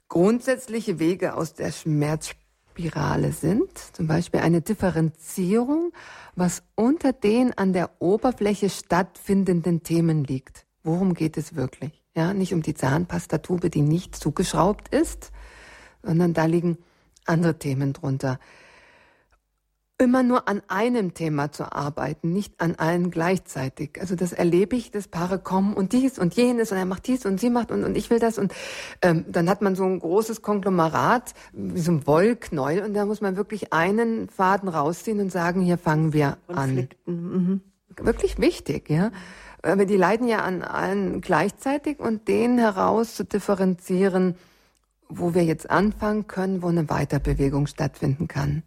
Grundsätzliche 0.08 0.98
Wege 0.98 1.34
aus 1.34 1.54
der 1.54 1.72
Schmerzspirale 1.72 3.32
sind 3.32 3.70
zum 3.94 4.06
Beispiel 4.06 4.40
eine 4.40 4.60
Differenzierung, 4.60 5.92
was 6.36 6.62
unter 6.74 7.12
den 7.12 7.56
an 7.56 7.72
der 7.72 7.90
Oberfläche 8.00 8.68
stattfindenden 8.68 9.82
Themen 9.82 10.24
liegt. 10.24 10.66
Worum 10.82 11.14
geht 11.14 11.38
es 11.38 11.54
wirklich? 11.54 12.01
Ja, 12.14 12.34
nicht 12.34 12.52
um 12.52 12.62
die 12.62 12.74
Zahnpastatube, 12.74 13.70
die 13.70 13.80
nicht 13.80 14.14
zugeschraubt 14.16 14.88
ist, 14.94 15.32
sondern 16.02 16.34
da 16.34 16.44
liegen 16.44 16.78
andere 17.24 17.58
Themen 17.58 17.92
drunter. 17.92 18.38
Immer 19.98 20.22
nur 20.24 20.48
an 20.48 20.62
einem 20.66 21.14
Thema 21.14 21.52
zu 21.52 21.70
arbeiten, 21.72 22.32
nicht 22.32 22.60
an 22.60 22.74
allen 22.74 23.12
gleichzeitig. 23.12 24.00
Also 24.00 24.16
das 24.16 24.32
erlebe 24.32 24.74
ich, 24.74 24.90
dass 24.90 25.06
Paare 25.06 25.38
kommen 25.38 25.74
und 25.74 25.92
dies 25.92 26.18
und 26.18 26.34
jenes 26.34 26.72
und 26.72 26.78
er 26.78 26.86
macht 26.86 27.06
dies 27.06 27.24
und 27.24 27.38
sie 27.38 27.50
macht 27.50 27.70
und, 27.70 27.84
und 27.84 27.96
ich 27.96 28.10
will 28.10 28.18
das 28.18 28.36
und 28.36 28.52
ähm, 29.00 29.24
dann 29.28 29.48
hat 29.48 29.62
man 29.62 29.76
so 29.76 29.84
ein 29.84 30.00
großes 30.00 30.42
Konglomerat, 30.42 31.34
wie 31.52 31.80
so 31.80 31.92
ein 31.92 32.06
Wollknäuel 32.06 32.82
und 32.82 32.94
da 32.94 33.06
muss 33.06 33.20
man 33.20 33.36
wirklich 33.36 33.72
einen 33.72 34.28
Faden 34.28 34.68
rausziehen 34.68 35.20
und 35.20 35.30
sagen, 35.30 35.60
hier 35.60 35.78
fangen 35.78 36.12
wir 36.12 36.36
an. 36.48 36.88
Mhm. 37.06 37.60
Wirklich 37.96 38.38
wichtig, 38.38 38.90
ja. 38.90 39.12
Aber 39.62 39.86
die 39.86 39.96
leiden 39.96 40.26
ja 40.26 40.38
an 40.38 40.62
allen 40.62 41.20
gleichzeitig 41.20 42.00
und 42.00 42.26
den 42.28 42.58
heraus 42.58 43.14
zu 43.14 43.24
differenzieren, 43.24 44.34
wo 45.08 45.34
wir 45.34 45.44
jetzt 45.44 45.70
anfangen 45.70 46.26
können, 46.26 46.62
wo 46.62 46.68
eine 46.68 46.88
Weiterbewegung 46.88 47.66
stattfinden 47.66 48.28
kann. 48.28 48.64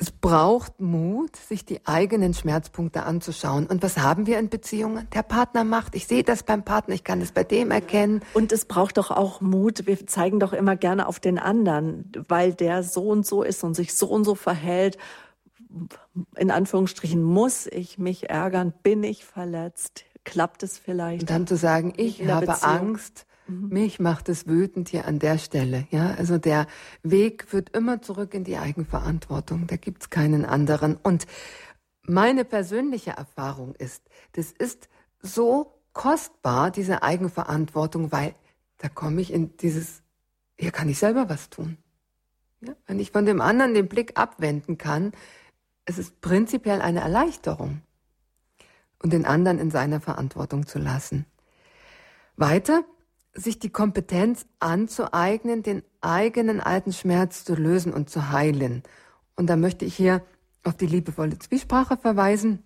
Es 0.00 0.12
braucht 0.12 0.80
Mut, 0.80 1.34
sich 1.34 1.64
die 1.64 1.84
eigenen 1.84 2.32
Schmerzpunkte 2.32 3.02
anzuschauen. 3.02 3.66
Und 3.66 3.82
was 3.82 3.98
haben 3.98 4.28
wir 4.28 4.38
in 4.38 4.48
Beziehungen? 4.48 5.08
Der 5.12 5.24
Partner 5.24 5.64
macht. 5.64 5.96
Ich 5.96 6.06
sehe 6.06 6.22
das 6.22 6.44
beim 6.44 6.62
Partner, 6.62 6.94
ich 6.94 7.02
kann 7.02 7.18
das 7.18 7.32
bei 7.32 7.42
dem 7.42 7.72
erkennen. 7.72 8.20
Und 8.32 8.52
es 8.52 8.64
braucht 8.64 8.96
doch 8.96 9.10
auch 9.10 9.40
Mut. 9.40 9.86
Wir 9.86 10.06
zeigen 10.06 10.38
doch 10.38 10.52
immer 10.52 10.76
gerne 10.76 11.08
auf 11.08 11.18
den 11.18 11.36
anderen, 11.36 12.12
weil 12.28 12.54
der 12.54 12.84
so 12.84 13.08
und 13.08 13.26
so 13.26 13.42
ist 13.42 13.64
und 13.64 13.74
sich 13.74 13.92
so 13.92 14.06
und 14.06 14.22
so 14.22 14.36
verhält 14.36 14.98
in 16.36 16.50
Anführungsstrichen, 16.50 17.22
muss 17.22 17.66
ich 17.66 17.98
mich 17.98 18.30
ärgern? 18.30 18.72
Bin 18.82 19.02
ich 19.02 19.24
verletzt? 19.24 20.04
Klappt 20.24 20.62
es 20.62 20.78
vielleicht? 20.78 21.22
Und 21.22 21.30
dann 21.30 21.46
zu 21.46 21.56
sagen, 21.56 21.92
ich 21.96 22.26
habe 22.26 22.46
Beziehung. 22.46 22.70
Angst, 22.70 23.26
mhm. 23.46 23.68
mich 23.68 24.00
macht 24.00 24.28
es 24.28 24.46
wütend 24.46 24.88
hier 24.88 25.06
an 25.06 25.18
der 25.18 25.38
Stelle. 25.38 25.86
Ja, 25.90 26.14
also 26.14 26.38
der 26.38 26.66
Weg 27.02 27.44
führt 27.44 27.76
immer 27.76 28.02
zurück 28.02 28.34
in 28.34 28.44
die 28.44 28.58
Eigenverantwortung. 28.58 29.66
Da 29.66 29.76
gibt 29.76 30.02
es 30.02 30.10
keinen 30.10 30.44
anderen. 30.44 30.96
Und 30.96 31.26
meine 32.02 32.44
persönliche 32.44 33.10
Erfahrung 33.10 33.74
ist, 33.74 34.02
das 34.32 34.52
ist 34.52 34.88
so 35.20 35.74
kostbar, 35.92 36.70
diese 36.70 37.02
Eigenverantwortung, 37.02 38.12
weil 38.12 38.34
da 38.78 38.88
komme 38.88 39.20
ich 39.20 39.32
in 39.32 39.56
dieses, 39.56 40.02
hier 40.58 40.70
kann 40.70 40.88
ich 40.88 40.98
selber 40.98 41.28
was 41.28 41.50
tun. 41.50 41.76
Ja, 42.60 42.74
wenn 42.86 42.98
ich 42.98 43.12
von 43.12 43.24
dem 43.24 43.40
anderen 43.40 43.74
den 43.74 43.88
Blick 43.88 44.18
abwenden 44.18 44.78
kann, 44.78 45.12
es 45.88 45.96
ist 45.96 46.20
prinzipiell 46.20 46.82
eine 46.82 47.00
Erleichterung 47.00 47.80
und 49.02 49.12
den 49.14 49.24
anderen 49.24 49.58
in 49.58 49.70
seiner 49.70 50.00
Verantwortung 50.00 50.66
zu 50.66 50.78
lassen. 50.78 51.24
Weiter, 52.36 52.84
sich 53.32 53.58
die 53.58 53.70
Kompetenz 53.70 54.44
anzueignen, 54.60 55.62
den 55.62 55.82
eigenen 56.02 56.60
alten 56.60 56.92
Schmerz 56.92 57.44
zu 57.44 57.54
lösen 57.54 57.94
und 57.94 58.10
zu 58.10 58.30
heilen. 58.30 58.82
Und 59.34 59.46
da 59.46 59.56
möchte 59.56 59.86
ich 59.86 59.96
hier 59.96 60.22
auf 60.62 60.76
die 60.76 60.86
liebevolle 60.86 61.38
Zwiesprache 61.38 61.96
verweisen, 61.96 62.62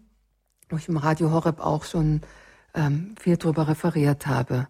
wo 0.69 0.77
ich 0.77 0.89
im 0.89 0.97
Radio 0.97 1.31
Horeb 1.31 1.61
auch 1.61 1.85
schon 1.85 2.23
ähm, 2.75 3.15
viel 3.21 3.37
drüber 3.37 3.69
referiert 3.69 4.27
habe. 4.27 4.67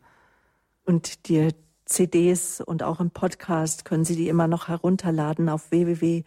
Und 0.84 1.28
die 1.28 1.54
CDs 1.86 2.60
und 2.60 2.82
auch 2.82 3.00
im 3.00 3.12
Podcast 3.12 3.86
können 3.86 4.04
Sie 4.04 4.16
die 4.16 4.28
immer 4.28 4.46
noch 4.46 4.68
herunterladen 4.68 5.48
auf 5.48 5.70
www 5.70 6.24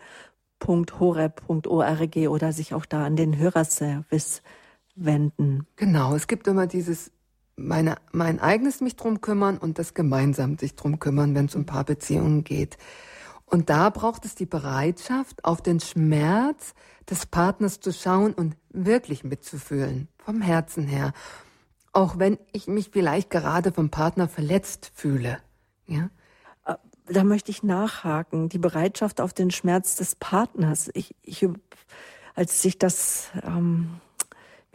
www.horeb.org 0.60 2.16
oder 2.30 2.52
sich 2.54 2.74
auch 2.74 2.86
da 2.86 3.06
an 3.06 3.16
den 3.16 3.38
Hörerservice 3.38 4.42
wenden. 4.96 5.68
Genau, 5.76 6.16
es 6.16 6.28
gibt 6.28 6.48
immer 6.48 6.68
dieses 6.68 7.12
meine, 7.58 7.96
mein 8.12 8.40
eigenes 8.40 8.82
mich 8.82 8.96
drum 8.96 9.22
kümmern 9.22 9.58
und 9.58 9.80
das 9.80 9.94
gemeinsam 9.94 10.58
sich 10.58 10.76
drum 10.76 11.00
kümmern, 11.00 11.36
wenn 11.36 11.46
es 11.46 11.56
um 11.56 11.62
ein 11.62 11.66
paar 11.66 11.86
Beziehungen 11.86 12.44
geht. 12.44 12.78
Und 13.46 13.70
da 13.70 13.90
braucht 13.90 14.26
es 14.26 14.36
die 14.36 14.48
Bereitschaft, 14.48 15.46
auf 15.46 15.62
den 15.62 15.80
Schmerz 15.80 16.74
des 17.10 17.28
Partners 17.28 17.80
zu 17.80 17.94
schauen 17.94 18.34
und 18.34 18.58
wirklich 18.70 19.24
mitzufühlen, 19.24 20.08
vom 20.18 20.42
Herzen 20.42 20.88
her. 20.88 21.14
Auch 21.94 22.18
wenn 22.18 22.40
ich 22.52 22.68
mich 22.68 22.90
vielleicht 22.92 23.30
gerade 23.30 23.72
vom 23.72 23.90
Partner 23.90 24.28
verletzt 24.28 24.92
fühle. 24.96 25.38
Ja? 25.86 26.10
Da 27.08 27.24
möchte 27.24 27.52
ich 27.52 27.64
nachhaken, 27.64 28.50
die 28.50 28.58
Bereitschaft 28.58 29.22
auf 29.22 29.34
den 29.34 29.52
Schmerz 29.52 29.96
des 29.96 30.16
Partners. 30.16 30.90
Ich, 30.94 31.16
ich 31.24 31.48
als 32.36 32.64
ich 32.66 32.78
das 32.78 33.30
ähm, 33.44 34.02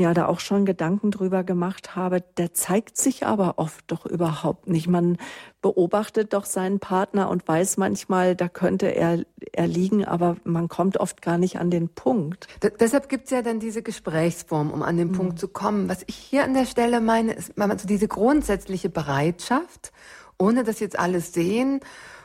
ja 0.00 0.14
da 0.14 0.26
auch 0.26 0.40
schon 0.40 0.64
Gedanken 0.64 1.10
drüber 1.10 1.44
gemacht 1.44 1.94
habe, 1.94 2.22
der 2.38 2.54
zeigt 2.54 2.96
sich 2.96 3.26
aber 3.26 3.58
oft 3.58 3.84
doch 3.88 4.06
überhaupt 4.06 4.66
nicht. 4.66 4.88
Man 4.88 5.18
beobachtet 5.60 6.32
doch 6.32 6.46
seinen 6.46 6.80
Partner 6.80 7.28
und 7.28 7.46
weiß 7.46 7.76
manchmal, 7.76 8.34
da 8.34 8.48
könnte 8.48 8.86
er, 8.86 9.24
er 9.52 9.66
liegen, 9.66 10.04
aber 10.04 10.36
man 10.44 10.68
kommt 10.68 10.96
oft 10.96 11.20
gar 11.20 11.36
nicht 11.36 11.58
an 11.58 11.70
den 11.70 11.90
Punkt. 11.90 12.48
D 12.62 12.70
deshalb 12.80 13.10
gibt's 13.10 13.30
ja 13.30 13.42
dann 13.42 13.60
diese 13.60 13.82
Gesprächsform, 13.82 14.70
um 14.70 14.82
an 14.82 14.96
den 14.96 15.08
mhm. 15.08 15.12
Punkt 15.12 15.38
zu 15.38 15.48
kommen. 15.48 15.88
Was 15.88 16.02
ich 16.06 16.16
hier 16.16 16.44
an 16.44 16.54
der 16.54 16.66
Stelle 16.66 17.00
meine, 17.00 17.34
ist 17.34 17.58
also 17.60 17.86
diese 17.86 18.08
grundsätzliche 18.08 18.88
Bereitschaft, 18.88 19.92
ohne 20.38 20.64
dass 20.64 20.80
jetzt 20.80 20.98
alles 20.98 21.34
sehen 21.34 21.80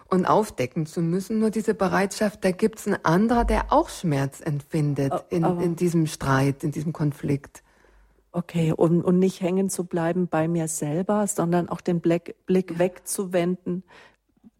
und 0.09 0.25
aufdecken 0.25 0.85
zu 0.85 1.01
müssen. 1.01 1.39
Nur 1.39 1.49
diese 1.49 1.73
Bereitschaft, 1.73 2.43
da 2.43 2.51
gibt's 2.51 2.87
einen 2.87 3.03
anderer, 3.03 3.45
der 3.45 3.71
auch 3.71 3.89
Schmerz 3.89 4.41
empfindet 4.41 5.13
in, 5.29 5.43
in 5.59 5.75
diesem 5.75 6.07
Streit, 6.07 6.63
in 6.63 6.71
diesem 6.71 6.93
Konflikt. 6.93 7.63
Okay, 8.31 8.73
und, 8.73 9.01
und 9.01 9.17
nicht 9.17 9.41
hängen 9.41 9.69
zu 9.69 9.85
bleiben 9.85 10.27
bei 10.27 10.47
mir 10.47 10.67
selber, 10.67 11.25
sondern 11.25 11.69
auch 11.69 11.79
den 11.79 12.01
Blick, 12.01 12.35
Blick 12.45 12.77
wegzuwenden 12.77 13.83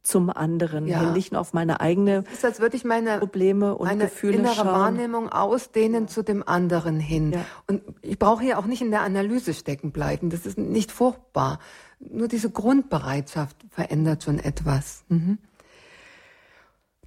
zum 0.05 0.29
anderen, 0.29 0.87
ja. 0.87 1.11
nicht 1.11 1.31
nur 1.31 1.41
auf 1.41 1.53
meine 1.53 1.81
eigene 1.81 2.23
das 2.23 2.33
ist, 2.33 2.45
als 2.45 2.59
würde 2.59 2.77
ich 2.77 2.85
meine 2.85 3.17
Probleme 3.17 3.75
und 3.75 3.87
meine 3.87 4.05
Gefühle 4.05 4.37
innere 4.37 4.53
schauen. 4.53 4.67
Wahrnehmung 4.67 5.29
ausdehnen 5.29 6.03
ja. 6.03 6.07
zu 6.07 6.23
dem 6.23 6.47
anderen 6.47 6.99
hin. 6.99 7.33
Ja. 7.33 7.45
Und 7.67 7.81
ich 8.01 8.19
brauche 8.19 8.43
hier 8.43 8.59
auch 8.59 8.65
nicht 8.65 8.81
in 8.81 8.91
der 8.91 9.01
Analyse 9.01 9.53
stecken 9.53 9.91
bleiben. 9.91 10.29
Das 10.29 10.45
ist 10.45 10.57
nicht 10.57 10.91
furchtbar, 10.91 11.59
nur 11.99 12.27
diese 12.27 12.49
Grundbereitschaft 12.49 13.57
verändert 13.69 14.23
schon 14.23 14.39
etwas. 14.39 15.03
Mhm. 15.09 15.37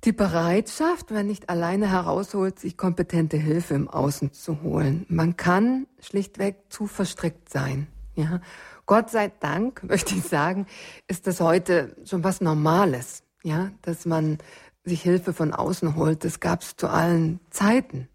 Die 0.05 0.13
Bereitschaft, 0.13 1.13
wenn 1.13 1.27
nicht 1.27 1.51
alleine 1.51 1.91
herausholt, 1.91 2.59
sich 2.61 2.77
kompetente 2.77 3.37
Hilfe 3.37 3.75
im 3.75 3.89
Außen 3.89 4.33
zu 4.33 4.63
holen. 4.63 5.05
Man 5.09 5.37
kann 5.37 5.89
schlichtweg 5.99 6.57
zu 6.69 6.87
verstrickt 6.87 7.49
sein. 7.49 7.89
Ja? 8.15 8.41
Gott 8.87 9.11
sei 9.11 9.33
Dank, 9.41 9.83
möchte 9.89 10.15
ich 10.15 10.23
sagen, 10.23 10.67
ist 11.09 11.27
das 11.27 11.41
heute 11.41 11.97
schon 12.05 12.23
was 12.23 12.41
Normales, 12.41 13.25
ja, 13.43 13.73
dass 13.83 14.07
man 14.07 14.39
sich 14.85 15.03
Hilfe 15.03 15.33
von 15.33 15.53
außen 15.53 15.97
holt. 15.97 16.25
Das 16.25 16.39
gab 16.39 16.63
es 16.63 16.77
zu 16.77 16.89
allen 16.89 17.41
Zeiten. 17.51 18.09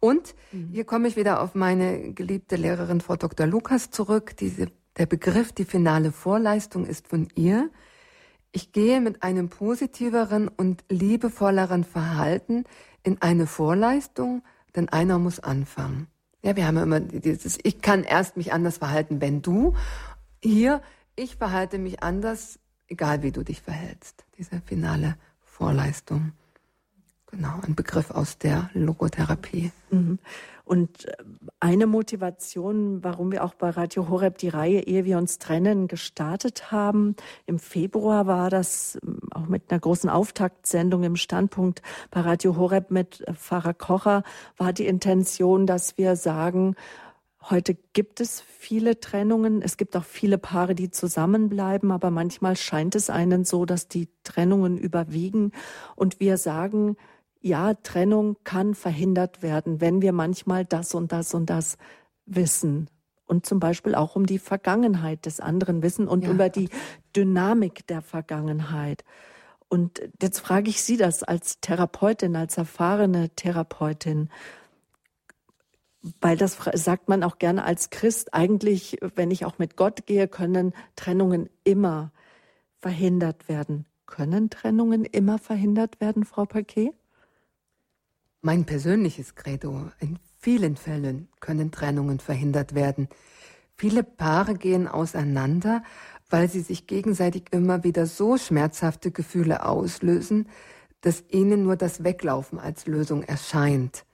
Und 0.00 0.34
mhm. 0.52 0.70
hier 0.72 0.84
komme 0.84 1.08
ich 1.08 1.16
wieder 1.16 1.40
auf 1.42 1.54
meine 1.54 2.12
geliebte 2.12 2.56
Lehrerin 2.56 3.00
Frau 3.00 3.16
Dr. 3.16 3.46
Lukas 3.46 3.90
zurück. 3.90 4.36
Diese, 4.36 4.68
der 4.98 5.06
Begriff, 5.06 5.52
die 5.52 5.64
finale 5.64 6.12
Vorleistung 6.12 6.84
ist 6.84 7.08
von 7.08 7.28
ihr. 7.34 7.70
Ich 8.52 8.72
gehe 8.72 9.00
mit 9.00 9.22
einem 9.22 9.48
positiveren 9.48 10.48
und 10.48 10.84
liebevolleren 10.88 11.84
Verhalten 11.84 12.64
in 13.02 13.22
eine 13.22 13.46
Vorleistung, 13.46 14.42
denn 14.74 14.88
einer 14.88 15.18
muss 15.18 15.40
anfangen. 15.40 16.08
Ja, 16.42 16.56
wir 16.56 16.66
haben 16.66 16.76
ja 16.76 16.82
immer 16.82 17.00
dieses, 17.00 17.58
ich 17.62 17.80
kann 17.80 18.04
erst 18.04 18.36
mich 18.36 18.52
anders 18.52 18.78
verhalten, 18.78 19.20
wenn 19.20 19.42
du. 19.42 19.74
Hier, 20.42 20.82
ich 21.16 21.36
verhalte 21.36 21.78
mich 21.78 22.02
anders, 22.02 22.58
egal 22.86 23.22
wie 23.22 23.32
du 23.32 23.42
dich 23.42 23.60
verhältst. 23.60 24.24
Diese 24.36 24.60
finale 24.64 25.16
Vorleistung. 25.40 26.32
Genau, 27.30 27.60
ein 27.66 27.74
Begriff 27.74 28.10
aus 28.10 28.38
der 28.38 28.70
Logotherapie. 28.72 29.70
Mhm. 29.90 30.18
Und 30.64 31.06
äh, 31.06 31.12
eine 31.60 31.86
Motivation, 31.86 33.04
warum 33.04 33.32
wir 33.32 33.44
auch 33.44 33.54
bei 33.54 33.68
Radio 33.70 34.08
Horeb 34.08 34.38
die 34.38 34.48
Reihe 34.48 34.80
Ehe 34.80 35.04
wir 35.04 35.18
uns 35.18 35.38
trennen 35.38 35.88
gestartet 35.88 36.72
haben, 36.72 37.16
im 37.46 37.58
Februar 37.58 38.26
war 38.26 38.48
das 38.48 38.98
ähm, 39.02 39.18
auch 39.30 39.46
mit 39.46 39.70
einer 39.70 39.78
großen 39.78 40.08
Auftaktsendung 40.08 41.04
im 41.04 41.16
Standpunkt 41.16 41.82
bei 42.10 42.20
Radio 42.20 42.56
Horeb 42.56 42.90
mit 42.90 43.20
äh, 43.26 43.34
Pfarrer 43.34 43.74
Kocher, 43.74 44.22
war 44.56 44.72
die 44.72 44.86
Intention, 44.86 45.66
dass 45.66 45.98
wir 45.98 46.16
sagen, 46.16 46.76
Heute 47.50 47.76
gibt 47.94 48.20
es 48.20 48.42
viele 48.42 49.00
Trennungen. 49.00 49.62
Es 49.62 49.78
gibt 49.78 49.96
auch 49.96 50.04
viele 50.04 50.36
Paare, 50.36 50.74
die 50.74 50.90
zusammenbleiben, 50.90 51.92
aber 51.92 52.10
manchmal 52.10 52.56
scheint 52.56 52.94
es 52.94 53.08
einen 53.08 53.44
so, 53.44 53.64
dass 53.64 53.88
die 53.88 54.08
Trennungen 54.22 54.76
überwiegen. 54.76 55.52
Und 55.94 56.20
wir 56.20 56.36
sagen, 56.36 56.96
ja, 57.48 57.74
Trennung 57.74 58.36
kann 58.44 58.74
verhindert 58.74 59.42
werden, 59.42 59.80
wenn 59.80 60.02
wir 60.02 60.12
manchmal 60.12 60.64
das 60.64 60.94
und 60.94 61.12
das 61.12 61.34
und 61.34 61.50
das 61.50 61.76
wissen. 62.26 62.88
Und 63.26 63.44
zum 63.44 63.60
Beispiel 63.60 63.94
auch 63.94 64.16
um 64.16 64.26
die 64.26 64.38
Vergangenheit 64.38 65.26
des 65.26 65.40
anderen 65.40 65.82
wissen 65.82 66.08
und 66.08 66.24
ja. 66.24 66.30
über 66.30 66.48
die 66.48 66.70
Dynamik 67.14 67.86
der 67.86 68.00
Vergangenheit. 68.00 69.04
Und 69.68 70.00
jetzt 70.22 70.40
frage 70.40 70.70
ich 70.70 70.82
Sie 70.82 70.96
das 70.96 71.22
als 71.22 71.60
Therapeutin, 71.60 72.36
als 72.36 72.56
erfahrene 72.56 73.28
Therapeutin, 73.30 74.30
weil 76.20 76.36
das 76.36 76.56
sagt 76.74 77.08
man 77.08 77.22
auch 77.22 77.38
gerne 77.38 77.64
als 77.64 77.90
Christ. 77.90 78.32
Eigentlich, 78.32 78.98
wenn 79.14 79.30
ich 79.30 79.44
auch 79.44 79.58
mit 79.58 79.76
Gott 79.76 80.06
gehe, 80.06 80.28
können 80.28 80.72
Trennungen 80.96 81.50
immer 81.64 82.12
verhindert 82.80 83.48
werden. 83.48 83.84
Können 84.06 84.48
Trennungen 84.48 85.04
immer 85.04 85.38
verhindert 85.38 86.00
werden, 86.00 86.24
Frau 86.24 86.46
Paquet? 86.46 86.94
Mein 88.40 88.64
persönliches 88.66 89.34
Credo. 89.34 89.90
In 89.98 90.16
vielen 90.38 90.76
Fällen 90.76 91.28
können 91.40 91.72
Trennungen 91.72 92.20
verhindert 92.20 92.72
werden. 92.76 93.08
Viele 93.74 94.04
Paare 94.04 94.54
gehen 94.54 94.86
auseinander, 94.86 95.82
weil 96.30 96.48
sie 96.48 96.60
sich 96.60 96.86
gegenseitig 96.86 97.46
immer 97.50 97.82
wieder 97.82 98.06
so 98.06 98.38
schmerzhafte 98.38 99.10
Gefühle 99.10 99.66
auslösen, 99.66 100.48
dass 101.00 101.24
ihnen 101.28 101.64
nur 101.64 101.74
das 101.74 102.04
Weglaufen 102.04 102.60
als 102.60 102.86
Lösung 102.86 103.24
erscheint, 103.24 104.04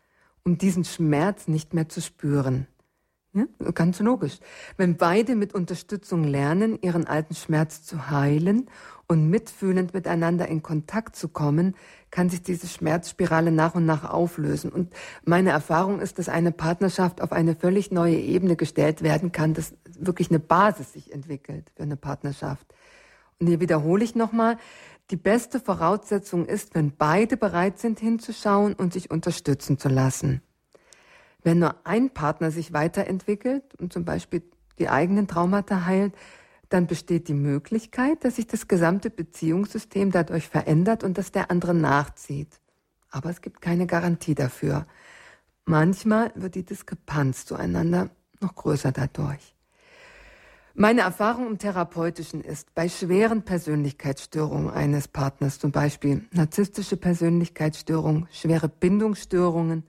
um 0.43 0.57
diesen 0.57 0.85
Schmerz 0.85 1.47
nicht 1.47 1.75
mehr 1.75 1.91
zu 1.91 2.01
spüren. 2.01 2.67
Ja, 3.35 3.47
ganz 3.73 3.99
logisch. 3.99 4.39
Wenn 4.79 4.97
beide 4.97 5.35
mit 5.35 5.55
Unterstützung 5.55 6.25
lernen, 6.25 6.79
ihren 6.81 7.07
alten 7.07 7.35
Schmerz 7.35 7.83
zu 7.83 8.09
heilen 8.09 8.71
und 9.07 9.29
mitfühlend 9.29 9.95
miteinander 9.95 10.49
in 10.49 10.63
Kontakt 10.63 11.17
zu 11.17 11.29
kommen, 11.29 11.75
kann 12.11 12.31
sich 12.31 12.43
diese 12.43 12.67
Schmerzspirale 12.67 13.51
nach 13.51 13.75
und 13.75 13.87
nach 13.87 14.09
auflösen. 14.09 14.71
Und 14.71 14.93
meine 15.25 15.51
Erfahrung 15.51 16.01
ist, 16.01 16.19
dass 16.19 16.29
eine 16.29 16.53
Partnerschaft 16.53 17.21
auf 17.21 17.33
eine 17.33 17.55
völlig 17.55 17.91
neue 17.91 18.17
Ebene 18.17 18.57
gestellt 18.57 19.03
werden 19.03 19.33
kann, 19.33 19.55
dass 19.55 19.75
wirklich 19.99 20.31
eine 20.31 20.39
Basis 20.39 20.93
sich 20.93 21.13
entwickelt 21.13 21.71
für 21.77 21.83
eine 21.83 21.97
Partnerschaft. 21.97 22.67
Und 23.39 23.49
hier 23.49 23.61
wiederhole 23.61 24.05
ich 24.05 24.15
nochmal, 24.15 24.57
die 25.11 25.17
beste 25.17 25.61
Voraussetzung 25.61 26.47
ist, 26.47 26.75
wenn 26.75 26.97
beide 26.97 27.37
bereit 27.37 27.79
sind 27.79 28.01
hinzuschauen 28.01 28.73
und 28.73 28.93
sich 28.93 29.11
unterstützen 29.11 29.79
zu 29.79 29.89
lassen. 29.89 30.41
Wenn 31.43 31.59
nur 31.59 31.75
ein 31.85 32.11
Partner 32.11 32.51
sich 32.51 32.73
weiterentwickelt 32.73 33.75
und 33.79 33.93
zum 33.93 34.07
Beispiel 34.07 34.43
die 34.79 34.89
eigenen 34.89 35.29
Traumata 35.29 35.85
heilt, 35.85 36.15
dann 36.69 36.87
besteht 36.87 37.29
die 37.29 37.35
Möglichkeit, 37.35 38.25
dass 38.25 38.37
sich 38.37 38.47
das 38.47 38.69
gesamte 38.69 39.11
Beziehungssystem 39.11 40.11
dadurch 40.11 40.49
verändert 40.49 41.05
und 41.05 41.19
dass 41.19 41.33
der 41.33 41.51
andere 41.51 41.75
nachzieht. 41.75 42.61
Aber 43.11 43.31
es 43.31 43.41
gibt 43.41 43.61
keine 43.61 43.87
Garantie 43.87 44.35
dafür. 44.35 44.87
Manchmal 45.65 46.33
wird 46.35 46.57
die 46.57 46.65
Diskrepanz 46.65 47.47
zueinander 47.47 48.11
noch 48.41 48.55
größer 48.55 48.93
dadurch. 48.93 49.55
Meine 50.77 51.03
Erfahrung 51.03 51.47
im 51.47 51.59
Therapeutischen 51.59 52.41
ist, 52.41 52.75
bei 52.75 52.89
schweren 52.89 53.43
Persönlichkeitsstörungen 53.43 54.71
eines 54.71 55.07
Partners, 55.07 55.61
zum 55.61 55.71
Beispiel 55.71 56.25
narzisstische 56.33 56.97
Persönlichkeitsstörungen, 56.97 58.27
schwere 58.33 58.69
Bindungsstörungen, 58.69 59.85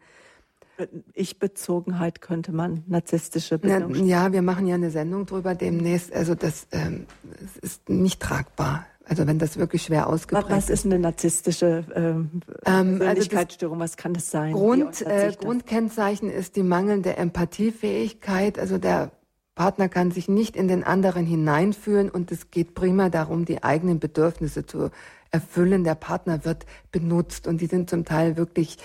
ich-Bezogenheit 1.14 2.22
könnte 2.22 2.52
man, 2.52 2.84
narzisstische 2.88 3.58
Bindung. 3.58 4.06
Ja, 4.06 4.32
wir 4.34 4.42
machen 4.42 4.68
ja 4.68 4.76
eine 4.76 4.92
Sendung 4.92 5.26
drüber 5.26 5.56
demnächst. 5.56 6.14
Also 6.14 6.36
das, 6.36 6.68
ähm, 6.72 7.06
das 7.40 7.58
ist 7.58 7.90
nicht 7.90 8.22
tragbar. 8.22 8.86
Also 9.08 9.28
wenn 9.28 9.38
das 9.38 9.58
wirklich 9.58 9.84
schwer 9.84 10.08
ausgeprägt 10.08 10.50
ist. 10.50 10.56
Was 10.56 10.70
ist 10.70 10.86
eine 10.86 10.98
narzisstische 10.98 11.86
ähm, 11.94 12.42
ähm, 12.66 12.94
also 12.94 12.98
Persönlichkeitsstörung? 12.98 13.82
Also 13.82 13.94
Was 13.94 13.98
kann 13.98 14.14
das 14.14 14.32
sein? 14.32 14.54
Grund, 14.54 15.02
äh, 15.04 15.32
Grundkennzeichen 15.40 16.30
ist 16.30 16.56
die 16.56 16.64
mangelnde 16.64 17.16
Empathiefähigkeit. 17.16 18.58
Also 18.58 18.80
der 18.80 19.12
Partner 19.54 19.90
kann 19.90 20.12
sich 20.12 20.28
nicht 20.28 20.56
in 20.56 20.68
den 20.68 20.84
anderen 20.84 21.26
hineinfühlen 21.26 22.10
und 22.10 22.32
es 22.32 22.52
geht 22.52 22.74
prima 22.74 23.10
darum, 23.10 23.46
die 23.46 23.64
eigenen 23.64 24.00
Bedürfnisse 24.00 24.66
zu 24.66 24.90
erfüllen. 25.32 25.84
Der 25.84 25.96
Partner 25.96 26.44
wird 26.44 26.66
benutzt 26.92 27.48
und 27.48 27.62
die 27.62 27.68
sind 27.68 27.90
zum 27.90 28.06
Teil 28.06 28.38
wirklich 28.38 28.78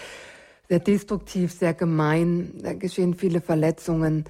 sehr 0.71 0.79
destruktiv, 0.79 1.53
sehr 1.53 1.75
gemein. 1.75 2.53
Da 2.63 2.75
geschehen 2.75 3.15
viele 3.15 3.41
Verletzungen. 3.41 4.25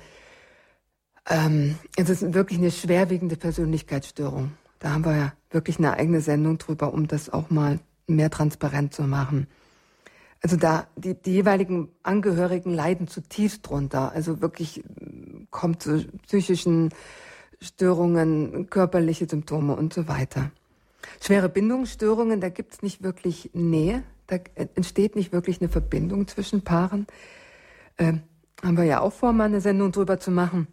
Ähm, 1.29 1.79
es 1.97 2.09
ist 2.09 2.33
wirklich 2.33 2.59
eine 2.59 2.71
schwerwiegende 2.71 3.37
Persönlichkeitsstörung. 3.37 4.53
Da 4.79 4.95
haben 4.95 5.05
wir 5.05 5.17
ja 5.17 5.33
wirklich 5.51 5.77
eine 5.77 5.93
eigene 5.93 6.23
Sendung 6.23 6.57
drüber, 6.57 6.95
um 6.95 7.07
das 7.07 7.29
auch 7.29 7.51
mal 7.51 7.79
mehr 8.07 8.31
transparent 8.31 8.95
zu 8.95 9.03
machen. 9.03 9.49
Also 10.43 10.57
da, 10.57 10.87
die, 10.97 11.13
die 11.13 11.33
jeweiligen 11.33 11.91
Angehörigen 12.03 12.73
leiden 12.73 13.07
zutiefst 13.07 13.69
drunter. 13.69 14.13
Also 14.13 14.41
wirklich 14.41 14.83
kommt 15.51 15.83
zu 15.83 16.07
psychischen 16.27 16.89
Störungen, 17.61 18.71
körperliche 18.71 19.29
Symptome 19.29 19.77
und 19.77 19.93
so 19.93 20.09
weiter. 20.09 20.51
Schwere 21.21 21.51
Bindungsstörungen, 21.51 22.41
da 22.41 22.49
gibt 22.49 22.73
es 22.73 22.81
nicht 22.81 23.03
wirklich 23.03 23.51
Nähe 23.53 24.05
da 24.31 24.39
entsteht 24.75 25.17
nicht 25.17 25.33
wirklich 25.33 25.61
eine 25.61 25.69
Verbindung 25.69 26.29
zwischen 26.29 26.63
Paaren. 26.63 27.07
Ähm, 27.99 28.23
haben 28.63 28.77
wir 28.77 28.85
ja 28.85 29.01
auch 29.01 29.13
vor, 29.13 29.33
mal 29.33 29.45
eine 29.45 29.61
Sendung 29.61 29.93
drüber 29.93 30.21
zu 30.21 30.31
machen. 30.31 30.69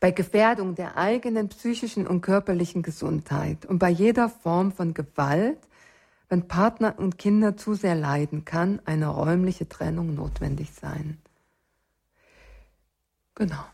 Bei 0.00 0.10
Gefährdung 0.10 0.74
der 0.74 0.96
eigenen 0.96 1.48
psychischen 1.48 2.06
und 2.06 2.20
körperlichen 2.20 2.82
Gesundheit 2.82 3.66
und 3.66 3.78
bei 3.78 3.90
jeder 3.90 4.28
Form 4.28 4.72
von 4.72 4.94
Gewalt, 4.94 5.58
wenn 6.28 6.48
Partner 6.48 6.94
und 6.98 7.18
Kinder 7.18 7.56
zu 7.56 7.74
sehr 7.74 7.94
leiden, 7.94 8.44
kann 8.44 8.80
eine 8.84 9.08
räumliche 9.08 9.68
Trennung 9.68 10.14
notwendig 10.14 10.72
sein. 10.72 11.18
Genau. 13.34 13.64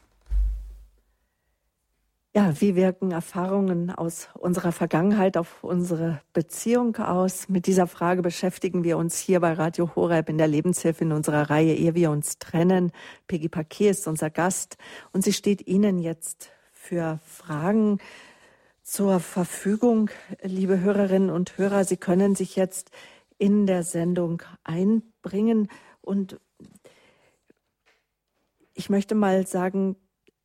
Ja, 2.36 2.52
wie 2.60 2.76
wirken 2.76 3.12
Erfahrungen 3.12 3.90
aus 3.90 4.28
unserer 4.34 4.70
Vergangenheit 4.70 5.38
auf 5.38 5.64
unsere 5.64 6.20
Beziehung 6.34 6.94
aus? 6.96 7.48
Mit 7.48 7.66
dieser 7.66 7.86
Frage 7.86 8.20
beschäftigen 8.20 8.84
wir 8.84 8.98
uns 8.98 9.18
hier 9.18 9.40
bei 9.40 9.54
Radio 9.54 9.96
Horeb 9.96 10.28
in 10.28 10.36
der 10.36 10.46
Lebenshilfe 10.46 11.02
in 11.04 11.12
unserer 11.12 11.48
Reihe 11.48 11.74
Ehe 11.74 11.94
wir 11.94 12.10
uns 12.10 12.38
trennen. 12.38 12.92
Peggy 13.26 13.48
Paquet 13.48 13.88
ist 13.88 14.06
unser 14.06 14.28
Gast 14.28 14.76
und 15.14 15.24
sie 15.24 15.32
steht 15.32 15.66
Ihnen 15.66 15.98
jetzt 15.98 16.50
für 16.72 17.20
Fragen 17.24 18.00
zur 18.82 19.18
Verfügung, 19.18 20.10
liebe 20.42 20.80
Hörerinnen 20.80 21.30
und 21.30 21.56
Hörer. 21.56 21.84
Sie 21.84 21.96
können 21.96 22.34
sich 22.34 22.54
jetzt 22.54 22.90
in 23.38 23.66
der 23.66 23.82
Sendung 23.82 24.42
einbringen 24.62 25.70
und 26.02 26.38
ich 28.74 28.90
möchte 28.90 29.14
mal 29.14 29.46
sagen, 29.46 29.96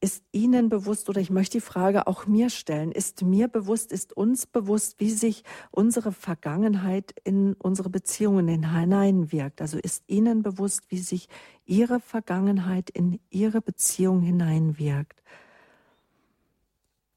ist 0.02 0.24
Ihnen 0.32 0.70
bewusst 0.70 1.08
oder 1.10 1.22
ich 1.22 1.30
möchte 1.30 1.60
die 1.60 1.62
Frage 1.62 2.08
auch 2.08 2.26
mir 2.26 2.50
stellen, 2.50 2.92
ist 2.92 3.22
mir 3.22 3.48
bewusst, 3.48 3.92
ist 3.92 4.18
uns 4.18 4.48
bewusst, 4.48 5.00
wie 5.00 5.12
sich 5.12 5.44
unsere 5.70 6.12
Vergangenheit 6.12 7.14
in 7.24 7.54
unsere 7.54 7.92
Beziehungen 7.92 8.48
hineinwirkt? 8.48 9.62
Also 9.62 9.78
ist 9.78 10.04
Ihnen 10.08 10.42
bewusst, 10.42 10.86
wie 10.90 10.98
sich 10.98 11.30
Ihre 11.66 12.00
Vergangenheit 12.00 12.90
in 12.90 13.20
Ihre 13.30 13.62
Beziehung 13.62 14.22
hineinwirkt? 14.22 15.22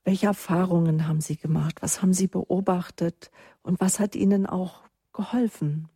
Welche 0.04 0.26
Erfahrungen 0.26 1.08
haben 1.08 1.22
Sie 1.22 1.36
gemacht? 1.36 1.80
Was 1.80 2.02
haben 2.02 2.12
Sie 2.12 2.26
beobachtet? 2.26 3.30
Und 3.62 3.80
was 3.80 3.98
hat 3.98 4.14
Ihnen 4.14 4.44
auch 4.44 4.82
geholfen? 5.14 5.88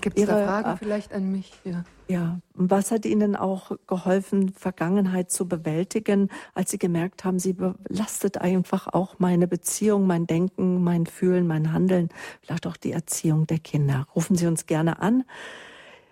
Gibt 0.00 0.18
es 0.18 0.26
da 0.26 0.44
Fragen 0.44 0.70
äh, 0.70 0.76
vielleicht 0.76 1.12
an 1.12 1.32
mich? 1.32 1.52
Ja. 1.64 1.84
ja. 2.08 2.40
Und 2.54 2.70
was 2.70 2.90
hat 2.90 3.04
Ihnen 3.04 3.36
auch 3.36 3.72
geholfen, 3.86 4.52
Vergangenheit 4.52 5.30
zu 5.30 5.48
bewältigen, 5.48 6.28
als 6.54 6.70
Sie 6.70 6.78
gemerkt 6.78 7.24
haben, 7.24 7.38
sie 7.38 7.52
belastet 7.52 8.38
einfach 8.38 8.86
auch 8.88 9.18
meine 9.18 9.48
Beziehung, 9.48 10.06
mein 10.06 10.26
Denken, 10.26 10.82
mein 10.82 11.06
Fühlen, 11.06 11.46
mein 11.46 11.72
Handeln, 11.72 12.08
vielleicht 12.40 12.66
auch 12.66 12.76
die 12.76 12.92
Erziehung 12.92 13.46
der 13.46 13.58
Kinder? 13.58 14.06
Rufen 14.14 14.36
Sie 14.36 14.46
uns 14.46 14.66
gerne 14.66 15.00
an. 15.00 15.24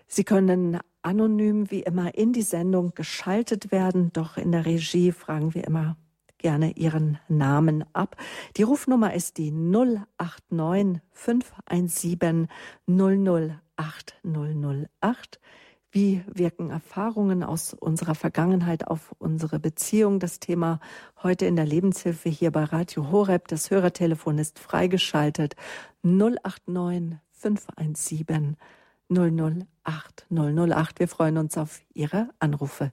Sie 0.07 0.25
können 0.25 0.79
anonym 1.03 1.71
wie 1.71 1.83
immer 1.83 2.15
in 2.15 2.33
die 2.33 2.43
Sendung 2.43 2.93
geschaltet 2.95 3.71
werden, 3.71 4.13
doch 4.13 4.37
in 4.37 4.53
der 4.53 4.67
Regie 4.67 5.13
fragen 5.13 5.55
wir 5.55 5.65
immer 5.65 5.97
gerne 6.41 6.73
Ihren 6.73 7.19
Namen 7.29 7.85
ab. 7.93 8.17
Die 8.57 8.63
Rufnummer 8.63 9.15
ist 9.15 9.39
die 9.39 9.51
089 9.53 11.01
517 11.13 12.49
008 12.87 14.15
008. 14.25 15.41
Wie 15.93 16.23
wirken 16.27 16.71
Erfahrungen 16.71 17.43
aus 17.43 17.75
unserer 17.75 18.15
Vergangenheit 18.15 18.87
auf 18.87 19.13
unsere 19.19 19.59
Beziehung? 19.59 20.21
Das 20.21 20.39
Thema 20.39 20.79
heute 21.23 21.47
in 21.47 21.57
der 21.57 21.67
Lebenshilfe 21.67 22.29
hier 22.29 22.53
bei 22.53 22.63
Radio 22.63 23.11
Horeb. 23.11 23.49
Das 23.49 23.71
Hörertelefon 23.71 24.39
ist 24.39 24.61
freigeschaltet. 24.61 25.57
089 26.03 27.19
517 27.33 28.57
008 29.09 30.27
008. 30.31 31.01
Wir 31.01 31.09
freuen 31.09 31.39
uns 31.39 31.59
auf 31.59 31.81
Ihre 31.93 32.31
Anrufe. 32.39 32.93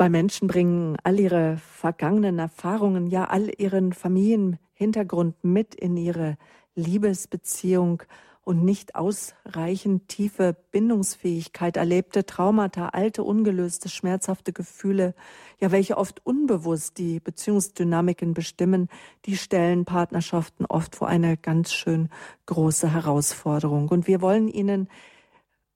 Zwei 0.00 0.08
Menschen 0.08 0.48
bringen 0.48 0.96
all 1.02 1.20
ihre 1.20 1.58
vergangenen 1.58 2.38
Erfahrungen, 2.38 3.08
ja 3.08 3.24
all 3.24 3.50
ihren 3.58 3.92
Familienhintergrund 3.92 5.44
mit 5.44 5.74
in 5.74 5.98
ihre 5.98 6.38
Liebesbeziehung 6.74 8.02
und 8.40 8.64
nicht 8.64 8.94
ausreichend 8.94 10.08
tiefe 10.08 10.56
Bindungsfähigkeit, 10.70 11.76
erlebte 11.76 12.24
Traumata, 12.24 12.88
alte, 12.88 13.22
ungelöste, 13.22 13.90
schmerzhafte 13.90 14.54
Gefühle, 14.54 15.14
ja 15.58 15.70
welche 15.70 15.98
oft 15.98 16.24
unbewusst 16.24 16.96
die 16.96 17.20
Beziehungsdynamiken 17.20 18.32
bestimmen, 18.32 18.88
die 19.26 19.36
stellen 19.36 19.84
Partnerschaften 19.84 20.64
oft 20.64 20.96
vor 20.96 21.08
eine 21.08 21.36
ganz 21.36 21.74
schön 21.74 22.08
große 22.46 22.90
Herausforderung. 22.90 23.90
Und 23.90 24.06
wir 24.06 24.22
wollen 24.22 24.48
Ihnen 24.48 24.88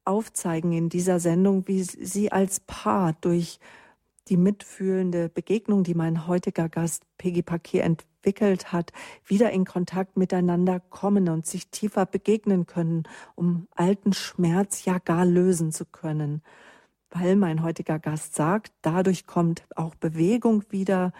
aufzeigen 0.07 0.73
in 0.73 0.89
dieser 0.89 1.21
Sendung, 1.21 1.69
wie 1.69 1.83
Sie 1.83 2.33
als 2.33 2.61
Paar 2.61 3.13
durch 3.21 3.61
die 4.29 4.37
mitfühlende 4.37 5.29
Begegnung, 5.29 5.85
die 5.85 5.95
mein 5.95 6.27
heutiger 6.27 6.69
Gast 6.69 7.05
Peggy 7.19 7.43
Paquet 7.43 7.81
entwickelt 7.81 8.73
hat, 8.73 8.93
wieder 9.25 9.51
in 9.51 9.65
Kontakt 9.65 10.17
miteinander 10.17 10.81
kommen 10.81 11.29
und 11.29 11.47
sich 11.47 11.69
tiefer 11.69 12.07
begegnen 12.07 12.67
können, 12.67 13.05
um 13.35 13.69
alten 13.75 14.13
Schmerz 14.13 14.85
ja 14.85 14.99
gar 14.99 15.25
lösen 15.27 15.73
zu 15.73 15.85
können. 15.85 16.43
Weil 17.11 17.37
mein 17.37 17.63
heutiger 17.63 17.99
Gast 17.99 18.35
sagt, 18.35 18.73
dadurch 18.83 19.27
kommt 19.27 19.65
auch 19.77 19.95
Bewegung 19.95 20.65
wieder 20.71 21.13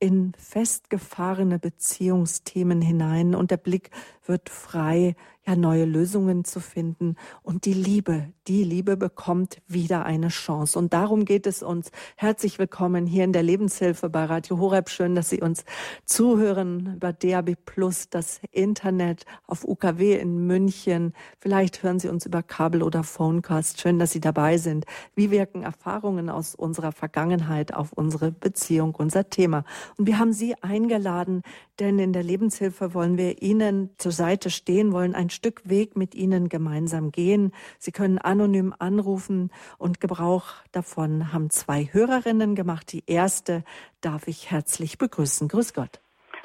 in 0.00 0.32
festgefahrene 0.38 1.58
Beziehungsthemen 1.58 2.80
hinein 2.80 3.34
und 3.34 3.50
der 3.50 3.56
Blick 3.56 3.90
wird 4.28 4.50
frei, 4.50 5.16
ja 5.46 5.56
neue 5.56 5.86
Lösungen 5.86 6.44
zu 6.44 6.60
finden 6.60 7.16
und 7.42 7.64
die 7.64 7.72
Liebe, 7.72 8.34
die 8.46 8.64
Liebe 8.64 8.98
bekommt 8.98 9.62
wieder 9.66 10.04
eine 10.04 10.28
Chance 10.28 10.78
und 10.78 10.92
darum 10.92 11.24
geht 11.24 11.46
es 11.46 11.62
uns. 11.62 11.90
Herzlich 12.16 12.58
willkommen 12.58 13.06
hier 13.06 13.24
in 13.24 13.32
der 13.32 13.42
Lebenshilfe 13.42 14.10
bei 14.10 14.26
Radio 14.26 14.58
Horeb. 14.58 14.90
Schön, 14.90 15.14
dass 15.14 15.30
Sie 15.30 15.40
uns 15.40 15.64
zuhören 16.04 16.96
über 16.96 17.14
DAB 17.14 17.56
Plus, 17.64 18.10
das 18.10 18.42
Internet 18.50 19.24
auf 19.46 19.64
UKW 19.64 20.18
in 20.18 20.46
München. 20.46 21.14
Vielleicht 21.40 21.82
hören 21.82 21.98
Sie 21.98 22.08
uns 22.08 22.26
über 22.26 22.42
Kabel 22.42 22.82
oder 22.82 23.02
Phonecast. 23.02 23.80
Schön, 23.80 23.98
dass 23.98 24.12
Sie 24.12 24.20
dabei 24.20 24.58
sind. 24.58 24.84
Wie 25.14 25.30
wirken 25.30 25.62
Erfahrungen 25.62 26.28
aus 26.28 26.54
unserer 26.54 26.92
Vergangenheit 26.92 27.72
auf 27.72 27.94
unsere 27.94 28.32
Beziehung, 28.32 28.94
unser 28.94 29.30
Thema? 29.30 29.64
Und 29.96 30.06
wir 30.06 30.18
haben 30.18 30.34
Sie 30.34 30.54
eingeladen, 30.62 31.42
denn 31.78 31.98
in 31.98 32.12
der 32.12 32.22
Lebenshilfe 32.22 32.94
wollen 32.94 33.16
wir 33.16 33.42
Ihnen 33.42 33.90
zur 33.98 34.12
Seite 34.12 34.50
stehen, 34.50 34.92
wollen 34.92 35.14
ein 35.14 35.30
Stück 35.30 35.68
Weg 35.68 35.96
mit 35.96 36.14
Ihnen 36.14 36.48
gemeinsam 36.48 37.12
gehen. 37.12 37.52
Sie 37.78 37.92
können 37.92 38.18
anonym 38.18 38.74
anrufen 38.78 39.50
und 39.78 40.00
Gebrauch 40.00 40.46
davon 40.72 41.32
haben 41.32 41.50
zwei 41.50 41.88
Hörerinnen 41.92 42.54
gemacht. 42.54 42.92
Die 42.92 43.04
erste 43.06 43.64
darf 44.00 44.28
ich 44.28 44.50
herzlich 44.50 44.98
begrüßen. 44.98 45.48
Grüß 45.48 45.74
Gott. 45.74 46.00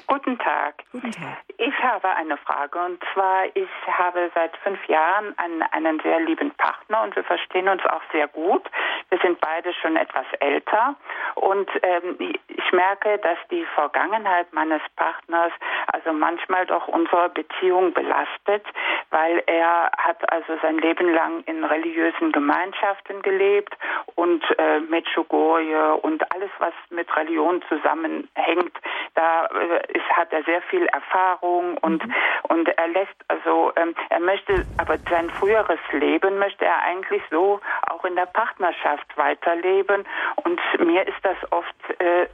Guten 0.06 0.38
Tag. 0.38 0.82
Guten 0.92 1.10
Tag. 1.12 1.38
Ich 1.56 1.82
habe 1.82 2.08
eine 2.10 2.36
Frage 2.38 2.78
und 2.78 3.02
zwar, 3.12 3.44
ich 3.54 3.68
habe 3.86 4.30
seit 4.34 4.56
fünf 4.58 4.84
Jahren 4.86 5.36
einen, 5.38 5.62
einen 5.62 6.00
sehr 6.00 6.20
lieben 6.20 6.50
Partner 6.52 7.02
und 7.02 7.16
wir 7.16 7.24
verstehen 7.24 7.68
uns 7.68 7.84
auch 7.86 8.02
sehr 8.12 8.28
gut. 8.28 8.62
Wir 9.10 9.18
sind 9.18 9.40
beide 9.40 9.72
schon 9.74 9.96
etwas 9.96 10.26
älter 10.40 10.94
und 11.36 11.68
ähm, 11.82 12.16
ich 12.48 12.72
merke, 12.72 13.18
dass 13.18 13.38
die 13.50 13.64
Vergangenheit 13.74 14.52
meines 14.52 14.82
Partners 14.96 15.52
also 15.86 16.12
manchmal 16.12 16.66
doch 16.66 16.88
unsere 16.88 17.28
Beziehung 17.30 17.92
belastet, 17.92 18.64
weil 19.10 19.42
er 19.46 19.90
hat 19.96 20.30
also 20.32 20.58
sein 20.60 20.78
Leben 20.78 21.12
lang 21.12 21.44
in 21.46 21.64
religiösen 21.64 22.32
Gemeinschaften 22.32 23.22
gelebt 23.22 23.74
und 24.16 24.44
äh, 24.58 24.80
Medjugorje 24.80 25.94
und 25.96 26.30
alles, 26.32 26.50
was 26.58 26.74
mit 26.90 27.14
Religion 27.16 27.62
zusammenhängt, 27.68 28.76
da 29.14 29.46
äh, 29.46 29.93
ist, 29.94 30.08
hat 30.10 30.32
er 30.32 30.42
sehr 30.44 30.62
viel 30.62 30.86
Erfahrung 30.86 31.78
und, 31.78 32.06
mhm. 32.06 32.14
und 32.48 32.68
er 32.68 32.88
lässt 32.88 33.14
also, 33.28 33.72
ähm, 33.76 33.94
er 34.10 34.20
möchte, 34.20 34.66
aber 34.76 34.98
sein 35.08 35.30
früheres 35.30 35.80
Leben 35.92 36.38
möchte 36.38 36.64
er 36.64 36.82
eigentlich 36.82 37.22
so 37.30 37.60
auch 37.88 38.04
in 38.04 38.16
der 38.16 38.26
Partnerschaft 38.26 39.16
weiterleben 39.16 40.04
und 40.44 40.60
mir 40.84 41.06
ist 41.06 41.18
das 41.22 41.36
oft 41.50 42.00
äh, 42.00 42.26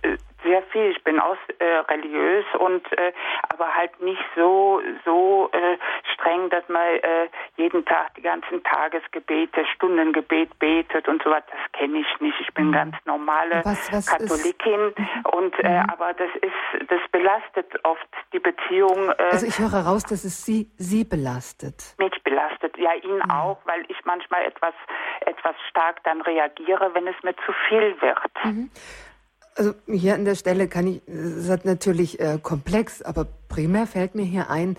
sehr 0.43 0.63
viel. 0.65 0.91
Ich 0.91 1.03
bin 1.05 1.19
auch 1.21 1.37
äh, 1.59 1.65
religiös 1.93 2.45
und 2.59 2.91
äh, 2.93 3.13
aber 3.49 3.75
halt 3.75 4.01
nicht 4.01 4.23
so 4.37 4.81
so 5.05 5.51
äh, 5.53 5.77
streng, 6.15 6.51
dass 6.51 6.67
man 6.69 6.81
äh, 6.83 7.29
jeden 7.57 7.85
Tag 7.85 8.15
die 8.15 8.23
ganzen 8.23 8.63
Tagesgebete, 8.63 9.65
Stundengebet 9.75 10.59
betet 10.59 11.09
und 11.09 11.23
so 11.23 11.31
was. 11.31 11.43
Das 11.47 11.73
kenne 11.73 12.01
ich 12.01 12.21
nicht. 12.21 12.41
Ich 12.41 12.53
bin 12.55 12.69
mhm. 12.69 12.73
ganz 12.73 12.97
normale 13.05 13.63
was, 13.65 13.93
was 13.93 14.07
Katholikin 14.07 14.89
ist? 14.89 15.35
und 15.35 15.59
äh, 15.61 15.83
mhm. 15.83 15.91
aber 15.91 16.13
das 16.15 16.31
ist 16.43 16.91
das 16.91 17.01
belastet 17.13 17.67
oft 17.85 18.09
die 18.33 18.41
Beziehung. 18.41 19.11
Äh, 19.11 19.23
also 19.31 19.47
ich 19.47 19.59
höre 19.59 19.87
raus, 19.87 20.05
dass 20.05 20.25
es 20.25 20.45
Sie 20.45 20.71
Sie 20.77 21.05
belastet. 21.05 21.95
Mich 21.99 22.23
belastet, 22.23 22.77
ja 22.79 22.95
ihn 22.95 23.17
mhm. 23.17 23.31
auch, 23.31 23.59
weil 23.65 23.85
ich 23.89 23.99
manchmal 24.05 24.45
etwas 24.45 24.75
etwas 25.21 25.55
stark 25.69 26.03
dann 26.05 26.21
reagiere, 26.23 26.91
wenn 26.95 27.07
es 27.07 27.17
mir 27.23 27.35
zu 27.47 27.53
viel 27.69 27.95
wird. 28.01 28.19
Also 29.61 29.75
hier 29.87 30.15
an 30.15 30.25
der 30.25 30.37
Stelle 30.37 30.69
kann 30.69 30.87
ich, 30.87 31.03
es 31.07 31.47
ist 31.47 31.67
natürlich 31.67 32.19
äh, 32.19 32.39
komplex, 32.43 33.03
aber 33.03 33.27
primär 33.51 33.87
fällt 33.87 34.15
mir 34.15 34.25
hier 34.25 34.49
ein, 34.49 34.79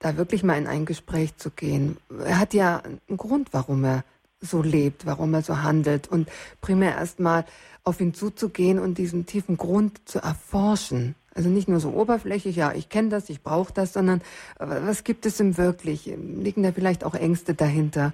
da 0.00 0.16
wirklich 0.16 0.42
mal 0.42 0.58
in 0.58 0.66
ein 0.66 0.86
Gespräch 0.86 1.36
zu 1.36 1.50
gehen. 1.50 1.98
Er 2.24 2.40
hat 2.40 2.52
ja 2.52 2.82
einen 2.82 3.16
Grund, 3.16 3.50
warum 3.52 3.84
er 3.84 4.02
so 4.40 4.60
lebt, 4.60 5.06
warum 5.06 5.34
er 5.34 5.42
so 5.42 5.62
handelt 5.62 6.08
und 6.08 6.28
primär 6.60 6.96
erstmal 6.96 7.44
auf 7.84 8.00
ihn 8.00 8.12
zuzugehen 8.12 8.80
und 8.80 8.98
diesen 8.98 9.24
tiefen 9.24 9.56
Grund 9.56 10.00
zu 10.08 10.18
erforschen. 10.18 11.14
Also 11.32 11.48
nicht 11.48 11.68
nur 11.68 11.78
so 11.78 11.90
oberflächlich, 11.90 12.56
ja, 12.56 12.72
ich 12.72 12.88
kenne 12.88 13.10
das, 13.10 13.30
ich 13.30 13.44
brauche 13.44 13.72
das, 13.72 13.92
sondern 13.92 14.20
äh, 14.58 14.66
was 14.66 15.04
gibt 15.04 15.26
es 15.26 15.38
ihm 15.38 15.56
wirklich? 15.56 16.06
Liegen 16.06 16.64
da 16.64 16.72
vielleicht 16.72 17.04
auch 17.04 17.14
Ängste 17.14 17.54
dahinter? 17.54 18.12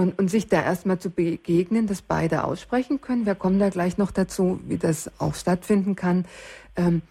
Und, 0.00 0.18
und 0.18 0.30
sich 0.30 0.48
da 0.48 0.62
erstmal 0.62 0.98
zu 0.98 1.10
begegnen, 1.10 1.86
dass 1.86 2.02
beide 2.02 2.44
aussprechen 2.44 3.00
können. 3.00 3.26
Wir 3.26 3.34
kommen 3.34 3.58
da 3.58 3.68
gleich 3.68 3.98
noch 3.98 4.10
dazu, 4.10 4.60
wie 4.66 4.78
das 4.78 5.10
auch 5.18 5.34
stattfinden 5.34 5.94
kann. 5.94 6.24
Ähm, 6.76 7.02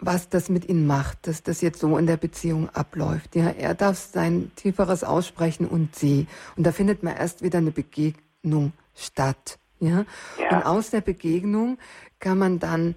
was 0.00 0.28
das 0.28 0.48
mit 0.48 0.68
ihnen 0.68 0.86
macht, 0.86 1.26
dass 1.26 1.42
das 1.42 1.60
jetzt 1.60 1.80
so 1.80 1.96
in 1.96 2.06
der 2.06 2.16
Beziehung 2.16 2.68
abläuft. 2.70 3.36
Ja, 3.36 3.50
er 3.50 3.74
darf 3.74 3.98
sein 3.98 4.50
tieferes 4.56 5.04
aussprechen 5.04 5.66
und 5.66 5.94
sie. 5.94 6.26
Und 6.56 6.66
da 6.66 6.72
findet 6.72 7.02
man 7.02 7.16
erst 7.16 7.42
wieder 7.42 7.58
eine 7.58 7.70
Begegnung 7.70 8.72
statt. 8.94 9.58
Ja? 9.80 10.04
ja. 10.38 10.56
Und 10.56 10.66
aus 10.66 10.90
der 10.90 11.00
Begegnung 11.00 11.78
kann 12.18 12.38
man 12.38 12.58
dann 12.58 12.96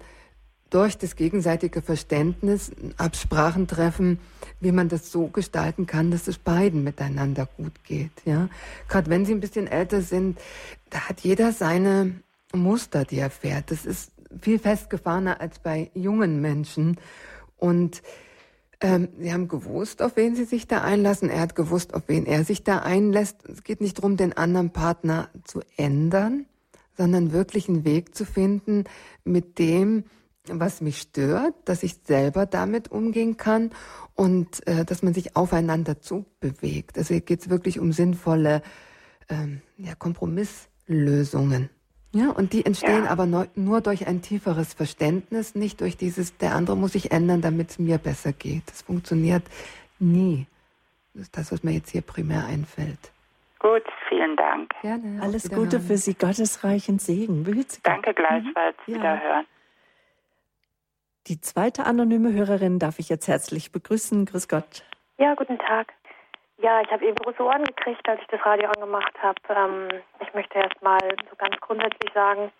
durch 0.70 0.98
das 0.98 1.16
gegenseitige 1.16 1.82
Verständnis 1.82 2.70
Absprachen 2.96 3.66
treffen, 3.66 4.18
wie 4.60 4.72
man 4.72 4.88
das 4.88 5.10
so 5.10 5.28
gestalten 5.28 5.86
kann, 5.86 6.10
dass 6.10 6.28
es 6.28 6.38
beiden 6.38 6.84
miteinander 6.84 7.48
gut 7.56 7.84
geht. 7.84 8.12
Ja, 8.24 8.48
gerade 8.88 9.10
wenn 9.10 9.24
sie 9.24 9.32
ein 9.32 9.40
bisschen 9.40 9.66
älter 9.66 10.02
sind, 10.02 10.38
da 10.90 11.08
hat 11.08 11.20
jeder 11.20 11.52
seine 11.52 12.20
Muster, 12.52 13.04
die 13.04 13.18
er 13.18 13.30
fährt. 13.30 13.70
Das 13.70 13.86
ist 13.86 14.12
viel 14.40 14.58
festgefahrener 14.58 15.40
als 15.40 15.58
bei 15.58 15.90
jungen 15.94 16.40
Menschen. 16.40 16.98
Und 17.56 18.02
ähm, 18.80 19.08
sie 19.18 19.32
haben 19.32 19.48
gewusst, 19.48 20.02
auf 20.02 20.16
wen 20.16 20.36
sie 20.36 20.44
sich 20.44 20.66
da 20.66 20.82
einlassen. 20.82 21.30
Er 21.30 21.40
hat 21.40 21.54
gewusst, 21.54 21.94
auf 21.94 22.02
wen 22.06 22.26
er 22.26 22.44
sich 22.44 22.62
da 22.62 22.78
einlässt. 22.78 23.44
Es 23.48 23.64
geht 23.64 23.80
nicht 23.80 23.98
darum, 23.98 24.16
den 24.16 24.36
anderen 24.36 24.70
Partner 24.70 25.28
zu 25.44 25.60
ändern, 25.76 26.46
sondern 26.96 27.32
wirklich 27.32 27.68
einen 27.68 27.84
Weg 27.84 28.14
zu 28.14 28.24
finden, 28.24 28.84
mit 29.24 29.58
dem, 29.58 30.04
was 30.52 30.80
mich 30.80 30.98
stört, 30.98 31.54
dass 31.64 31.82
ich 31.82 32.00
selber 32.04 32.46
damit 32.46 32.90
umgehen 32.90 33.36
kann 33.36 33.70
und 34.14 34.66
äh, 34.66 34.84
dass 34.84 35.02
man 35.02 35.14
sich 35.14 35.36
aufeinander 35.36 36.00
zubewegt. 36.00 36.98
Also 36.98 37.14
hier 37.14 37.20
geht 37.20 37.40
es 37.40 37.50
wirklich 37.50 37.78
um 37.78 37.92
sinnvolle 37.92 38.62
ähm, 39.28 39.62
ja, 39.76 39.94
Kompromisslösungen. 39.94 41.70
Ja, 42.12 42.30
und 42.30 42.54
die 42.54 42.64
entstehen 42.64 43.04
ja. 43.04 43.10
aber 43.10 43.26
nur 43.26 43.80
durch 43.82 44.06
ein 44.06 44.22
tieferes 44.22 44.72
Verständnis, 44.72 45.54
nicht 45.54 45.82
durch 45.82 45.96
dieses, 45.96 46.36
der 46.38 46.54
andere 46.54 46.76
muss 46.76 46.92
sich 46.92 47.12
ändern, 47.12 47.42
damit 47.42 47.70
es 47.70 47.78
mir 47.78 47.98
besser 47.98 48.32
geht. 48.32 48.62
Das 48.66 48.82
funktioniert 48.82 49.42
nie. 49.98 50.46
Das 51.12 51.24
ist 51.24 51.36
das, 51.36 51.52
was 51.52 51.62
mir 51.62 51.72
jetzt 51.72 51.90
hier 51.90 52.00
primär 52.00 52.46
einfällt. 52.46 53.12
Gut, 53.58 53.82
vielen 54.08 54.36
Dank. 54.36 54.70
Gerne. 54.82 55.20
Alles 55.20 55.50
Gute 55.50 55.80
für 55.80 55.96
Sie, 55.96 56.14
gottesreichen 56.14 56.98
Segen. 56.98 57.44
Behüt 57.44 57.78
Danke 57.82 58.14
gleichfalls. 58.14 58.76
Mhm. 58.86 58.94
Wiederhören. 58.94 59.46
Die 61.28 61.42
zweite 61.42 61.84
anonyme 61.84 62.32
Hörerin 62.32 62.78
darf 62.78 62.98
ich 62.98 63.10
jetzt 63.10 63.28
herzlich 63.28 63.70
begrüßen. 63.70 64.24
Grüß 64.24 64.48
Gott. 64.48 64.82
Ja, 65.18 65.34
guten 65.34 65.58
Tag. 65.58 65.92
Ja, 66.56 66.80
ich 66.80 66.90
habe 66.90 67.04
eben 67.04 67.16
große 67.16 67.42
Ohren 67.42 67.64
gekriegt, 67.64 68.08
als 68.08 68.18
ich 68.22 68.26
das 68.28 68.44
Radio 68.46 68.70
angemacht 68.70 69.12
habe. 69.22 69.38
Ähm, 69.50 69.88
ich 70.20 70.32
möchte 70.32 70.58
erst 70.58 70.80
mal 70.82 70.98
so 71.28 71.36
ganz 71.36 71.54
grundsätzlich 71.60 72.10
sagen, 72.14 72.50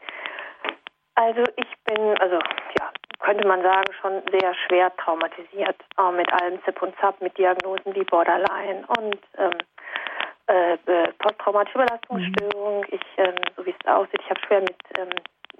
also 1.14 1.44
ich 1.56 1.66
bin, 1.84 2.16
also 2.18 2.36
ja, 2.78 2.90
könnte 3.20 3.46
man 3.48 3.62
sagen, 3.62 3.90
schon 4.00 4.22
sehr 4.30 4.54
schwer 4.66 4.94
traumatisiert 4.96 5.76
äh, 5.98 6.12
mit 6.12 6.30
allem 6.34 6.62
Zip 6.64 6.80
und 6.82 6.94
Zap, 7.00 7.20
mit 7.22 7.36
Diagnosen 7.38 7.94
wie 7.94 8.04
Borderline 8.04 8.86
und 8.98 9.18
ähm, 9.38 9.58
äh, 10.46 10.74
äh 10.74 11.12
posttraumatische 11.18 11.78
Belastungsstörung. 11.78 12.84
Ich, 12.90 13.02
ähm, 13.16 13.34
so 13.56 13.64
wie 13.64 13.74
es 13.76 13.86
aussieht, 13.86 14.20
ich 14.22 14.30
habe 14.30 14.40
schwer 14.46 14.60
mit 14.60 14.76
ähm, 14.98 15.10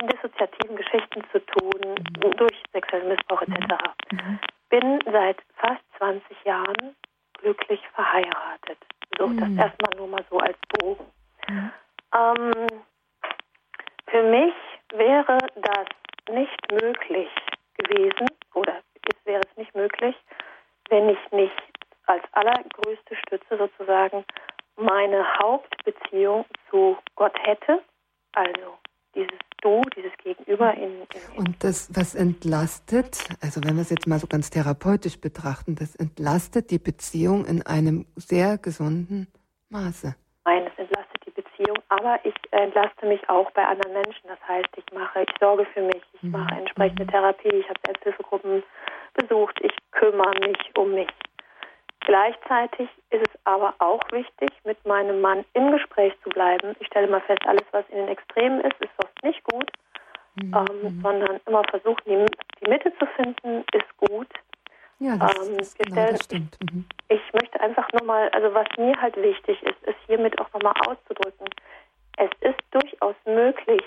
dissoziativen 0.06 0.76
Geschichten 0.76 1.22
zu 1.32 1.44
tun, 1.46 1.80
mhm. 1.80 2.30
durch 2.36 2.62
sexuellen 2.72 3.08
Missbrauch 3.08 3.42
etc. 3.42 3.74
Mhm. 4.12 4.38
Bin 4.68 4.98
seit 5.10 5.38
fast 5.56 5.82
20 5.98 6.44
Jahren 6.44 6.94
glücklich 7.40 7.80
verheiratet. 7.94 8.78
So, 9.18 9.26
mhm. 9.26 9.56
das 9.56 9.66
erstmal 9.66 9.96
nur 9.96 10.08
mal 10.08 10.24
so 10.30 10.38
als 10.38 10.58
Bogen. 10.78 11.06
Mhm. 11.48 11.70
Ähm, 12.14 12.66
für 14.06 14.22
mich 14.22 14.54
wäre 14.92 15.38
das 15.56 15.86
nicht 16.30 16.72
möglich 16.72 17.30
gewesen, 17.76 18.26
oder 18.54 18.80
es 19.02 19.26
wäre 19.26 19.40
es 19.40 19.56
nicht 19.56 19.74
möglich, 19.74 20.16
wenn 20.88 21.08
ich 21.08 21.32
nicht 21.32 21.62
als 22.06 22.22
allergrößte 22.32 23.16
Stütze 23.16 23.56
sozusagen 23.56 24.24
meine 24.76 25.38
Hauptbeziehung 25.38 26.46
zu 26.70 26.96
Gott 27.16 27.36
hätte, 27.44 27.82
also 28.32 28.78
dieses 29.14 29.38
Du, 29.60 29.82
dieses 29.96 30.12
Gegenüber 30.22 30.72
in, 30.74 30.82
in, 30.82 31.06
in 31.32 31.38
Und 31.38 31.64
das, 31.64 31.90
was 31.92 32.14
entlastet, 32.14 33.24
also 33.40 33.60
wenn 33.64 33.74
wir 33.74 33.82
es 33.82 33.90
jetzt 33.90 34.06
mal 34.06 34.20
so 34.20 34.28
ganz 34.28 34.50
therapeutisch 34.50 35.20
betrachten, 35.20 35.74
das 35.74 35.96
entlastet 35.96 36.70
die 36.70 36.78
Beziehung 36.78 37.44
in 37.44 37.66
einem 37.66 38.06
sehr 38.14 38.58
gesunden 38.58 39.26
Maße. 39.70 40.14
Nein, 40.44 40.62
es 40.66 40.78
entlastet 40.78 41.26
die 41.26 41.32
Beziehung, 41.32 41.76
aber 41.88 42.20
ich 42.22 42.34
entlaste 42.52 43.06
mich 43.06 43.28
auch 43.28 43.50
bei 43.50 43.66
anderen 43.66 43.92
Menschen. 43.94 44.28
Das 44.28 44.38
heißt, 44.46 44.68
ich 44.76 44.94
mache, 44.94 45.22
ich 45.22 45.34
sorge 45.40 45.66
für 45.74 45.82
mich, 45.82 46.02
ich 46.12 46.22
mhm. 46.22 46.30
mache 46.30 46.54
entsprechende 46.54 47.04
mhm. 47.04 47.08
Therapie, 47.08 47.48
ich 47.48 47.68
habe 47.68 47.80
Selbsthilfegruppen 47.84 48.62
besucht, 49.14 49.58
ich 49.62 49.72
kümmere 49.90 50.38
mich 50.40 50.58
um 50.76 50.94
mich. 50.94 51.10
Gleichzeitig 52.08 52.88
ist 53.10 53.28
es 53.28 53.38
aber 53.44 53.74
auch 53.80 54.00
wichtig, 54.12 54.48
mit 54.64 54.82
meinem 54.86 55.20
Mann 55.20 55.44
im 55.52 55.72
Gespräch 55.72 56.14
zu 56.24 56.30
bleiben. 56.30 56.74
Ich 56.80 56.86
stelle 56.86 57.06
mal 57.06 57.20
fest, 57.20 57.46
alles, 57.46 57.64
was 57.72 57.84
in 57.90 57.98
den 57.98 58.08
Extremen 58.08 58.62
ist, 58.62 58.80
ist 58.80 58.92
oft 58.96 59.22
nicht 59.22 59.44
gut, 59.44 59.70
mhm. 60.36 60.54
ähm, 60.56 61.00
sondern 61.02 61.38
immer 61.44 61.62
versuchen, 61.68 62.00
die, 62.06 62.24
die, 62.64 62.70
Mitte 62.70 62.94
zu 62.98 63.04
finden, 63.14 63.62
ist 63.74 63.96
gut. 63.98 64.28
Ja, 65.00 65.18
das, 65.18 65.48
ähm, 65.50 65.58
das, 65.58 65.74
genau, 65.76 66.06
das 66.06 66.24
stimmt. 66.24 66.56
Mhm. 66.62 66.86
Ich 67.10 67.20
möchte 67.34 67.60
einfach 67.60 67.92
nochmal, 67.92 68.30
also 68.30 68.54
was 68.54 68.68
mir 68.78 68.98
halt 69.02 69.16
wichtig 69.18 69.62
ist, 69.62 69.82
ist 69.82 69.98
hiermit 70.06 70.40
auch 70.40 70.50
nochmal 70.54 70.72
auszudrücken. 70.86 71.46
Es 72.16 72.30
ist 72.40 72.60
durchaus 72.70 73.16
möglich, 73.26 73.82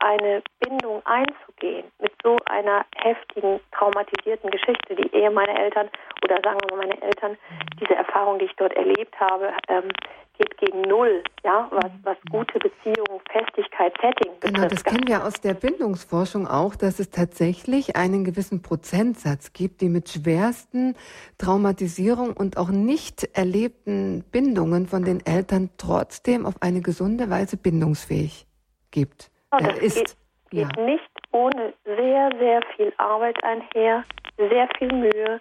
eine 0.00 0.42
Bindung 0.60 1.02
einzugehen 1.04 1.84
mit 2.00 2.12
so 2.22 2.36
einer 2.46 2.84
heftigen, 2.96 3.60
traumatisierten 3.72 4.50
Geschichte. 4.50 4.94
Die 4.94 5.14
Ehe 5.14 5.30
meiner 5.30 5.58
Eltern 5.58 5.88
oder 6.22 6.40
sagen 6.42 6.58
wir 6.62 6.76
mal 6.76 6.86
meine 6.86 7.02
Eltern, 7.02 7.36
diese 7.80 7.94
Erfahrung, 7.94 8.38
die 8.38 8.46
ich 8.46 8.56
dort 8.56 8.74
erlebt 8.74 9.18
habe, 9.18 9.52
ähm, 9.68 9.90
geht 10.38 10.56
gegen 10.58 10.82
Null, 10.82 11.22
ja, 11.44 11.68
was, 11.70 11.90
was 12.04 12.16
gute 12.30 12.58
Beziehungen, 12.60 13.20
Festigkeit, 13.30 13.92
Setting 14.00 14.32
betrifft. 14.38 14.54
Genau, 14.54 14.68
das 14.68 14.84
kennen 14.84 15.08
wir 15.08 15.24
aus 15.24 15.40
der 15.40 15.54
Bindungsforschung 15.54 16.46
auch, 16.46 16.76
dass 16.76 17.00
es 17.00 17.10
tatsächlich 17.10 17.96
einen 17.96 18.24
gewissen 18.24 18.62
Prozentsatz 18.62 19.52
gibt, 19.52 19.80
die 19.80 19.88
mit 19.88 20.08
schwersten 20.08 20.94
Traumatisierung 21.38 22.36
und 22.36 22.56
auch 22.56 22.68
nicht 22.68 23.28
erlebten 23.36 24.24
Bindungen 24.30 24.86
von 24.86 25.04
den 25.04 25.24
Eltern 25.26 25.70
trotzdem 25.76 26.46
auf 26.46 26.54
eine 26.60 26.80
gesunde 26.80 27.30
Weise 27.30 27.56
bindungsfähig 27.56 28.46
gibt. 28.90 29.30
Oh, 29.50 29.58
das 29.58 29.78
ist. 29.78 29.96
geht, 29.96 30.16
geht 30.50 30.76
ja. 30.76 30.84
nicht 30.84 31.10
ohne 31.32 31.72
sehr, 31.84 32.30
sehr 32.38 32.60
viel 32.76 32.92
Arbeit 32.98 33.42
einher, 33.44 34.04
sehr 34.36 34.68
viel 34.78 34.92
Mühe, 34.92 35.40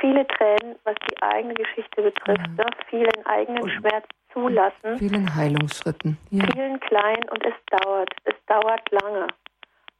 viele 0.00 0.26
Tränen, 0.26 0.76
was 0.84 0.94
die 1.10 1.22
eigene 1.22 1.54
Geschichte 1.54 2.02
betrifft, 2.02 2.48
mhm. 2.48 2.56
ne? 2.56 2.66
vielen 2.88 3.26
eigenen 3.26 3.62
und 3.62 3.70
Schmerz 3.70 4.06
zulassen. 4.32 4.98
Vielen 4.98 5.34
Heilungsschritten. 5.34 6.18
Ja. 6.30 6.44
Vielen 6.52 6.80
kleinen 6.80 7.28
und 7.30 7.44
es 7.44 7.54
dauert, 7.82 8.10
es 8.24 8.34
dauert 8.46 8.82
lange. 8.90 9.26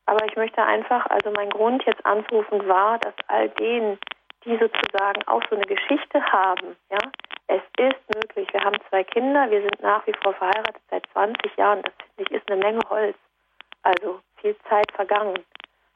Aber 0.06 0.24
ich 0.26 0.36
möchte 0.36 0.62
einfach, 0.62 1.04
also 1.10 1.30
mein 1.32 1.50
Grund 1.50 1.84
jetzt 1.84 2.04
anzurufen 2.06 2.66
war, 2.66 2.98
dass 2.98 3.14
all 3.26 3.48
denen, 3.50 3.98
die 4.44 4.56
sozusagen 4.56 5.22
auch 5.26 5.42
so 5.50 5.56
eine 5.56 5.66
Geschichte 5.66 6.22
haben, 6.32 6.76
ja, 6.90 6.98
es 7.48 7.62
ist 7.78 8.14
möglich. 8.14 8.48
Wir 8.52 8.60
haben 8.60 8.76
zwei 8.88 9.04
Kinder, 9.04 9.50
wir 9.50 9.60
sind 9.60 9.82
nach 9.82 10.06
wie 10.06 10.14
vor 10.22 10.34
verheiratet 10.34 10.82
seit 10.90 11.06
20 11.12 11.56
Jahren. 11.56 11.82
Das 11.82 11.92
finde 12.16 12.30
ich 12.30 12.30
ist 12.30 12.50
eine 12.50 12.62
Menge 12.62 12.80
Holz. 12.88 13.16
Also 13.88 14.20
viel 14.36 14.54
Zeit 14.68 14.90
vergangen. 14.92 15.38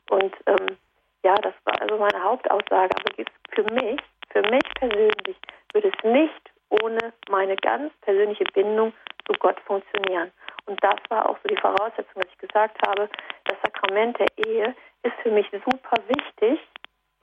Und 0.08 0.34
ähm, 0.46 0.78
ja, 1.22 1.34
das 1.34 1.52
war 1.64 1.78
also 1.82 1.98
meine 1.98 2.22
Hauptaussage. 2.22 2.90
Aber 2.96 3.12
für 3.50 3.64
mich, 3.74 4.00
für 4.30 4.42
mich 4.50 4.64
persönlich, 4.76 5.36
würde 5.74 5.88
es 5.88 6.04
nicht 6.04 6.50
ohne 6.82 7.12
meine 7.28 7.54
ganz 7.56 7.92
persönliche 8.00 8.44
Bindung 8.54 8.94
zu 9.26 9.34
Gott 9.38 9.60
funktionieren. 9.66 10.32
Und 10.64 10.82
das 10.82 10.96
war 11.10 11.28
auch 11.28 11.36
so 11.42 11.48
die 11.48 11.60
Voraussetzung, 11.60 12.22
dass 12.22 12.32
ich 12.32 12.38
gesagt 12.38 12.78
habe, 12.86 13.10
das 13.44 13.56
Sakrament 13.62 14.18
der 14.18 14.46
Ehe 14.46 14.74
ist 15.02 15.14
für 15.22 15.30
mich 15.30 15.46
super 15.50 15.98
wichtig, 16.08 16.60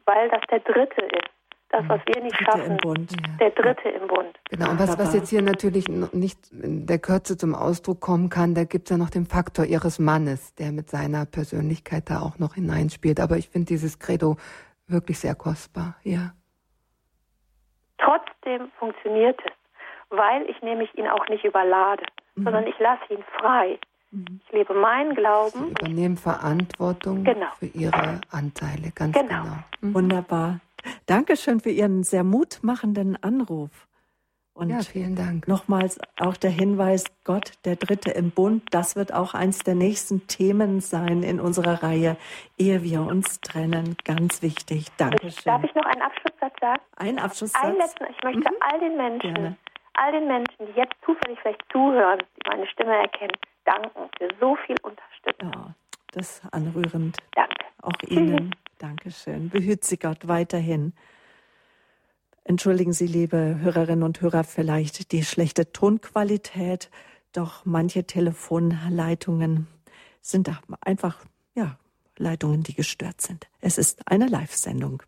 weil 0.06 0.30
das 0.30 0.42
der 0.52 0.60
dritte 0.60 1.02
ist 1.06 1.39
das, 1.70 1.88
was 1.88 2.02
wir 2.06 2.22
nicht 2.24 2.36
Dritte 2.36 2.52
schaffen, 2.52 3.08
der 3.40 3.52
Dritte 3.52 3.90
im 3.90 4.08
Bund. 4.08 4.40
Genau, 4.50 4.72
und 4.72 4.80
was, 4.80 4.98
was 4.98 5.14
jetzt 5.14 5.30
hier 5.30 5.42
natürlich 5.42 5.88
nicht 5.88 6.52
in 6.52 6.88
der 6.88 7.00
Kürze 7.00 7.38
zum 7.38 7.54
Ausdruck 7.54 8.02
kommen 8.02 8.30
kann, 8.30 8.56
da 8.56 8.64
gibt 8.64 8.88
es 8.88 8.92
ja 8.92 8.98
noch 8.98 9.12
den 9.12 9.26
Faktor 9.26 9.66
ihres 9.66 10.00
Mannes, 10.00 10.56
der 10.56 10.72
mit 10.72 10.90
seiner 10.90 11.26
Persönlichkeit 11.26 12.10
da 12.10 12.22
auch 12.22 12.40
noch 12.40 12.56
hineinspielt. 12.56 13.20
Aber 13.20 13.38
ich 13.38 13.50
finde 13.50 13.68
dieses 13.68 14.00
Credo 14.00 14.38
wirklich 14.88 15.20
sehr 15.20 15.36
kostbar, 15.36 15.96
ja. 16.04 16.34
Trotzdem 18.00 18.72
funktioniert 18.80 19.40
es, 19.46 19.52
weil 20.10 20.50
ich 20.50 20.60
nämlich 20.62 20.98
ihn 20.98 21.08
auch 21.08 21.28
nicht 21.28 21.44
überlade, 21.44 22.04
mhm. 22.36 22.44
sondern 22.46 22.66
ich 22.66 22.80
lasse 22.80 23.14
ihn 23.14 23.24
frei. 23.40 23.78
Mhm. 24.12 24.42
Ich 24.44 24.52
lebe 24.52 24.74
meinen 24.74 25.14
Glauben. 25.14 25.66
Sie 25.66 25.70
übernehmen 25.70 26.18
Verantwortung 26.18 27.24
genau. 27.24 27.52
für 27.60 27.68
ihre 27.68 28.22
Anteile, 28.32 28.92
ganz 28.96 29.16
genau. 29.16 29.44
genau. 29.44 29.56
Mhm. 29.82 29.94
Wunderbar. 29.94 30.60
Dankeschön 31.06 31.60
für 31.60 31.72
Ihren 31.72 32.04
sehr 32.04 32.24
mutmachenden 32.24 33.22
Anruf. 33.22 33.90
Und 34.60 34.72
ja, 34.72 34.82
vielen 34.82 35.16
Dank. 35.16 35.48
Nochmals 35.48 36.02
auch 36.20 36.36
der 36.36 36.50
Hinweis, 36.50 37.06
Gott, 37.24 37.54
der 37.64 37.78
Dritte 37.78 38.12
im 38.12 38.32
Bund, 38.32 38.64
das 38.72 38.98
wird 38.98 39.14
auch 39.14 39.34
eins 39.34 39.60
der 39.60 39.76
nächsten 39.76 40.28
Themen 40.28 40.82
sein 40.82 41.24
in 41.24 41.40
unserer 41.40 41.82
Reihe, 41.82 42.18
ehe 42.58 42.84
wir 42.84 43.04
uns 43.04 43.40
trennen. 43.40 43.96
Ganz 44.04 44.42
wichtig. 44.42 44.88
Dankeschön. 44.98 45.44
Darf 45.46 45.64
ich 45.64 45.74
noch 45.76 45.86
einen 45.86 46.02
Abschlusssatz 46.02 46.54
sagen? 46.60 46.82
Ein 46.98 47.20
Abschlusssatz? 47.20 47.64
Einen 47.64 47.78
letzten. 47.78 48.04
Ich 48.10 48.22
möchte 48.22 48.52
mhm. 48.52 48.58
all 48.60 48.80
den 48.82 48.98
Menschen, 48.98 49.34
Gerne. 49.34 49.58
all 49.94 50.12
den 50.12 50.28
Menschen, 50.28 50.66
die 50.68 50.78
jetzt 50.78 50.96
zufällig 51.06 51.40
vielleicht 51.42 51.64
zuhören, 51.72 52.20
die 52.20 52.50
meine 52.50 52.68
Stimme 52.68 52.96
erkennen, 52.96 53.38
danken 53.64 54.10
für 54.18 54.28
so 54.42 54.58
viel 54.66 54.76
Unterstützung. 54.82 55.52
Ja, 55.54 55.74
das 56.12 56.40
ist 56.40 56.54
anrührend. 56.54 57.16
Danke. 57.34 57.66
Auch 57.82 58.10
Ihnen. 58.10 58.54
Dankeschön. 58.80 59.50
Behüt 59.50 59.84
Sie 59.84 59.98
Gott 59.98 60.28
weiterhin. 60.28 60.94
Entschuldigen 62.46 62.94
Sie, 62.94 63.08
liebe 63.08 63.60
Hörerinnen 63.62 64.04
und 64.04 64.22
Hörer, 64.22 64.44
vielleicht 64.44 65.12
die 65.12 65.24
schlechte 65.24 65.72
Tonqualität, 65.72 66.90
doch 67.34 67.66
manche 67.66 68.06
Telefonleitungen 68.06 69.68
sind 70.22 70.50
einfach, 70.82 71.24
ja, 71.54 71.78
Leitungen, 72.18 72.64
die 72.64 72.74
gestört 72.74 73.22
sind. 73.22 73.48
Es 73.62 73.78
ist 73.78 74.02
eine 74.10 74.28
Live-Sendung. 74.28 75.04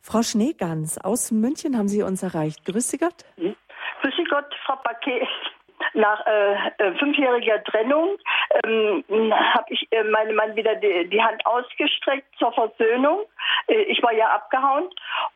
Frau 0.00 0.22
Schneegans 0.22 0.98
aus 0.98 1.30
München 1.30 1.76
haben 1.76 1.88
Sie 1.88 2.02
uns 2.02 2.22
erreicht. 2.22 2.64
Grüß 2.64 2.88
Sie 2.88 2.98
Gott. 2.98 3.24
Grüß 3.36 4.14
Sie 4.16 4.24
Gott, 4.24 4.46
Frau 4.66 4.76
Paquet. 4.76 5.28
Nach 5.94 6.24
äh, 6.26 6.54
äh, 6.78 6.94
fünfjähriger 6.98 7.62
Trennung 7.64 8.18
ähm, 8.64 9.04
habe 9.34 9.66
ich 9.68 9.86
äh, 9.90 10.04
meinem 10.04 10.36
Mann 10.36 10.56
wieder 10.56 10.74
die, 10.76 11.08
die, 11.08 11.22
Hand 11.22 11.44
ausgestreckt 11.46 12.26
zur 12.38 12.52
Versöhnung. 12.52 13.24
Äh, 13.66 13.82
ich 13.82 14.02
war 14.02 14.12
ja 14.12 14.28
abgehauen 14.34 14.88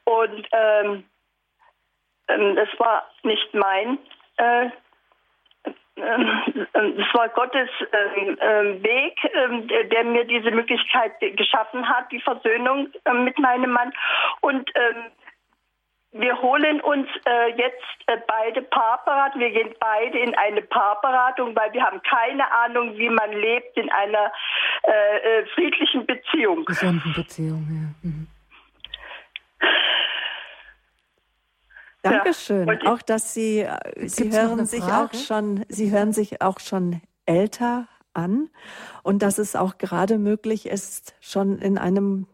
und 0.05 0.49
ähm, 0.53 1.05
ähm, 2.29 2.57
das 2.57 2.69
war 2.79 3.09
nicht 3.23 3.53
mein 3.55 3.99
äh, 4.37 4.71
ähm, 5.97 6.67
ähm, 6.75 6.99
es 6.99 7.15
war 7.15 7.29
Gottes 7.29 7.69
ähm, 7.93 8.83
Weg, 8.83 9.17
der, 9.91 10.05
mir 10.05 10.25
diese 10.25 10.51
Möglichkeit 10.51 11.13
geschaffen 11.21 11.89
hat, 11.89 12.11
die 12.11 12.21
Versöhnung 12.21 12.89
mit 13.13 13.39
meinem 13.39 13.71
Mann. 13.71 13.93
Und 14.41 14.69
wir 16.15 16.41
holen 16.41 16.81
uns 16.81 17.09
äh, 17.27 17.49
jetzt 17.57 17.83
äh, 18.07 18.17
beide 18.29 18.63
Paarberatung. 18.63 19.41
Wir 19.41 19.51
gehen 19.51 19.75
beide 19.81 20.19
in 20.19 20.35
eine 20.37 20.63
Paarberatung, 20.63 21.57
weil 21.57 21.73
wir 21.73 21.83
haben 21.83 22.01
keine 22.09 22.51
Ahnung, 22.53 22.97
wie 22.97 23.11
man 23.11 23.33
lebt 23.33 23.77
in 23.77 23.91
einer 23.91 24.33
äh, 24.83 25.45
friedlichen 25.55 26.07
Beziehung. 26.07 26.65
Gesunden 26.65 27.13
Beziehung, 27.15 27.67
ja. 27.69 28.09
Mhm. 28.09 28.29
Dankeschön. 32.03 32.69
Ja, 32.69 32.93
auch 32.93 33.03
dass 33.03 33.35
Sie, 33.35 33.61
äh, 33.61 34.07
Sie 34.07 34.31
hören 34.31 34.67
sich 34.67 34.85
auch 34.85 35.13
schon, 35.15 35.65
Sie 35.69 35.91
hören 35.91 36.13
sich 36.13 36.41
auch 36.43 36.61
schon 36.61 37.01
älter 37.27 37.89
an 38.13 38.51
und 39.03 39.23
dass 39.23 39.39
es 39.39 39.57
auch 39.57 39.79
gerade 39.79 40.19
möglich 40.19 40.67
ist, 40.67 41.17
schon 41.21 41.59
in 41.59 41.77
einem 41.77 42.29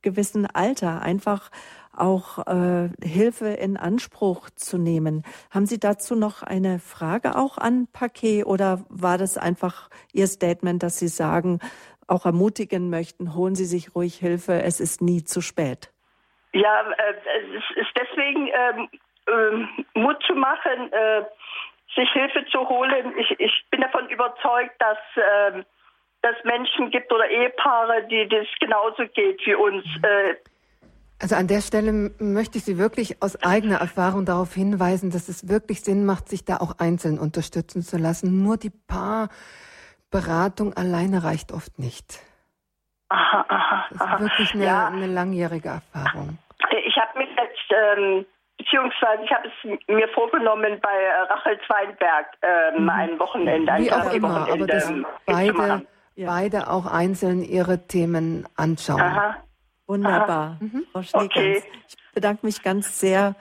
gewissen 0.00 0.46
Alter 0.46 1.02
einfach 1.02 1.50
auch 1.98 2.46
äh, 2.46 2.88
Hilfe 3.02 3.48
in 3.48 3.76
Anspruch 3.76 4.50
zu 4.50 4.78
nehmen. 4.78 5.24
Haben 5.50 5.66
Sie 5.66 5.78
dazu 5.78 6.14
noch 6.14 6.42
eine 6.42 6.78
Frage 6.78 7.36
auch 7.36 7.58
an 7.58 7.86
Paquet 7.92 8.44
oder 8.44 8.84
war 8.88 9.18
das 9.18 9.38
einfach 9.38 9.88
Ihr 10.12 10.26
Statement, 10.26 10.82
dass 10.82 10.98
Sie 10.98 11.08
sagen, 11.08 11.60
auch 12.06 12.24
ermutigen 12.24 12.90
möchten, 12.90 13.34
holen 13.34 13.54
Sie 13.54 13.66
sich 13.66 13.94
ruhig 13.94 14.16
Hilfe, 14.16 14.62
es 14.62 14.80
ist 14.80 15.02
nie 15.02 15.24
zu 15.24 15.40
spät? 15.40 15.92
Ja, 16.52 16.80
äh, 16.90 17.14
es 17.56 17.76
ist 17.76 17.90
deswegen 17.96 18.48
ähm, 18.48 18.88
äh, 19.26 19.98
Mut 19.98 20.22
zu 20.26 20.34
machen, 20.34 20.92
äh, 20.92 21.24
sich 21.94 22.10
Hilfe 22.12 22.46
zu 22.50 22.68
holen. 22.68 23.14
Ich, 23.18 23.38
ich 23.38 23.64
bin 23.70 23.82
davon 23.82 24.08
überzeugt, 24.08 24.80
dass 24.80 24.98
äh, 25.16 25.62
dass 26.22 26.34
Menschen 26.44 26.90
gibt 26.90 27.12
oder 27.12 27.28
Ehepaare, 27.28 28.06
die 28.08 28.28
das 28.28 28.46
genauso 28.60 29.06
geht 29.06 29.44
wie 29.46 29.54
uns. 29.54 29.84
Äh, 30.02 30.34
also 31.20 31.34
an 31.34 31.48
der 31.48 31.60
Stelle 31.60 32.12
möchte 32.18 32.58
ich 32.58 32.64
Sie 32.64 32.78
wirklich 32.78 33.22
aus 33.22 33.42
eigener 33.42 33.78
Erfahrung 33.78 34.24
darauf 34.24 34.54
hinweisen, 34.54 35.10
dass 35.10 35.28
es 35.28 35.48
wirklich 35.48 35.82
Sinn 35.82 36.06
macht, 36.06 36.28
sich 36.28 36.44
da 36.44 36.58
auch 36.58 36.78
einzeln 36.78 37.18
unterstützen 37.18 37.82
zu 37.82 37.98
lassen. 37.98 38.42
Nur 38.42 38.56
die 38.56 38.70
Paarberatung 38.70 40.74
alleine 40.74 41.24
reicht 41.24 41.52
oft 41.52 41.78
nicht. 41.78 42.20
Aha, 43.08 43.44
aha, 43.48 43.86
das 43.90 44.00
ist 44.00 44.20
wirklich 44.20 44.54
eine, 44.54 44.64
ja. 44.64 44.88
eine 44.88 45.06
langjährige 45.06 45.68
Erfahrung. 45.68 46.38
Ich 46.86 46.96
habe 46.96 47.18
mich 47.18 47.28
jetzt 47.30 47.70
ähm, 47.70 48.26
beziehungsweise 48.58 49.22
ich 49.24 49.32
habe 49.32 49.48
es 49.48 49.78
mir 49.88 50.08
vorgenommen 50.08 50.78
bei 50.82 50.94
äh, 50.94 51.32
Rachel 51.32 51.58
Zweinberg 51.66 52.26
ähm, 52.42 52.82
mhm. 52.82 52.90
ein 52.90 53.18
Wochenende, 53.18 53.72
ein 53.72 53.82
Wie 53.82 53.92
auch 53.92 54.12
immer, 54.12 54.42
Wochenende, 54.42 54.52
aber 54.52 54.66
dass 54.66 54.90
ähm, 54.90 55.06
beide, 55.26 55.86
ja. 56.16 56.28
beide 56.28 56.70
auch 56.70 56.86
einzeln 56.86 57.42
ihre 57.42 57.86
Themen 57.86 58.46
anschauen. 58.56 59.00
Aha. 59.00 59.36
Wunderbar, 59.88 60.58
mhm. 60.60 60.84
Frau 60.92 61.02
Schneegans. 61.02 61.30
Okay. 61.30 61.62
Ich 61.88 61.96
bedanke 62.14 62.44
mich 62.44 62.62
ganz 62.62 63.00
sehr 63.00 63.34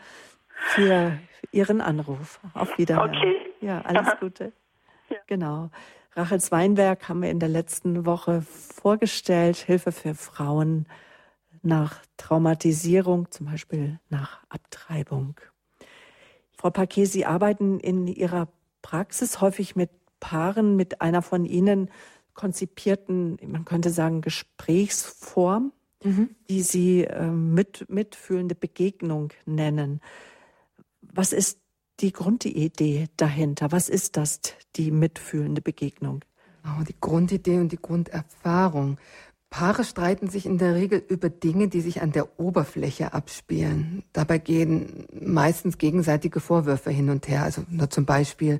für 0.55 1.19
Ihren 1.51 1.81
Anruf. 1.81 2.39
Auf 2.53 2.77
Wiedersehen. 2.77 3.15
Okay. 3.15 3.35
Ja, 3.61 3.81
alles 3.81 4.17
Gute. 4.19 4.53
Ja. 5.09 5.17
Genau. 5.27 5.69
Rachel 6.15 6.39
Zweinberg 6.39 7.07
haben 7.09 7.21
wir 7.21 7.29
in 7.29 7.39
der 7.39 7.49
letzten 7.49 8.05
Woche 8.05 8.41
vorgestellt, 8.41 9.57
Hilfe 9.57 9.91
für 9.91 10.15
Frauen 10.15 10.87
nach 11.61 12.01
Traumatisierung, 12.17 13.29
zum 13.29 13.47
Beispiel 13.47 13.99
nach 14.09 14.39
Abtreibung. 14.49 15.35
Frau 16.57 16.69
Paquet, 16.69 17.05
Sie 17.05 17.25
arbeiten 17.25 17.79
in 17.79 18.07
Ihrer 18.07 18.47
Praxis 18.81 19.41
häufig 19.41 19.75
mit 19.75 19.91
Paaren 20.19 20.75
mit 20.75 21.01
einer 21.01 21.21
von 21.21 21.45
Ihnen 21.45 21.91
konzipierten, 22.33 23.37
man 23.45 23.65
könnte 23.65 23.89
sagen, 23.89 24.21
Gesprächsform, 24.21 25.71
mhm. 26.03 26.29
die 26.49 26.61
Sie 26.61 27.03
äh, 27.03 27.27
mit, 27.27 27.89
mitfühlende 27.89 28.55
Begegnung 28.55 29.33
nennen. 29.45 30.01
Was 31.01 31.33
ist 31.33 31.59
die 31.99 32.11
Grundidee 32.11 33.07
dahinter? 33.17 33.71
Was 33.71 33.89
ist 33.89 34.17
das, 34.17 34.41
die 34.75 34.91
mitfühlende 34.91 35.61
Begegnung? 35.61 36.23
Oh, 36.63 36.83
die 36.83 36.95
Grundidee 36.99 37.59
und 37.59 37.71
die 37.71 37.81
Grunderfahrung. 37.81 38.97
Paare 39.49 39.85
streiten 39.85 40.29
sich 40.29 40.45
in 40.45 40.57
der 40.57 40.75
Regel 40.75 41.01
über 41.07 41.29
Dinge, 41.29 41.69
die 41.69 41.79
sich 41.79 42.01
an 42.01 42.11
der 42.11 42.39
Oberfläche 42.39 43.13
abspielen. 43.13 44.03
Dabei 44.11 44.39
gehen 44.39 45.05
meistens 45.19 45.77
gegenseitige 45.77 46.41
Vorwürfe 46.41 46.91
hin 46.91 47.09
und 47.09 47.27
her. 47.29 47.43
Also 47.43 47.63
nur 47.69 47.89
zum 47.89 48.05
Beispiel, 48.05 48.59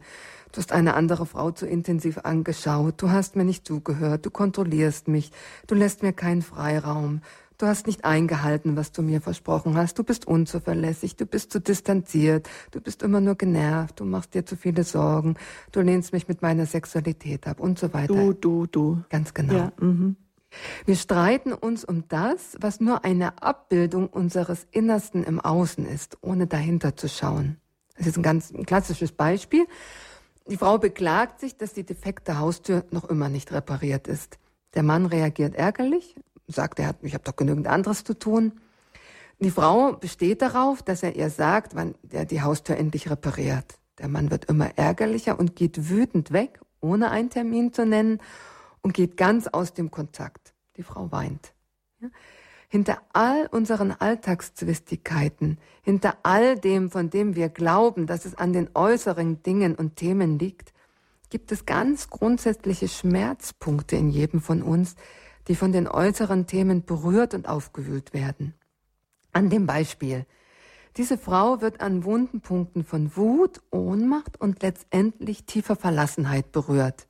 du 0.52 0.58
hast 0.58 0.72
eine 0.72 0.96
andere 0.96 1.26
Frau 1.26 1.52
zu 1.52 1.66
intensiv 1.66 2.20
angeschaut, 2.20 3.02
du 3.02 3.10
hast 3.10 3.36
mir 3.36 3.46
nicht 3.46 3.66
zugehört, 3.66 4.26
du 4.26 4.32
kontrollierst 4.32 5.08
mich, 5.08 5.32
du 5.68 5.76
lässt 5.76 6.04
mir 6.04 6.14
keinen 6.14 6.42
Freiraum, 6.42 7.22
du 7.58 7.66
hast 7.66 7.88
nicht 7.88 8.06
eingehalten, 8.06 8.76
was 8.76 8.92
du 8.92 9.02
mir 9.02 9.22
versprochen 9.22 9.76
hast, 9.76 9.98
du 9.98 10.04
bist 10.04 10.28
unzuverlässig, 10.28 11.16
du 11.16 11.26
bist 11.26 11.52
zu 11.52 11.60
distanziert, 11.60 12.48
du 12.72 12.82
bist 12.82 13.04
immer 13.04 13.22
nur 13.22 13.36
genervt, 13.36 14.00
du 14.00 14.06
machst 14.06 14.34
dir 14.34 14.46
zu 14.46 14.56
viele 14.56 14.84
Sorgen, 14.84 15.36
du 15.72 15.82
lehnst 15.82 16.14
mich 16.14 16.28
mit 16.28 16.42
meiner 16.42 16.66
Sexualität 16.66 17.48
ab 17.48 17.60
und 17.60 17.80
so 17.80 17.94
weiter. 17.94 18.14
Du, 18.14 18.34
du, 18.34 18.68
du. 18.68 19.04
Ganz 19.10 19.34
genau. 19.34 19.54
Ja, 19.54 19.72
mhm. 19.80 20.16
Wir 20.86 20.96
streiten 20.96 21.54
uns 21.54 21.84
um 21.84 22.08
das, 22.08 22.56
was 22.62 22.80
nur 22.80 23.04
eine 23.04 23.42
Abbildung 23.42 24.08
unseres 24.08 24.66
Innersten 24.72 25.24
im 25.24 25.40
Außen 25.40 25.86
ist, 25.86 26.18
ohne 26.22 26.48
dahinter 26.48 26.96
zu 26.96 27.10
schauen. 27.10 27.58
Das 27.98 28.08
ist 28.08 28.18
ein 28.18 28.24
ganz 28.24 28.52
ein 28.52 28.66
klassisches 28.66 29.12
Beispiel. 29.12 29.66
Die 30.50 30.58
Frau 30.58 30.78
beklagt 30.78 31.40
sich, 31.42 31.58
dass 31.58 31.74
die 31.74 31.86
defekte 31.86 32.40
Haustür 32.40 32.86
noch 32.92 33.06
immer 33.06 33.28
nicht 33.28 33.52
repariert 33.52 34.08
ist. 34.08 34.40
Der 34.76 34.84
Mann 34.84 35.06
reagiert 35.06 35.56
ärgerlich, 35.56 36.16
sagt, 36.48 36.80
er 36.80 36.88
hat, 36.88 36.98
ich 37.02 37.14
habe 37.14 37.24
doch 37.24 37.36
genügend 37.36 37.68
anderes 37.68 38.04
zu 38.04 38.14
tun. 38.14 38.54
Die 39.40 39.52
Frau 39.52 39.94
besteht 39.94 40.42
darauf, 40.42 40.82
dass 40.82 41.04
er 41.04 41.16
ihr 41.16 41.30
sagt, 41.30 41.76
wann 41.76 41.96
er 42.10 42.26
die 42.26 42.42
Haustür 42.42 42.78
endlich 42.78 43.10
repariert. 43.10 43.78
Der 44.00 44.08
Mann 44.08 44.32
wird 44.32 44.46
immer 44.46 44.78
ärgerlicher 44.78 45.38
und 45.38 45.56
geht 45.56 45.90
wütend 45.90 46.32
weg, 46.32 46.60
ohne 46.80 47.12
einen 47.12 47.30
Termin 47.30 47.74
zu 47.74 47.86
nennen 47.86 48.20
und 48.82 48.94
geht 48.94 49.18
ganz 49.18 49.48
aus 49.48 49.74
dem 49.74 49.92
Kontakt. 49.92 50.54
Die 50.78 50.84
Frau 50.84 51.12
weint. 51.12 51.54
Hinter 52.70 53.02
all 53.14 53.48
unseren 53.48 53.92
Alltagszwistigkeiten, 53.92 55.58
hinter 55.84 56.18
all 56.24 56.60
dem, 56.60 56.92
von 56.92 57.10
dem 57.10 57.36
wir 57.36 57.48
glauben, 57.48 58.08
dass 58.08 58.26
es 58.26 58.36
an 58.36 58.52
den 58.52 58.70
äußeren 58.74 59.42
Dingen 59.42 59.76
und 59.76 59.96
Themen 59.96 60.38
liegt, 60.38 60.74
gibt 61.30 61.52
es 61.54 61.66
ganz 61.66 62.10
grundsätzliche 62.10 62.90
Schmerzpunkte 62.90 63.96
in 63.96 64.10
jedem 64.10 64.42
von 64.42 64.62
uns, 64.62 64.96
die 65.48 65.56
von 65.56 65.72
den 65.72 65.88
äußeren 65.88 66.46
Themen 66.46 66.84
berührt 66.84 67.34
und 67.34 67.48
aufgewühlt 67.48 68.14
werden. 68.14 68.54
An 69.32 69.50
dem 69.50 69.66
Beispiel. 69.66 70.26
Diese 70.98 71.18
Frau 71.18 71.62
wird 71.62 71.80
an 71.80 72.04
wunden 72.04 72.42
Punkten 72.42 72.84
von 72.84 73.16
Wut, 73.16 73.62
Ohnmacht 73.72 74.42
und 74.42 74.62
letztendlich 74.62 75.46
tiefer 75.46 75.76
Verlassenheit 75.76 76.52
berührt. 76.52 77.07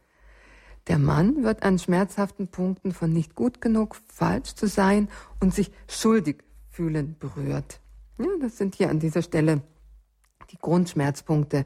Der 0.88 0.99
Mann 0.99 1.43
wird 1.43 1.63
an 1.63 1.79
schmerzhaften 1.79 2.47
Punkten 2.47 2.93
von 2.93 3.11
nicht 3.11 3.35
gut 3.35 3.59
genug, 3.59 3.97
falsch 4.07 4.55
zu 4.55 4.67
sein 4.67 5.09
und 5.41 5.53
sich 5.53 5.71
schuldig 5.88 6.43
fühlen 6.69 7.17
berührt. 7.19 7.81
Ja, 8.17 8.27
das 8.41 8.57
sind 8.57 8.75
hier 8.75 8.89
an 8.89 8.99
dieser 8.99 9.21
Stelle 9.21 9.61
die 10.51 10.57
Grundschmerzpunkte. 10.57 11.65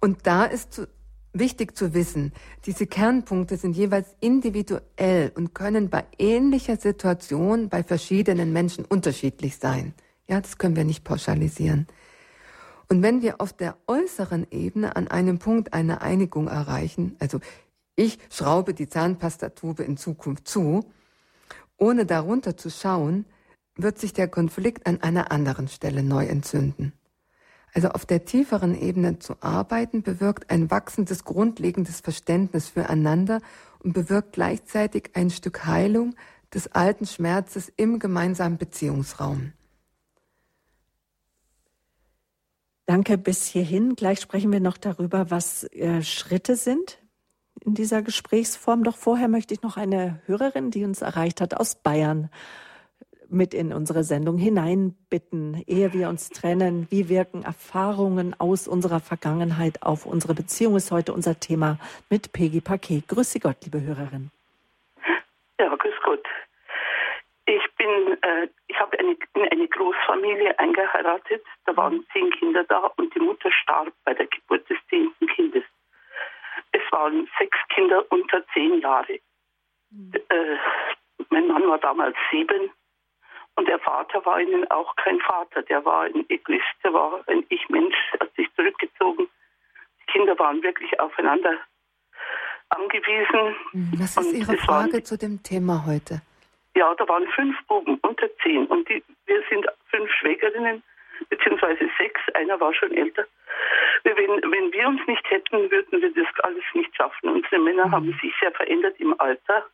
Und 0.00 0.26
da 0.26 0.44
ist 0.44 0.72
zu, 0.74 0.88
wichtig 1.32 1.76
zu 1.76 1.94
wissen, 1.94 2.32
diese 2.64 2.86
Kernpunkte 2.86 3.56
sind 3.56 3.76
jeweils 3.76 4.14
individuell 4.20 5.32
und 5.34 5.54
können 5.54 5.88
bei 5.88 6.04
ähnlicher 6.18 6.76
Situation 6.76 7.68
bei 7.68 7.82
verschiedenen 7.82 8.52
Menschen 8.52 8.84
unterschiedlich 8.84 9.58
sein. 9.58 9.94
Ja, 10.28 10.40
das 10.40 10.58
können 10.58 10.74
wir 10.76 10.84
nicht 10.84 11.04
pauschalisieren. 11.04 11.86
Und 12.88 13.02
wenn 13.02 13.20
wir 13.22 13.40
auf 13.40 13.52
der 13.52 13.76
äußeren 13.86 14.46
Ebene 14.50 14.96
an 14.96 15.08
einem 15.08 15.38
Punkt 15.38 15.72
eine 15.72 16.02
Einigung 16.02 16.46
erreichen, 16.46 17.16
also 17.18 17.40
ich 17.96 18.18
schraube 18.30 18.74
die 18.74 18.88
Zahnpastatube 18.88 19.82
in 19.82 19.96
Zukunft 19.96 20.46
zu. 20.46 20.84
Ohne 21.78 22.06
darunter 22.06 22.56
zu 22.56 22.70
schauen, 22.70 23.24
wird 23.74 23.98
sich 23.98 24.12
der 24.12 24.28
Konflikt 24.28 24.86
an 24.86 25.02
einer 25.02 25.32
anderen 25.32 25.68
Stelle 25.68 26.02
neu 26.02 26.26
entzünden. 26.26 26.92
Also 27.74 27.88
auf 27.88 28.06
der 28.06 28.24
tieferen 28.24 28.80
Ebene 28.80 29.18
zu 29.18 29.42
arbeiten, 29.42 30.02
bewirkt 30.02 30.50
ein 30.50 30.70
wachsendes, 30.70 31.24
grundlegendes 31.24 32.00
Verständnis 32.00 32.68
füreinander 32.68 33.40
und 33.80 33.92
bewirkt 33.92 34.32
gleichzeitig 34.32 35.10
ein 35.14 35.30
Stück 35.30 35.66
Heilung, 35.66 36.14
des 36.54 36.68
alten 36.68 37.06
Schmerzes 37.06 37.70
im 37.76 37.98
gemeinsamen 37.98 38.56
Beziehungsraum. 38.56 39.52
Danke 42.86 43.18
bis 43.18 43.46
hierhin. 43.46 43.96
Gleich 43.96 44.20
sprechen 44.20 44.52
wir 44.52 44.60
noch 44.60 44.76
darüber, 44.78 45.30
was 45.30 45.64
äh, 45.64 46.02
Schritte 46.02 46.56
sind 46.56 46.98
in 47.64 47.74
dieser 47.74 48.02
Gesprächsform. 48.02 48.84
Doch 48.84 48.96
vorher 48.96 49.28
möchte 49.28 49.54
ich 49.54 49.62
noch 49.62 49.76
eine 49.76 50.20
Hörerin, 50.26 50.70
die 50.70 50.84
uns 50.84 51.02
erreicht 51.02 51.40
hat 51.40 51.54
aus 51.54 51.74
Bayern, 51.74 52.30
mit 53.28 53.54
in 53.54 53.72
unsere 53.72 54.04
Sendung 54.04 54.38
hineinbitten, 54.38 55.64
ehe 55.66 55.92
wir 55.92 56.08
uns 56.08 56.30
trennen. 56.30 56.86
Wie 56.90 57.08
wirken 57.08 57.42
Erfahrungen 57.42 58.34
aus 58.38 58.68
unserer 58.68 59.00
Vergangenheit 59.00 59.82
auf 59.82 60.06
unsere 60.06 60.34
Beziehung? 60.34 60.76
Ist 60.76 60.92
heute 60.92 61.12
unser 61.12 61.40
Thema 61.40 61.78
mit 62.08 62.32
Peggy 62.32 62.60
Paquet. 62.60 63.02
Grüße 63.08 63.40
Gott, 63.40 63.56
liebe 63.64 63.82
Hörerin. 63.82 64.30
Ja, 65.58 65.74
grüß 65.74 65.94
Gott. 66.04 66.24
Ich 67.46 67.62
bin, 67.76 68.18
äh, 68.22 68.48
ich 68.66 68.78
habe 68.78 68.98
eine, 68.98 69.16
in 69.34 69.48
eine 69.50 69.68
Großfamilie 69.68 70.58
eingeheiratet. 70.58 71.42
Da 71.64 71.76
waren 71.76 72.04
zehn 72.12 72.30
Kinder 72.30 72.64
da 72.64 72.90
und 72.96 73.14
die 73.14 73.20
Mutter 73.20 73.50
starb 73.52 73.92
bei 74.04 74.14
der 74.14 74.26
Geburt 74.26 74.68
des 74.68 74.78
zehnten 74.88 75.26
Kindes. 75.28 75.62
Es 76.76 76.92
waren 76.92 77.26
sechs 77.38 77.56
Kinder 77.74 78.04
unter 78.10 78.46
zehn 78.52 78.80
Jahre. 78.80 79.18
Mhm. 79.90 80.12
Äh, 80.28 80.56
mein 81.30 81.46
Mann 81.48 81.66
war 81.68 81.78
damals 81.78 82.16
sieben 82.30 82.70
und 83.54 83.66
der 83.66 83.78
Vater 83.78 84.24
war 84.26 84.38
ihnen 84.40 84.70
auch 84.70 84.94
kein 84.96 85.18
Vater. 85.20 85.62
Der 85.62 85.84
war 85.84 86.02
ein 86.02 86.28
Egoist, 86.28 86.76
der 86.84 86.92
war 86.92 87.24
ein 87.28 87.44
Ich-Mensch, 87.48 87.96
hat 88.20 88.34
sich 88.34 88.48
zurückgezogen. 88.54 89.26
Die 90.00 90.12
Kinder 90.12 90.38
waren 90.38 90.62
wirklich 90.62 91.00
aufeinander 91.00 91.56
angewiesen. 92.68 93.56
Mhm. 93.72 93.92
Was 93.98 94.16
ist 94.18 94.34
Ihre 94.34 94.58
Frage 94.58 94.92
waren, 94.92 95.04
zu 95.04 95.16
dem 95.16 95.42
Thema 95.42 95.86
heute? 95.86 96.20
Ja, 96.74 96.94
da 96.94 97.08
waren 97.08 97.26
fünf 97.28 97.56
Buben 97.66 97.98
unter 98.02 98.28
zehn 98.42 98.66
und 98.66 98.86
die, 98.90 99.02
wir 99.24 99.42
sind 99.48 99.66
fünf 99.86 100.10
Schwägerinnen, 100.20 100.82
beziehungsweise 101.28 101.88
sechs, 101.98 102.20
einer 102.34 102.58
war 102.60 102.72
schon 102.74 102.92
älter. 102.92 103.24
Wenn, 104.04 104.16
wenn 104.16 104.72
wir 104.72 104.88
uns 104.88 105.00
nicht 105.06 105.28
hätten, 105.30 105.70
würden 105.70 106.00
wir 106.00 106.12
das 106.12 106.44
alles 106.44 106.64
nicht 106.74 106.94
schaffen. 106.96 107.30
Unsere 107.30 107.58
Männer 107.58 107.86
mhm. 107.86 107.92
haben 107.92 108.18
sich 108.20 108.32
sehr 108.40 108.52
verändert 108.52 108.98
im 108.98 109.18
Alter. 109.18 109.66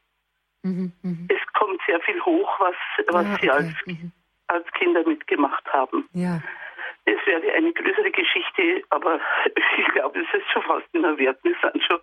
Mhm, 0.62 0.92
mh. 1.02 1.28
Es 1.28 1.52
kommt 1.54 1.80
sehr 1.86 2.00
viel 2.00 2.20
hoch, 2.22 2.60
was, 2.60 2.76
was 3.08 3.26
ja, 3.26 3.38
sie 3.40 3.50
als, 3.50 3.74
mhm. 3.86 4.12
als 4.46 4.66
Kinder 4.72 5.06
mitgemacht 5.06 5.66
haben. 5.72 6.08
Ja. 6.12 6.40
Es 7.04 7.18
wäre 7.26 7.52
eine 7.52 7.72
größere 7.72 8.12
Geschichte, 8.12 8.84
aber 8.90 9.20
ich 9.78 9.86
glaube, 9.92 10.20
es 10.20 10.40
ist 10.40 10.50
schon 10.52 10.62
fast 10.62 10.86
in 10.92 11.02
der 11.02 11.18
Wert. 11.18 11.38
Wir 11.42 11.56
sind 11.60 11.82
schon 11.82 11.98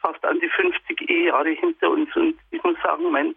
fast 0.00 0.24
an 0.24 0.40
die 0.40 0.48
50 0.48 1.08
Ehejahre 1.08 1.50
hinter 1.50 1.90
uns 1.90 2.14
und 2.16 2.36
ich 2.50 2.62
muss 2.64 2.76
sagen, 2.82 3.10
mein, 3.10 3.34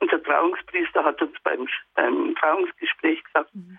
unser 0.00 0.22
Trauungspriester 0.22 1.04
hat 1.04 1.20
uns 1.20 1.36
beim, 1.42 1.68
beim 1.94 2.34
Trauungsgespräch 2.36 3.22
gesagt, 3.24 3.54
mhm. 3.54 3.78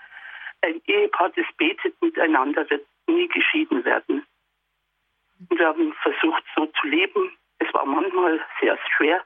Ein 0.66 0.82
Ehepaar, 0.86 1.32
das 1.36 1.46
betet 1.58 2.00
miteinander, 2.02 2.70
wird 2.70 2.86
nie 3.08 3.28
geschieden 3.28 3.86
werden. 3.86 4.26
Und 5.50 5.60
wir 5.60 5.68
haben 5.68 5.94
versucht, 6.02 6.44
so 6.56 6.66
zu 6.66 6.88
leben. 6.88 7.38
Es 7.60 7.74
war 7.74 7.86
manchmal 7.86 8.40
sehr 8.60 8.78
schwer, 8.96 9.24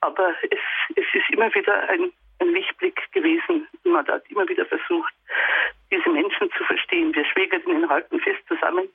aber 0.00 0.34
es, 0.50 0.60
es 0.96 1.06
ist 1.12 1.30
immer 1.30 1.52
wieder 1.54 1.88
ein, 1.88 2.12
ein 2.40 2.48
Lichtblick 2.48 3.10
gewesen. 3.12 3.68
Man 3.84 4.06
hat 4.06 4.28
immer 4.30 4.48
wieder 4.48 4.66
versucht, 4.66 5.14
diese 5.90 6.08
Menschen 6.10 6.50
zu 6.56 6.64
verstehen. 6.64 7.14
Wir 7.14 7.24
Schwägerinnen 7.24 7.88
halten 7.88 8.20
fest 8.20 8.40
zusammen. 8.48 8.88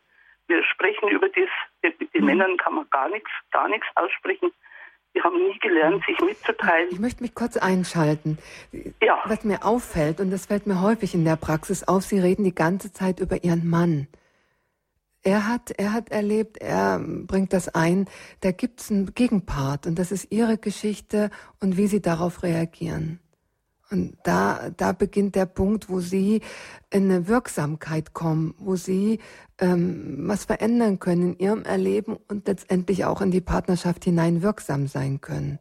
Wir 0.48 0.64
sprechen 0.64 1.10
über 1.10 1.30
das. 1.30 1.50
Mit 1.82 2.14
den 2.14 2.22
mhm. 2.22 2.28
Männern 2.28 2.58
kann 2.58 2.76
man 2.76 2.90
gar 2.90 3.10
nichts, 3.10 3.32
gar 3.52 3.68
nichts 3.68 3.88
aussprechen. 3.96 4.52
Die 5.16 5.22
haben 5.22 5.38
nie 5.38 5.58
gelernt, 5.60 6.04
sich 6.06 6.20
mitzuteilen. 6.20 6.90
Ich 6.92 7.00
möchte 7.00 7.22
mich 7.22 7.36
kurz 7.36 7.58
einschalten. 7.58 8.40
Ja. 9.02 9.20
Was 9.26 9.44
mir 9.44 9.64
auffällt, 9.64 10.20
und 10.20 10.32
das 10.32 10.48
fällt 10.48 10.66
mir 10.66 10.82
häufig 10.82 11.14
in 11.14 11.24
der 11.24 11.36
Praxis 11.36 11.84
auf, 11.84 12.04
Sie 12.04 12.20
reden 12.20 12.44
die 12.44 12.56
ganze 12.56 12.92
Zeit 12.92 13.20
über 13.20 13.44
Ihren 13.44 13.70
Mann. 13.70 14.08
Er 15.26 15.48
hat, 15.48 15.72
er 15.78 15.94
hat 15.94 16.10
erlebt, 16.10 16.58
er 16.58 17.00
bringt 17.00 17.54
das 17.54 17.70
ein, 17.70 18.10
da 18.42 18.52
gibt's 18.52 18.92
einen 18.92 19.14
Gegenpart 19.14 19.88
und 19.88 19.98
das 19.98 20.12
ist 20.12 20.30
ihre 20.34 20.58
Geschichte 20.58 21.30
und 21.62 21.78
wie 21.78 21.88
sie 21.88 22.02
darauf 22.02 22.44
reagieren. 22.44 23.20
Und 23.94 24.18
da, 24.24 24.72
da 24.76 24.92
beginnt 24.92 25.36
der 25.36 25.46
Punkt, 25.46 25.88
wo 25.88 26.00
sie 26.00 26.42
in 26.90 27.12
eine 27.12 27.28
Wirksamkeit 27.28 28.14
kommen, 28.14 28.56
wo 28.58 28.76
sie 28.76 29.20
ähm, 29.60 30.28
was 30.28 30.46
verändern 30.46 31.00
können 31.00 31.34
in 31.34 31.40
ihrem 31.40 31.64
Erleben 31.64 32.18
und 32.28 32.48
letztendlich 32.48 33.06
auch 33.06 33.22
in 33.22 33.30
die 33.30 33.40
Partnerschaft 33.40 34.04
hinein 34.04 34.42
wirksam 34.42 34.88
sein 34.88 35.22
können. 35.22 35.60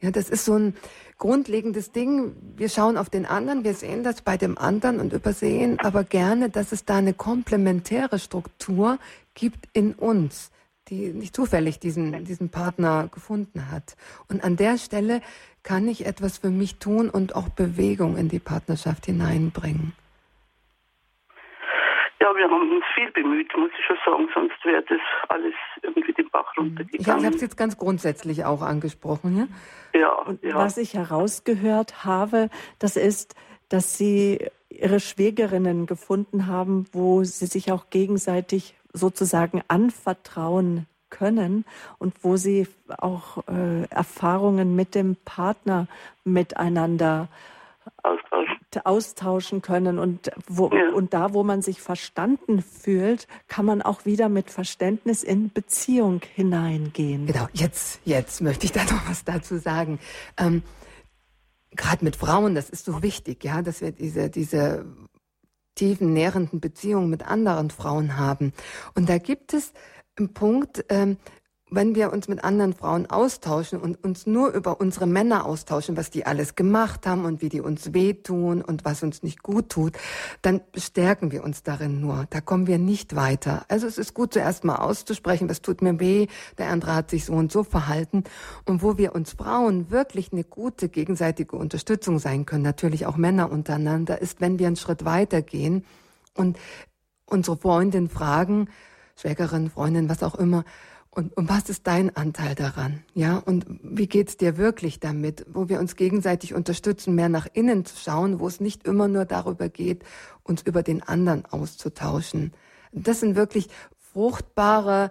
Ja, 0.00 0.10
das 0.10 0.30
ist 0.30 0.46
so 0.46 0.54
ein 0.54 0.74
grundlegendes 1.18 1.92
Ding. 1.92 2.34
Wir 2.56 2.70
schauen 2.70 2.96
auf 2.96 3.10
den 3.10 3.26
anderen, 3.26 3.62
wir 3.62 3.74
sehen 3.74 4.02
das 4.02 4.22
bei 4.22 4.38
dem 4.38 4.56
anderen 4.56 4.98
und 4.98 5.12
übersehen 5.12 5.78
aber 5.80 6.02
gerne, 6.02 6.48
dass 6.48 6.72
es 6.72 6.86
da 6.86 6.96
eine 6.96 7.12
komplementäre 7.12 8.18
Struktur 8.18 8.98
gibt 9.34 9.68
in 9.74 9.92
uns, 9.92 10.50
die 10.88 11.12
nicht 11.12 11.34
zufällig 11.34 11.80
diesen, 11.80 12.24
diesen 12.24 12.50
Partner 12.50 13.08
gefunden 13.12 13.70
hat. 13.70 13.96
Und 14.28 14.44
an 14.44 14.56
der 14.56 14.78
Stelle 14.78 15.20
kann 15.62 15.88
ich 15.88 16.06
etwas 16.06 16.38
für 16.38 16.50
mich 16.50 16.78
tun 16.78 17.10
und 17.10 17.34
auch 17.34 17.48
Bewegung 17.48 18.16
in 18.16 18.28
die 18.28 18.38
Partnerschaft 18.38 19.06
hineinbringen. 19.06 19.92
Ja, 22.20 22.34
wir 22.34 22.44
haben 22.44 22.70
uns 22.72 22.84
viel 22.94 23.10
bemüht, 23.12 23.54
muss 23.56 23.70
ich 23.78 23.84
schon 23.84 23.96
sagen, 24.04 24.28
sonst 24.32 24.64
wäre 24.64 24.82
das 24.88 25.00
alles 25.28 25.54
irgendwie 25.82 26.12
den 26.12 26.28
Bach 26.30 26.52
mhm. 26.56 26.64
runtergegangen. 26.64 27.20
Ich 27.20 27.26
habe 27.26 27.36
es 27.36 27.42
jetzt 27.42 27.56
ganz 27.56 27.76
grundsätzlich 27.76 28.44
auch 28.44 28.62
angesprochen. 28.62 29.48
Ja? 29.92 30.00
Ja, 30.00 30.12
Und 30.22 30.42
ja. 30.42 30.54
Was 30.54 30.76
ich 30.76 30.94
herausgehört 30.94 32.04
habe, 32.04 32.48
das 32.78 32.96
ist, 32.96 33.34
dass 33.68 33.98
Sie 33.98 34.38
Ihre 34.68 35.00
Schwägerinnen 35.00 35.86
gefunden 35.86 36.46
haben, 36.46 36.86
wo 36.92 37.22
Sie 37.22 37.46
sich 37.46 37.70
auch 37.70 37.90
gegenseitig 37.90 38.74
sozusagen 38.96 39.62
anvertrauen 39.68 40.86
können 41.10 41.64
und 41.98 42.14
wo 42.22 42.36
sie 42.36 42.66
auch 42.98 43.46
äh, 43.48 43.84
Erfahrungen 43.90 44.74
mit 44.74 44.94
dem 44.94 45.16
Partner 45.24 45.86
miteinander 46.24 47.28
austauschen, 48.02 48.56
austauschen 48.84 49.62
können 49.62 49.98
und 49.98 50.30
wo, 50.48 50.70
ja. 50.70 50.92
und 50.92 51.14
da, 51.14 51.32
wo 51.32 51.44
man 51.44 51.62
sich 51.62 51.80
verstanden 51.80 52.62
fühlt, 52.62 53.28
kann 53.48 53.64
man 53.64 53.82
auch 53.82 54.04
wieder 54.04 54.28
mit 54.28 54.50
Verständnis 54.50 55.22
in 55.22 55.52
Beziehung 55.52 56.20
hineingehen. 56.34 57.26
Genau, 57.26 57.46
jetzt, 57.52 58.00
jetzt 58.04 58.40
möchte 58.42 58.66
ich 58.66 58.72
da 58.72 58.84
noch 58.84 59.08
was 59.08 59.24
dazu 59.24 59.58
sagen. 59.58 59.98
Ähm, 60.36 60.62
Gerade 61.70 62.04
mit 62.04 62.16
Frauen, 62.16 62.54
das 62.54 62.70
ist 62.70 62.86
so 62.86 63.02
wichtig, 63.02 63.44
ja, 63.44 63.60
dass 63.60 63.82
wir 63.82 63.92
diese, 63.92 64.30
diese 64.30 64.86
tiefen, 65.76 66.12
nährenden 66.12 66.60
Beziehungen 66.60 67.08
mit 67.08 67.26
anderen 67.26 67.70
Frauen 67.70 68.16
haben. 68.16 68.52
Und 68.94 69.08
da 69.08 69.18
gibt 69.18 69.54
es 69.54 69.72
einen 70.16 70.34
Punkt, 70.34 70.84
ähm, 70.88 71.18
wenn 71.68 71.96
wir 71.96 72.12
uns 72.12 72.28
mit 72.28 72.44
anderen 72.44 72.74
Frauen 72.74 73.10
austauschen 73.10 73.80
und 73.80 74.02
uns 74.04 74.24
nur 74.24 74.52
über 74.52 74.80
unsere 74.80 75.06
Männer 75.06 75.46
austauschen, 75.46 75.96
was 75.96 76.10
die 76.10 76.24
alles 76.24 76.54
gemacht 76.54 77.06
haben 77.08 77.24
und 77.24 77.42
wie 77.42 77.48
die 77.48 77.60
uns 77.60 77.92
wehtun 77.92 78.62
und 78.62 78.84
was 78.84 79.02
uns 79.02 79.24
nicht 79.24 79.42
gut 79.42 79.70
tut, 79.70 79.96
dann 80.42 80.60
bestärken 80.70 81.32
wir 81.32 81.42
uns 81.42 81.64
darin 81.64 82.00
nur. 82.00 82.26
Da 82.30 82.40
kommen 82.40 82.68
wir 82.68 82.78
nicht 82.78 83.16
weiter. 83.16 83.64
Also 83.66 83.88
es 83.88 83.98
ist 83.98 84.14
gut, 84.14 84.32
zuerst 84.32 84.62
mal 84.62 84.76
auszusprechen, 84.76 85.48
was 85.48 85.60
tut 85.60 85.82
mir 85.82 85.98
weh, 85.98 86.28
der 86.56 86.68
andere 86.68 86.94
hat 86.94 87.10
sich 87.10 87.24
so 87.24 87.32
und 87.32 87.50
so 87.50 87.64
verhalten. 87.64 88.22
Und 88.64 88.82
wo 88.82 88.96
wir 88.96 89.16
uns 89.16 89.32
Frauen 89.32 89.90
wirklich 89.90 90.32
eine 90.32 90.44
gute 90.44 90.88
gegenseitige 90.88 91.56
Unterstützung 91.56 92.20
sein 92.20 92.46
können, 92.46 92.62
natürlich 92.62 93.06
auch 93.06 93.16
Männer 93.16 93.50
untereinander, 93.50 94.22
ist, 94.22 94.40
wenn 94.40 94.60
wir 94.60 94.68
einen 94.68 94.76
Schritt 94.76 95.04
weitergehen 95.04 95.84
und 96.34 96.58
unsere 97.28 97.56
Freundin 97.56 98.08
fragen, 98.08 98.68
Schwägerin, 99.16 99.70
Freundin, 99.70 100.08
was 100.08 100.22
auch 100.22 100.36
immer, 100.36 100.64
und, 101.16 101.34
und 101.34 101.48
was 101.48 101.70
ist 101.70 101.86
dein 101.86 102.14
Anteil 102.14 102.54
daran? 102.54 103.02
Ja, 103.14 103.38
und 103.38 103.64
wie 103.82 104.06
geht's 104.06 104.36
dir 104.36 104.58
wirklich 104.58 105.00
damit? 105.00 105.46
Wo 105.50 105.70
wir 105.70 105.80
uns 105.80 105.96
gegenseitig 105.96 106.52
unterstützen, 106.52 107.14
mehr 107.14 107.30
nach 107.30 107.46
innen 107.54 107.86
zu 107.86 107.96
schauen, 107.96 108.38
wo 108.38 108.46
es 108.46 108.60
nicht 108.60 108.86
immer 108.86 109.08
nur 109.08 109.24
darüber 109.24 109.70
geht, 109.70 110.04
uns 110.42 110.60
über 110.60 110.82
den 110.82 111.02
anderen 111.02 111.46
auszutauschen. 111.46 112.52
Das 112.92 113.20
sind 113.20 113.34
wirklich 113.34 113.68
fruchtbare, 114.12 115.10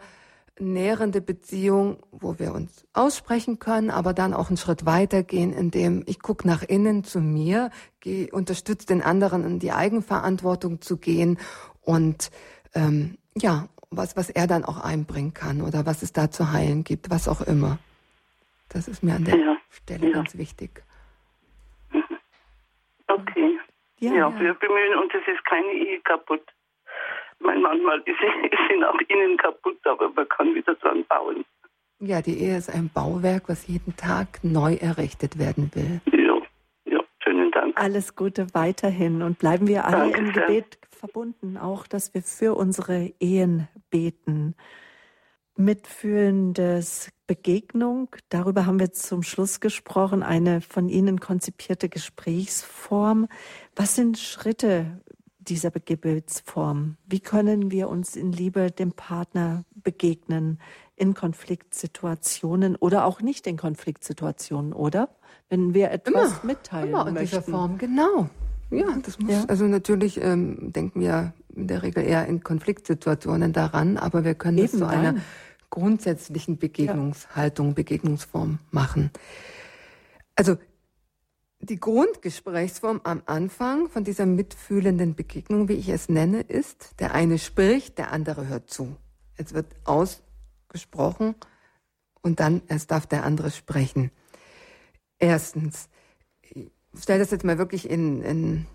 nährende 0.60 1.22
Beziehungen, 1.22 1.98
wo 2.12 2.38
wir 2.38 2.54
uns 2.54 2.86
aussprechen 2.94 3.58
können, 3.58 3.90
aber 3.90 4.14
dann 4.14 4.36
auch 4.36 4.50
einen 4.50 4.58
Schritt 4.58 4.86
weitergehen, 4.86 5.54
indem 5.54 6.04
ich 6.06 6.20
gucke 6.20 6.48
nach 6.48 6.62
innen 6.62 7.04
zu 7.04 7.20
mir, 7.20 7.72
unterstütze 8.32 8.86
den 8.86 9.02
anderen 9.02 9.44
in 9.44 9.58
die 9.58 9.72
Eigenverantwortung 9.72 10.82
zu 10.82 10.98
gehen 10.98 11.40
und 11.82 12.30
ähm, 12.76 13.18
ja, 13.38 13.68
was, 13.92 14.16
was 14.18 14.30
er 14.30 14.48
dann 14.48 14.66
auch 14.66 14.84
einbringen 14.84 15.34
kann 15.34 15.62
oder 15.62 15.86
was 15.86 16.04
es 16.04 16.14
da 16.14 16.30
zu 16.32 16.52
heilen 16.52 16.84
gibt, 16.84 17.10
was 17.10 17.28
auch 17.28 17.42
immer. 17.42 17.78
Das 18.70 18.88
ist 18.88 19.04
mir 19.04 19.16
an 19.16 19.26
der 19.26 19.38
ja. 19.38 19.58
Stelle 19.70 20.08
ja. 20.08 20.14
ganz 20.14 20.38
wichtig. 20.38 20.84
Mhm. 21.92 22.04
Okay. 23.08 23.60
Ja, 24.00 24.14
ja, 24.14 24.40
wir 24.40 24.54
bemühen 24.56 24.96
uns, 25.02 25.12
es 25.14 25.34
ist 25.34 25.46
keine 25.46 25.72
Ehe 25.72 26.00
kaputt. 26.02 26.44
Mein 27.40 27.62
manchmal 27.62 28.00
ist 28.00 28.06
sie, 28.20 28.48
ist 28.48 28.60
sie 28.70 28.78
nach 28.78 29.00
innen 29.08 29.38
kaputt, 29.38 29.80
aber 29.86 30.10
man 30.10 30.28
kann 30.30 30.54
wieder 30.54 30.76
dran 30.76 31.06
bauen. 31.06 31.46
Ja, 32.00 32.22
die 32.22 32.38
Ehe 32.42 32.58
ist 32.58 32.70
ein 32.70 32.90
Bauwerk, 32.94 33.48
was 33.48 33.68
jeden 33.68 33.96
Tag 33.96 34.44
neu 34.44 34.76
errichtet 34.76 35.40
werden 35.40 35.72
will. 35.74 36.02
Alles 37.76 38.16
Gute 38.16 38.48
weiterhin 38.54 39.22
und 39.22 39.38
bleiben 39.38 39.68
wir 39.68 39.86
alle 39.86 40.12
Danke 40.12 40.18
im 40.18 40.34
Gebet 40.34 40.80
verbunden, 40.90 41.58
auch 41.58 41.86
dass 41.86 42.14
wir 42.14 42.24
für 42.24 42.56
unsere 42.56 43.12
Ehen 43.20 43.68
beten. 43.90 44.56
Mitfühlendes 45.58 47.12
Begegnung, 47.28 48.10
darüber 48.30 48.66
haben 48.66 48.80
wir 48.80 48.92
zum 48.92 49.24
Schluss 49.24 49.60
gesprochen, 49.60 50.24
eine 50.24 50.62
von 50.62 50.90
Ihnen 50.90 51.20
konzipierte 51.20 51.90
Gesprächsform. 51.90 53.28
Was 53.76 53.96
sind 53.96 54.18
Schritte 54.18 55.02
dieser 55.40 55.72
Gebetsform? 55.72 56.98
Wie 57.06 57.20
können 57.20 57.72
wir 57.72 57.90
uns 57.90 58.16
in 58.16 58.32
Liebe 58.32 58.72
dem 58.72 58.94
Partner 58.94 59.66
begegnen 59.76 60.60
in 60.96 61.14
Konfliktsituationen 61.14 62.76
oder 62.76 63.06
auch 63.06 63.22
nicht 63.22 63.48
in 63.48 63.58
Konfliktsituationen, 63.58 64.74
oder? 64.74 65.10
Wenn 65.50 65.74
wir 65.74 65.92
etwas 65.92 66.14
immer, 66.14 66.40
mitteilen 66.44 66.90
immer 66.90 67.08
in 67.08 67.14
möchten. 67.14 67.38
dieser 67.38 67.42
Form, 67.42 67.78
genau. 67.78 68.30
Ja, 68.72 68.98
das 69.04 69.20
muss, 69.20 69.32
ja. 69.32 69.46
also 69.48 69.66
natürlich 69.66 70.20
ähm, 70.22 70.74
denken 70.74 71.02
wir 71.02 71.34
in 71.56 71.68
der 71.68 71.84
Regel 71.84 72.04
eher 72.04 72.26
in 72.26 72.44
Konfliktsituationen 72.44 73.54
daran, 73.54 73.98
aber 73.98 74.24
wir 74.24 74.36
können 74.36 74.58
Eben, 74.58 74.68
das 74.68 74.80
zu 74.80 74.88
einer 74.88 75.16
grundsätzlichen 75.70 76.58
Begegnungshaltung, 76.58 77.68
ja. 77.70 77.74
Begegnungsform 77.74 78.60
machen. 78.72 79.12
Also 80.36 80.58
die 81.60 81.80
Grundgesprächsform 81.80 83.02
am 83.04 83.22
Anfang 83.26 83.90
von 83.90 84.04
dieser 84.04 84.26
mitfühlenden 84.26 85.16
Begegnung, 85.16 85.68
wie 85.68 85.74
ich 85.74 85.90
es 85.90 86.10
nenne, 86.10 86.42
ist, 86.42 87.00
der 87.00 87.14
eine 87.14 87.40
spricht, 87.40 87.98
der 87.98 88.12
andere 88.12 88.48
hört 88.48 88.70
zu. 88.70 88.96
Es 89.36 89.54
wird 89.54 89.68
ausgesprochen 89.84 91.36
und 92.22 92.40
dann 92.40 92.62
erst 92.68 92.92
darf 92.92 93.06
der 93.08 93.24
andere 93.24 93.52
sprechen. 93.52 94.12
Erstens, 95.20 95.90
ich 96.42 96.72
stelle 96.98 97.20
das 97.20 97.32
jetzt 97.32 97.46
mal 97.46 97.58
wirklich 97.58 97.90
in, 97.90 98.22
in 98.22 98.66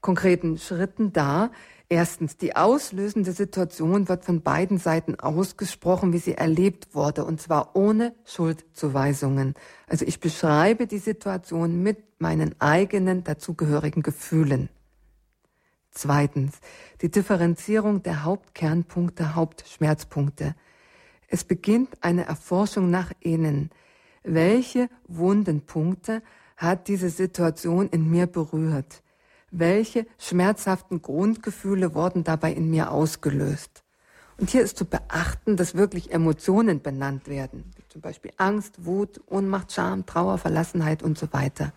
konkreten 0.00 0.58
Schritten 0.58 1.12
dar. 1.12 1.50
Erstens, 1.88 2.36
die 2.36 2.56
auslösende 2.56 3.32
Situation 3.32 4.08
wird 4.08 4.24
von 4.24 4.42
beiden 4.42 4.78
Seiten 4.78 5.20
ausgesprochen, 5.20 6.12
wie 6.12 6.18
sie 6.18 6.34
erlebt 6.34 6.94
wurde, 6.94 7.24
und 7.24 7.40
zwar 7.40 7.76
ohne 7.76 8.14
Schuldzuweisungen. 8.24 9.54
Also 9.86 10.04
ich 10.04 10.18
beschreibe 10.18 10.86
die 10.86 10.98
Situation 10.98 11.82
mit 11.82 12.20
meinen 12.20 12.60
eigenen 12.60 13.22
dazugehörigen 13.22 14.02
Gefühlen. 14.02 14.68
Zweitens, 15.92 16.58
die 17.02 17.10
Differenzierung 17.10 18.02
der 18.02 18.24
Hauptkernpunkte, 18.24 19.34
Hauptschmerzpunkte. 19.34 20.54
Es 21.28 21.44
beginnt 21.44 22.02
eine 22.02 22.26
Erforschung 22.26 22.90
nach 22.90 23.12
innen. 23.20 23.70
Welche 24.26 24.88
Wundenpunkte 25.08 26.22
hat 26.56 26.88
diese 26.88 27.10
Situation 27.10 27.88
in 27.88 28.10
mir 28.10 28.26
berührt? 28.26 29.02
welche 29.58 30.06
schmerzhaften 30.18 31.02
Grundgefühle 31.02 31.94
wurden 31.94 32.24
dabei 32.24 32.52
in 32.52 32.70
mir 32.70 32.90
ausgelöst. 32.90 33.82
Und 34.38 34.50
hier 34.50 34.62
ist 34.62 34.76
zu 34.76 34.84
beachten, 34.84 35.56
dass 35.56 35.74
wirklich 35.74 36.12
Emotionen 36.12 36.82
benannt 36.82 37.26
werden, 37.26 37.64
wie 37.76 37.88
zum 37.88 38.02
Beispiel 38.02 38.32
Angst, 38.36 38.84
Wut, 38.84 39.20
Ohnmacht, 39.26 39.72
Scham, 39.72 40.04
Trauer, 40.04 40.36
Verlassenheit 40.36 41.02
und 41.02 41.16
so 41.16 41.32
weiter. 41.32 41.72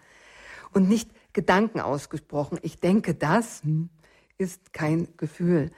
Und 0.74 0.89
nicht 0.89 1.10
Gedanken 1.32 1.80
ausgesprochen. 1.80 2.60
Ich 2.62 2.80
denke, 2.80 3.14
das 3.14 3.62
ist 4.38 4.74
kein 4.74 5.08
Gefühl. 5.16 5.72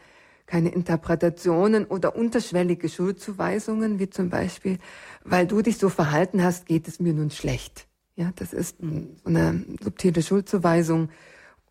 Keine 0.51 0.67
Interpretationen 0.67 1.85
oder 1.85 2.13
unterschwellige 2.13 2.89
Schuldzuweisungen, 2.89 3.99
wie 3.99 4.09
zum 4.09 4.29
Beispiel, 4.29 4.79
weil 5.23 5.47
du 5.47 5.61
dich 5.61 5.77
so 5.77 5.87
verhalten 5.87 6.43
hast, 6.43 6.65
geht 6.65 6.89
es 6.89 6.99
mir 6.99 7.13
nun 7.13 7.31
schlecht. 7.31 7.87
Ja, 8.17 8.33
das 8.35 8.51
ist 8.51 8.75
eine 9.23 9.63
subtile 9.81 10.21
Schuldzuweisung, 10.21 11.07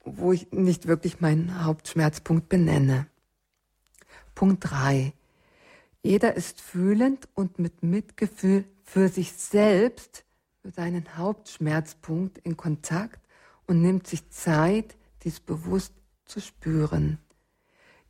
wo 0.03 0.33
ich 0.33 0.51
nicht 0.53 0.89
wirklich 0.89 1.20
meinen 1.20 1.62
Hauptschmerzpunkt 1.62 2.49
benenne. 2.49 3.07
Punkt 4.35 4.70
drei: 4.70 5.12
Jeder 6.03 6.35
ist 6.35 6.62
fühlend 6.62 7.28
und 7.35 7.59
mit 7.59 7.83
Mitgefühl 7.83 8.64
für 8.83 9.11
sich 9.11 9.33
selbst, 9.33 10.24
für 10.62 10.70
seinen 10.70 11.18
Hauptschmerzpunkt 11.18 12.39
in 12.39 12.57
Kontakt 12.57 13.20
und 13.66 13.83
nimmt 13.83 14.07
sich 14.07 14.31
Zeit, 14.31 14.97
dies 15.24 15.39
bewusst 15.39 15.93
zu 16.24 16.41
spüren. 16.41 17.18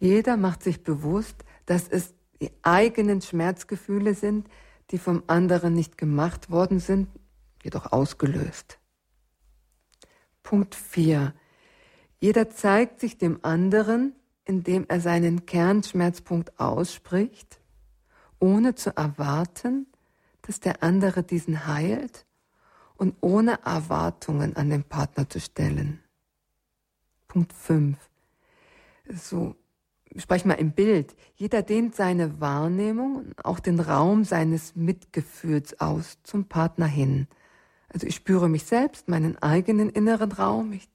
Jeder 0.01 0.39
macht 0.39 0.63
sich 0.63 0.83
bewusst, 0.83 1.45
dass 1.67 1.87
es 1.87 2.15
die 2.41 2.51
eigenen 2.63 3.21
Schmerzgefühle 3.21 4.15
sind, 4.15 4.49
die 4.91 4.99
vom 4.99 5.23
anderen 5.27 5.75
nicht 5.75 5.99
gemacht 5.99 6.51
worden 6.51 6.81
sind, 6.81 7.09
jedoch 7.63 7.93
ausgelöst. 7.93 8.79
Punkt 10.43 10.75
4. 10.75 11.35
Jeder 12.19 12.51
zeigt 12.51 12.99
sich 12.99 13.19
dem 13.19 13.41
anderen, 13.43 14.15
indem 14.47 14.87
er 14.89 15.01
seinen 15.01 15.45
Kernschmerzpunkt 15.45 16.59
ausspricht, 16.59 17.61
ohne 18.39 18.75
zu 18.75 18.97
erwarten, 18.97 19.87
dass 20.43 20.61
der 20.61 20.83
andere 20.83 21.23
diesen 21.23 21.67
heilt 21.67 22.25
und 22.97 23.15
ohne 23.21 23.61
Erwartungen 23.65 24.57
an 24.57 24.71
den 24.71 24.83
Partner 24.83 25.29
zu 25.29 25.41
stellen. 25.41 26.03
Punkt 27.29 27.53
5. 27.53 27.99
So, 29.13 29.57
sprech 30.17 30.45
mal 30.45 30.55
im 30.55 30.73
Bild. 30.73 31.15
Jeder 31.35 31.63
dehnt 31.63 31.95
seine 31.95 32.41
Wahrnehmung 32.41 33.17
und 33.17 33.45
auch 33.45 33.61
den 33.61 33.81
Raum 33.81 34.25
seines 34.25 34.75
Mitgefühls 34.75 35.81
aus 35.81 36.19
zum 36.23 36.47
Partner 36.47 36.87
hin. 36.87 37.29
Also 37.89 38.07
ich 38.07 38.15
spüre 38.15 38.49
mich 38.49 38.65
selbst, 38.65 39.09
meinen 39.09 39.37
eigenen 39.43 39.91
inneren 39.91 40.33
Raum, 40.33 40.73
ich 40.73 40.89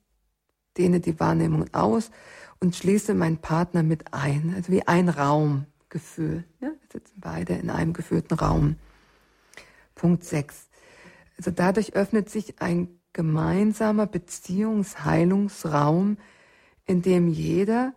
dehne 0.78 0.99
die 0.99 1.20
Wahrnehmung 1.20 1.66
aus 1.74 2.11
und 2.59 2.76
schließe 2.76 3.13
meinen 3.13 3.38
Partner 3.38 3.84
mit 3.84 4.13
ein. 4.13 4.53
Also 4.55 4.72
wie 4.72 4.88
ein 4.88 5.09
Raumgefühl. 5.09 6.45
Ja, 6.59 6.70
wir 6.70 6.88
sitzen 6.91 7.20
beide 7.20 7.53
in 7.53 7.70
einem 7.70 7.93
geführten 7.93 8.34
Raum. 8.34 8.78
Punkt 9.95 10.24
6. 10.24 10.70
Also 11.38 11.51
dadurch 11.51 11.95
öffnet 11.95 12.30
sich 12.30 12.61
ein 12.61 12.99
gemeinsamer 13.13 14.07
Beziehungsheilungsraum, 14.07 16.18
in 16.86 17.01
dem 17.01 17.30
jeder 17.30 17.93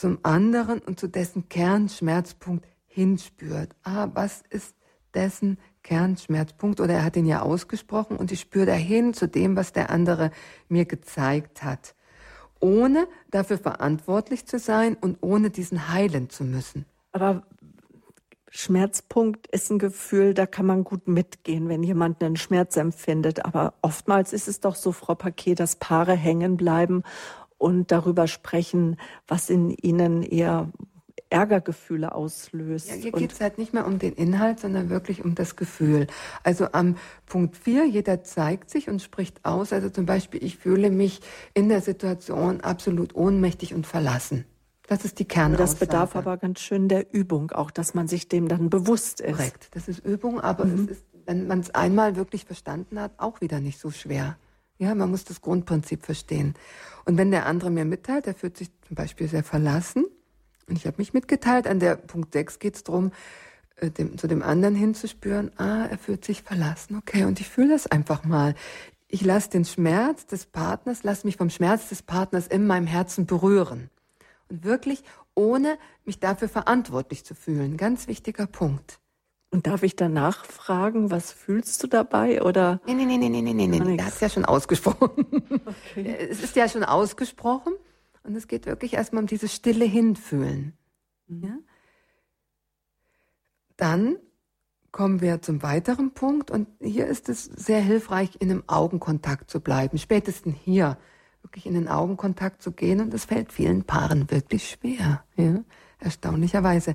zum 0.00 0.18
anderen 0.22 0.78
und 0.78 0.98
zu 0.98 1.08
dessen 1.08 1.50
Kernschmerzpunkt 1.50 2.66
hinspürt. 2.86 3.76
Ah, 3.82 4.08
was 4.14 4.42
ist 4.48 4.74
dessen 5.12 5.58
Kernschmerzpunkt 5.82 6.80
oder 6.80 6.94
er 6.94 7.04
hat 7.04 7.16
ihn 7.16 7.26
ja 7.26 7.42
ausgesprochen 7.42 8.16
und 8.16 8.32
ich 8.32 8.40
spüre 8.40 8.64
dahin 8.64 9.12
zu 9.12 9.28
dem, 9.28 9.56
was 9.56 9.74
der 9.74 9.90
andere 9.90 10.30
mir 10.70 10.86
gezeigt 10.86 11.62
hat, 11.62 11.94
ohne 12.60 13.08
dafür 13.30 13.58
verantwortlich 13.58 14.46
zu 14.46 14.58
sein 14.58 14.96
und 14.98 15.18
ohne 15.20 15.50
diesen 15.50 15.92
heilen 15.92 16.30
zu 16.30 16.44
müssen. 16.44 16.86
Aber 17.12 17.42
Schmerzpunkt 18.52 19.46
ist 19.48 19.70
ein 19.70 19.78
Gefühl, 19.78 20.34
da 20.34 20.46
kann 20.46 20.66
man 20.66 20.82
gut 20.82 21.06
mitgehen, 21.08 21.68
wenn 21.68 21.82
jemand 21.82 22.22
einen 22.22 22.36
Schmerz 22.36 22.76
empfindet. 22.76 23.44
Aber 23.44 23.74
oftmals 23.80 24.32
ist 24.32 24.48
es 24.48 24.60
doch 24.60 24.74
so, 24.74 24.90
Frau 24.92 25.14
Paquet, 25.14 25.54
dass 25.54 25.76
Paare 25.76 26.14
hängen 26.14 26.56
bleiben 26.56 27.04
und 27.60 27.92
darüber 27.92 28.26
sprechen, 28.26 28.96
was 29.28 29.50
in 29.50 29.70
ihnen 29.70 30.22
eher 30.22 30.68
Ärgergefühle 31.28 32.12
auslöst. 32.12 32.88
Ja, 32.88 32.94
hier 32.94 33.12
geht 33.12 33.32
es 33.32 33.40
halt 33.40 33.58
nicht 33.58 33.74
mehr 33.74 33.86
um 33.86 33.98
den 33.98 34.14
Inhalt, 34.14 34.58
sondern 34.60 34.88
wirklich 34.88 35.24
um 35.24 35.34
das 35.34 35.54
Gefühl. 35.56 36.06
Also 36.42 36.72
am 36.72 36.96
Punkt 37.26 37.56
4, 37.56 37.86
jeder 37.86 38.24
zeigt 38.24 38.70
sich 38.70 38.88
und 38.88 39.02
spricht 39.02 39.44
aus. 39.44 39.72
Also 39.72 39.90
zum 39.90 40.06
Beispiel, 40.06 40.42
ich 40.42 40.56
fühle 40.56 40.90
mich 40.90 41.20
in 41.54 41.68
der 41.68 41.82
Situation 41.82 42.62
absolut 42.62 43.14
ohnmächtig 43.14 43.74
und 43.74 43.86
verlassen. 43.86 44.46
Das 44.88 45.04
ist 45.04 45.20
die 45.20 45.26
Kernaussage. 45.26 45.62
Das 45.62 45.74
bedarf 45.76 46.16
aber 46.16 46.36
ganz 46.38 46.60
schön 46.60 46.88
der 46.88 47.14
Übung, 47.14 47.52
auch 47.52 47.70
dass 47.70 47.94
man 47.94 48.08
sich 48.08 48.26
dem 48.28 48.48
dann 48.48 48.70
bewusst 48.70 49.20
ist. 49.20 49.36
Korrekt, 49.36 49.68
das 49.72 49.86
ist 49.86 50.04
Übung, 50.04 50.40
aber 50.40 50.64
mhm. 50.64 50.84
es 50.84 50.90
ist, 50.90 51.04
wenn 51.26 51.46
man 51.46 51.60
es 51.60 51.70
einmal 51.74 52.16
wirklich 52.16 52.44
verstanden 52.44 52.98
hat, 52.98 53.12
auch 53.18 53.40
wieder 53.40 53.60
nicht 53.60 53.78
so 53.78 53.90
schwer. 53.90 54.36
Ja, 54.80 54.94
man 54.94 55.10
muss 55.10 55.24
das 55.24 55.42
Grundprinzip 55.42 56.06
verstehen. 56.06 56.54
Und 57.04 57.18
wenn 57.18 57.30
der 57.30 57.44
andere 57.44 57.70
mir 57.70 57.84
mitteilt, 57.84 58.26
er 58.26 58.34
fühlt 58.34 58.56
sich 58.56 58.70
zum 58.88 58.96
Beispiel 58.96 59.28
sehr 59.28 59.44
verlassen, 59.44 60.06
und 60.66 60.76
ich 60.76 60.86
habe 60.86 60.96
mich 60.98 61.12
mitgeteilt, 61.12 61.66
an 61.66 61.80
der 61.80 61.96
Punkt 61.96 62.32
6 62.32 62.60
geht 62.60 62.76
es 62.76 62.84
darum, 62.84 63.12
äh, 63.76 63.90
dem, 63.90 64.16
zu 64.16 64.26
dem 64.26 64.42
anderen 64.42 64.74
hinzuspüren, 64.74 65.50
ah, 65.58 65.84
er 65.84 65.98
fühlt 65.98 66.24
sich 66.24 66.42
verlassen, 66.42 66.96
okay, 66.96 67.24
und 67.24 67.40
ich 67.40 67.48
fühle 67.48 67.68
das 67.70 67.88
einfach 67.88 68.24
mal. 68.24 68.54
Ich 69.08 69.22
lasse 69.22 69.50
den 69.50 69.66
Schmerz 69.66 70.24
des 70.26 70.46
Partners, 70.46 71.02
lasse 71.02 71.26
mich 71.26 71.36
vom 71.36 71.50
Schmerz 71.50 71.90
des 71.90 72.02
Partners 72.02 72.46
in 72.46 72.66
meinem 72.66 72.86
Herzen 72.86 73.26
berühren. 73.26 73.90
Und 74.48 74.64
wirklich 74.64 75.04
ohne 75.34 75.76
mich 76.06 76.20
dafür 76.20 76.48
verantwortlich 76.48 77.24
zu 77.24 77.34
fühlen. 77.34 77.76
Ganz 77.76 78.08
wichtiger 78.08 78.46
Punkt. 78.46 78.98
Und 79.52 79.66
darf 79.66 79.82
ich 79.82 79.96
danach 79.96 80.44
fragen, 80.44 81.10
was 81.10 81.32
fühlst 81.32 81.82
du 81.82 81.88
dabei? 81.88 82.42
Oder? 82.42 82.80
Nee, 82.86 82.94
nee, 82.94 83.04
nee, 83.04 83.18
nee, 83.18 83.28
nee, 83.28 83.42
nee, 83.42 83.66
nee. 83.66 83.96
Er 83.96 84.06
hat 84.06 84.14
es 84.14 84.20
ja 84.20 84.28
schon 84.28 84.44
ausgesprochen. 84.44 85.26
Okay. 85.66 86.16
Es 86.30 86.42
ist 86.42 86.54
ja 86.54 86.68
schon 86.68 86.84
ausgesprochen. 86.84 87.72
Und 88.22 88.36
es 88.36 88.46
geht 88.46 88.66
wirklich 88.66 88.94
erstmal 88.94 89.22
um 89.22 89.26
dieses 89.26 89.52
stille 89.52 89.84
Hinfühlen. 89.84 90.74
Mhm. 91.26 91.44
Ja? 91.44 91.58
Dann 93.76 94.16
kommen 94.92 95.20
wir 95.20 95.40
zum 95.42 95.62
weiteren 95.62 96.12
Punkt 96.12 96.50
und 96.50 96.68
hier 96.80 97.06
ist 97.06 97.28
es 97.28 97.44
sehr 97.44 97.80
hilfreich, 97.80 98.36
in 98.40 98.50
einem 98.50 98.64
Augenkontakt 98.66 99.50
zu 99.50 99.60
bleiben. 99.60 99.98
Spätestens 99.98 100.56
hier 100.62 100.98
wirklich 101.42 101.66
in 101.66 101.74
den 101.74 101.88
Augenkontakt 101.88 102.60
zu 102.60 102.72
gehen 102.72 103.00
und 103.00 103.12
das 103.14 103.24
fällt 103.24 103.52
vielen 103.52 103.84
Paaren 103.84 104.30
wirklich 104.30 104.68
schwer, 104.68 105.24
ja? 105.36 105.64
erstaunlicherweise. 105.98 106.94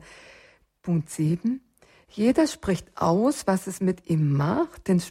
Punkt 0.82 1.10
7. 1.10 1.62
Jeder 2.08 2.47
spricht 2.47 2.95
aus, 2.95 3.47
was 3.47 3.68
es 3.68 3.82
mit 3.82 4.10
ihm 4.10 4.34
macht, 4.34 4.88
den 4.88 5.01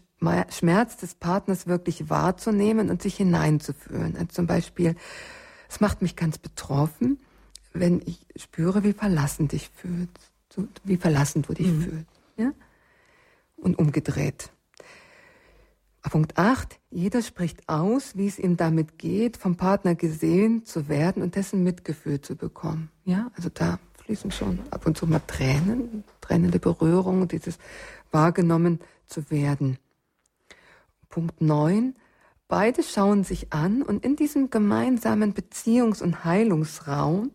Schmerz 0.51 0.97
des 0.97 1.15
Partners 1.15 1.67
wirklich 1.67 2.09
wahrzunehmen 2.09 2.91
und 2.91 3.03
sich 3.03 3.17
hineinzuführen. 3.17 4.15
Also 4.15 4.27
zum 4.27 4.47
Beispiel, 4.47 4.95
es 5.69 5.81
macht 5.81 6.03
mich 6.03 6.17
ganz 6.17 6.39
betroffen, 6.39 7.19
wenn 7.73 8.01
ich 8.07 8.27
spüre, 8.37 8.85
wie 8.85 8.93
verlassen 8.93 9.49
dich 9.49 9.69
fühlst, 9.71 10.33
wie 10.85 10.97
verlassen 10.97 11.43
du 11.43 11.53
dich 11.53 11.67
mhm. 11.67 11.83
fühlst. 11.83 12.21
Ja? 12.37 12.53
Und 13.57 13.79
umgedreht. 13.79 14.51
Punkt 16.11 16.39
8. 16.39 16.79
Jeder 16.91 17.23
spricht 17.23 17.69
aus, 17.69 18.17
wie 18.17 18.27
es 18.27 18.39
ihm 18.39 18.57
damit 18.57 18.99
geht, 18.99 19.37
vom 19.37 19.57
Partner 19.57 19.95
gesehen 19.95 20.65
zu 20.65 20.89
werden 20.89 21.23
und 21.23 21.35
dessen 21.35 21.65
Mitgefühl 21.65 22.21
zu 22.21 22.37
bekommen. 22.37 22.91
Ja, 23.05 23.33
also 23.35 23.49
da 23.49 23.81
fließen 24.05 24.31
schon 24.31 24.61
ab 24.71 24.87
und 24.87 24.97
zu 24.97 25.07
mal 25.07 25.21
Tränen, 25.27 26.05
tränende 26.21 26.59
Berührung, 26.59 27.27
dieses 27.27 27.59
wahrgenommen 28.11 28.81
zu 29.07 29.31
werden. 29.31 29.79
Punkt 31.09 31.41
9. 31.41 31.95
Beide 32.49 32.83
schauen 32.83 33.25
sich 33.25 33.53
an 33.53 33.83
und 33.83 34.05
in 34.05 34.17
diesem 34.17 34.51
gemeinsamen 34.51 35.33
Beziehungs- 35.33 36.03
und 36.03 36.25
Heilungsraum 36.25 37.31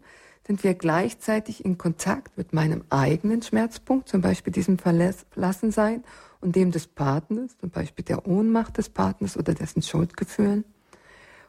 sind 0.45 0.63
wir 0.63 0.73
gleichzeitig 0.75 1.65
in 1.65 1.77
Kontakt 1.77 2.37
mit 2.37 2.53
meinem 2.53 2.83
eigenen 2.89 3.41
Schmerzpunkt, 3.41 4.07
zum 4.07 4.21
Beispiel 4.21 4.53
diesem 4.53 4.77
Verlassensein 4.79 6.03
und 6.41 6.55
dem 6.55 6.71
des 6.71 6.87
Partners, 6.87 7.57
zum 7.57 7.69
Beispiel 7.69 8.05
der 8.05 8.27
Ohnmacht 8.27 8.77
des 8.77 8.89
Partners 8.89 9.37
oder 9.37 9.53
dessen 9.53 9.81
Schuldgefühlen. 9.81 10.65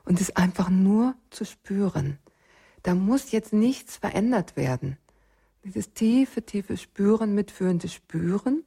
Und 0.04 0.20
es 0.20 0.34
einfach 0.36 0.70
nur 0.70 1.14
zu 1.30 1.44
spüren. 1.44 2.18
Da 2.82 2.94
muss 2.94 3.32
jetzt 3.32 3.52
nichts 3.52 3.96
verändert 3.96 4.56
werden. 4.56 4.96
Dieses 5.64 5.92
tiefe, 5.92 6.42
tiefe 6.42 6.76
Spüren, 6.76 7.34
mitführende 7.34 7.88
Spüren. 7.88 8.64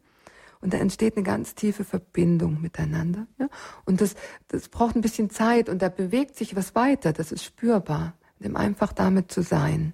Und 0.62 0.74
da 0.74 0.78
entsteht 0.78 1.18
eine 1.18 1.24
ganz 1.26 1.56
tiefe 1.56 1.84
Verbindung 1.84 2.62
miteinander. 2.62 3.28
Ja? 3.38 3.50
Und 3.86 4.00
das, 4.00 4.16
das 4.48 4.70
braucht 4.70 4.96
ein 4.96 5.02
bisschen 5.02 5.30
Zeit 5.30 5.68
und 5.68 5.82
da 5.82 5.89
bewegt 5.89 6.36
sich 6.36 6.56
was 6.56 6.74
weiter. 6.76 7.12
Das 7.12 7.32
ist 7.32 7.44
spürbar, 7.44 8.14
dem 8.39 8.56
einfach 8.56 8.94
damit 8.94 9.32
zu 9.32 9.41
sein. 9.41 9.94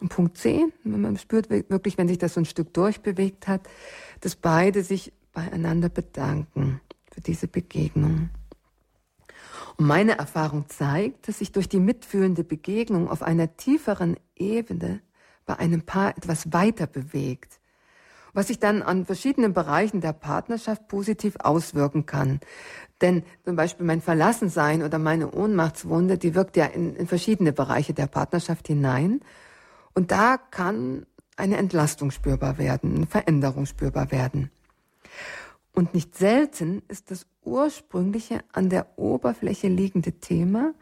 Und 0.00 0.08
Punkt 0.08 0.38
10, 0.38 0.72
wenn 0.84 1.00
man 1.00 1.16
spürt 1.16 1.50
wirklich, 1.50 1.98
wenn 1.98 2.08
sich 2.08 2.18
das 2.18 2.34
so 2.34 2.40
ein 2.40 2.44
Stück 2.44 2.72
durchbewegt 2.72 3.48
hat, 3.48 3.68
dass 4.20 4.36
beide 4.36 4.82
sich 4.82 5.12
beieinander 5.32 5.88
bedanken 5.88 6.80
für 7.10 7.20
diese 7.20 7.48
Begegnung. 7.48 8.30
Und 9.76 9.86
meine 9.86 10.18
Erfahrung 10.18 10.68
zeigt, 10.68 11.28
dass 11.28 11.38
sich 11.38 11.52
durch 11.52 11.68
die 11.68 11.78
mitfühlende 11.78 12.42
Begegnung 12.42 13.08
auf 13.08 13.22
einer 13.22 13.56
tieferen 13.56 14.16
Ebene 14.34 15.00
bei 15.48 15.58
einem 15.58 15.80
Paar 15.82 16.16
etwas 16.16 16.52
weiter 16.52 16.86
bewegt, 16.86 17.58
was 18.34 18.48
sich 18.48 18.58
dann 18.58 18.82
an 18.82 19.06
verschiedenen 19.06 19.54
Bereichen 19.54 20.02
der 20.02 20.12
Partnerschaft 20.12 20.86
positiv 20.88 21.36
auswirken 21.40 22.04
kann. 22.04 22.40
Denn 23.00 23.22
zum 23.44 23.56
Beispiel 23.56 23.86
mein 23.86 24.02
Verlassensein 24.02 24.82
oder 24.82 24.98
meine 24.98 25.32
Ohnmachtswunde, 25.32 26.18
die 26.18 26.34
wirkt 26.34 26.58
ja 26.58 26.66
in, 26.66 26.94
in 26.94 27.06
verschiedene 27.06 27.54
Bereiche 27.54 27.94
der 27.94 28.08
Partnerschaft 28.08 28.66
hinein. 28.68 29.20
Und 29.94 30.10
da 30.10 30.36
kann 30.36 31.06
eine 31.36 31.56
Entlastung 31.56 32.10
spürbar 32.10 32.58
werden, 32.58 32.96
eine 32.96 33.06
Veränderung 33.06 33.64
spürbar 33.64 34.12
werden. 34.12 34.50
Und 35.72 35.94
nicht 35.94 36.14
selten 36.14 36.82
ist 36.88 37.10
das 37.10 37.26
ursprüngliche 37.42 38.40
an 38.52 38.68
der 38.68 38.98
Oberfläche 38.98 39.68
liegende 39.68 40.12
Thema 40.12 40.74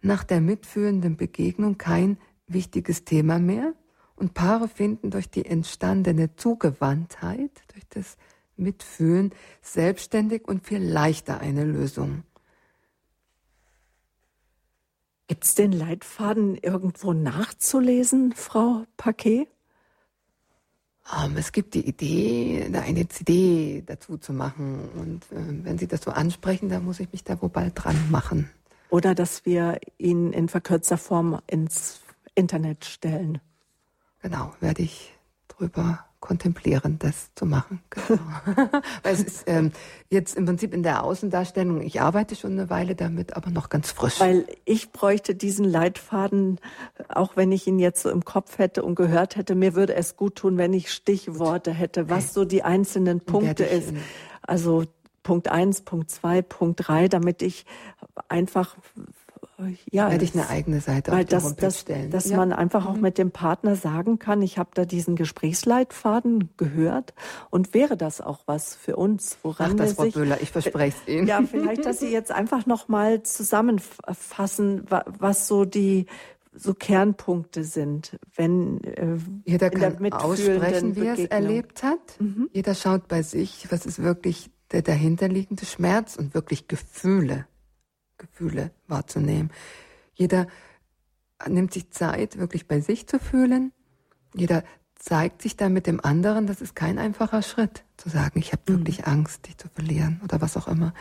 nach 0.00 0.22
der 0.22 0.40
mitfühlenden 0.40 1.16
Begegnung 1.16 1.76
kein 1.76 2.18
wichtiges 2.46 3.04
Thema 3.04 3.40
mehr 3.40 3.72
und 4.16 4.34
Paare 4.34 4.68
finden 4.68 5.10
durch 5.10 5.30
die 5.30 5.46
entstandene 5.46 6.36
Zugewandtheit, 6.36 7.50
durch 7.72 7.84
das 7.88 8.16
Mitfühlen 8.56 9.34
selbstständig 9.60 10.46
und 10.46 10.66
viel 10.66 10.82
leichter 10.82 11.40
eine 11.40 11.64
Lösung. 11.64 12.24
Gibt 15.28 15.44
es 15.44 15.54
den 15.54 15.72
Leitfaden 15.72 16.56
irgendwo 16.56 17.12
nachzulesen, 17.12 18.32
Frau 18.32 18.84
Paquet? 18.96 19.48
Um, 21.10 21.32
ähm, 21.32 21.36
es 21.36 21.52
gibt 21.52 21.74
die 21.74 21.86
Idee, 21.86 22.70
eine 22.72 23.08
CD 23.08 23.82
dazu 23.84 24.18
zu 24.18 24.32
machen. 24.32 24.88
Und 24.94 25.24
äh, 25.32 25.64
wenn 25.64 25.78
Sie 25.78 25.88
das 25.88 26.02
so 26.02 26.10
ansprechen, 26.10 26.68
dann 26.68 26.84
muss 26.84 27.00
ich 27.00 27.10
mich 27.12 27.24
da 27.24 27.40
wohl 27.42 27.48
bald 27.48 27.72
dran 27.74 27.96
machen. 28.10 28.50
Oder 28.88 29.14
dass 29.14 29.44
wir 29.44 29.78
ihn 29.98 30.32
in 30.32 30.48
verkürzter 30.48 30.98
Form 30.98 31.40
ins 31.46 32.00
Internet 32.34 32.84
stellen. 32.84 33.40
Genau, 34.22 34.52
werde 34.60 34.82
ich 34.82 35.12
drüber 35.48 36.04
kontemplieren, 36.20 36.98
das 37.00 37.34
zu 37.34 37.44
machen. 37.44 37.82
Genau. 37.90 38.20
Weil 39.02 39.12
es 39.12 39.20
ist 39.20 39.44
ähm, 39.46 39.72
jetzt 40.08 40.36
im 40.36 40.46
Prinzip 40.46 40.72
in 40.72 40.84
der 40.84 41.02
Außendarstellung, 41.02 41.82
ich 41.82 42.00
arbeite 42.00 42.36
schon 42.36 42.52
eine 42.52 42.70
Weile 42.70 42.94
damit, 42.94 43.36
aber 43.36 43.50
noch 43.50 43.68
ganz 43.68 43.90
frisch. 43.90 44.20
Weil 44.20 44.46
ich 44.64 44.92
bräuchte 44.92 45.34
diesen 45.34 45.64
Leitfaden, 45.64 46.60
auch 47.08 47.36
wenn 47.36 47.50
ich 47.50 47.66
ihn 47.66 47.80
jetzt 47.80 48.02
so 48.02 48.10
im 48.10 48.24
Kopf 48.24 48.58
hätte 48.58 48.84
und 48.84 48.94
gehört 48.94 49.36
hätte, 49.36 49.56
mir 49.56 49.74
würde 49.74 49.94
es 49.94 50.16
gut 50.16 50.36
tun, 50.36 50.56
wenn 50.56 50.72
ich 50.72 50.92
Stichworte 50.92 51.72
hätte, 51.72 52.08
was 52.08 52.32
so 52.32 52.44
die 52.44 52.62
einzelnen 52.62 53.20
Punkte 53.20 53.64
ist. 53.64 53.92
Also 54.42 54.84
Punkt 55.24 55.48
eins, 55.48 55.82
Punkt 55.82 56.10
zwei, 56.10 56.40
Punkt 56.40 56.86
drei, 56.86 57.08
damit 57.08 57.42
ich 57.42 57.66
einfach 58.28 58.76
ja, 59.90 60.10
werde 60.10 60.24
ich 60.24 60.34
eine 60.34 60.48
eigene 60.48 60.80
Seite 60.80 61.12
weil 61.12 61.24
auf 61.24 61.28
das, 61.28 61.56
das, 61.56 61.80
stellen. 61.80 62.10
Dass 62.10 62.28
ja. 62.28 62.36
man 62.36 62.52
einfach 62.52 62.86
auch 62.86 62.94
mhm. 62.94 63.02
mit 63.02 63.18
dem 63.18 63.30
Partner 63.30 63.76
sagen 63.76 64.18
kann, 64.18 64.42
ich 64.42 64.58
habe 64.58 64.70
da 64.74 64.84
diesen 64.84 65.16
Gesprächsleitfaden 65.16 66.50
gehört 66.56 67.14
und 67.50 67.74
wäre 67.74 67.96
das 67.96 68.20
auch 68.20 68.40
was 68.46 68.74
für 68.74 68.96
uns, 68.96 69.38
woran 69.42 69.72
Ach, 69.72 69.76
das, 69.76 69.94
Frau 69.94 70.04
sich, 70.04 70.14
Böhler, 70.14 70.40
ich 70.40 70.50
verspreche 70.50 70.96
es 71.04 71.12
Ihnen. 71.12 71.26
Ja, 71.26 71.42
vielleicht, 71.42 71.84
dass 71.84 72.00
Sie 72.00 72.08
jetzt 72.12 72.32
einfach 72.32 72.66
noch 72.66 72.88
mal 72.88 73.22
zusammenfassen, 73.22 74.86
was 74.88 75.48
so 75.48 75.64
die 75.64 76.06
so 76.54 76.74
Kernpunkte 76.74 77.64
sind, 77.64 78.18
wenn 78.36 78.84
äh, 78.84 79.16
jeder 79.44 79.70
kann 79.70 80.12
aussprechen, 80.12 80.96
wie 80.96 81.06
er 81.06 81.14
es 81.14 81.24
erlebt 81.26 81.82
hat. 81.82 82.20
Mhm. 82.20 82.50
Jeder 82.52 82.74
schaut 82.74 83.08
bei 83.08 83.22
sich, 83.22 83.68
was 83.70 83.86
ist 83.86 84.02
wirklich 84.02 84.50
der 84.70 84.82
dahinterliegende 84.82 85.66
Schmerz 85.66 86.16
und 86.16 86.34
wirklich 86.34 86.68
Gefühle. 86.68 87.46
Gefühle 88.22 88.70
wahrzunehmen. 88.88 89.50
Jeder 90.14 90.46
nimmt 91.48 91.72
sich 91.72 91.90
Zeit, 91.90 92.38
wirklich 92.38 92.68
bei 92.68 92.80
sich 92.80 93.06
zu 93.06 93.18
fühlen. 93.18 93.72
Jeder 94.34 94.62
zeigt 94.94 95.42
sich 95.42 95.56
dann 95.56 95.72
mit 95.72 95.86
dem 95.86 96.00
anderen. 96.00 96.46
Das 96.46 96.60
ist 96.60 96.76
kein 96.76 96.98
einfacher 96.98 97.42
Schritt, 97.42 97.84
zu 97.96 98.08
sagen, 98.08 98.38
ich 98.38 98.52
habe 98.52 98.62
wirklich 98.66 99.00
mhm. 99.00 99.12
Angst, 99.12 99.46
dich 99.46 99.58
zu 99.58 99.68
verlieren 99.68 100.20
oder 100.22 100.40
was 100.40 100.56
auch 100.56 100.68
immer. 100.68 100.94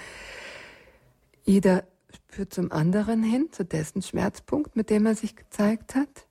Jeder 1.43 1.84
spürt 2.13 2.53
zum 2.53 2.72
anderen 2.72 3.24
hin, 3.24 3.49
zu 3.51 3.63
dessen 3.63 4.01
Schmerzpunkt, 4.01 4.76
mit 4.76 4.89
dem 4.89 5.05
er 5.05 5.15
sich 5.15 5.36
gezeigt 5.36 5.95
hat. 5.95 6.28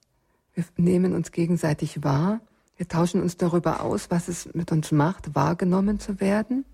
Wir 0.54 0.64
nehmen 0.76 1.14
uns 1.14 1.30
gegenseitig 1.30 2.02
wahr. 2.02 2.40
Wir 2.76 2.88
tauschen 2.88 3.22
uns 3.22 3.36
darüber 3.36 3.82
aus, 3.82 4.10
was 4.10 4.28
es 4.28 4.52
mit 4.52 4.72
uns 4.72 4.90
macht, 4.90 5.34
wahrgenommen 5.34 6.00
zu 6.00 6.20
werden. 6.20 6.64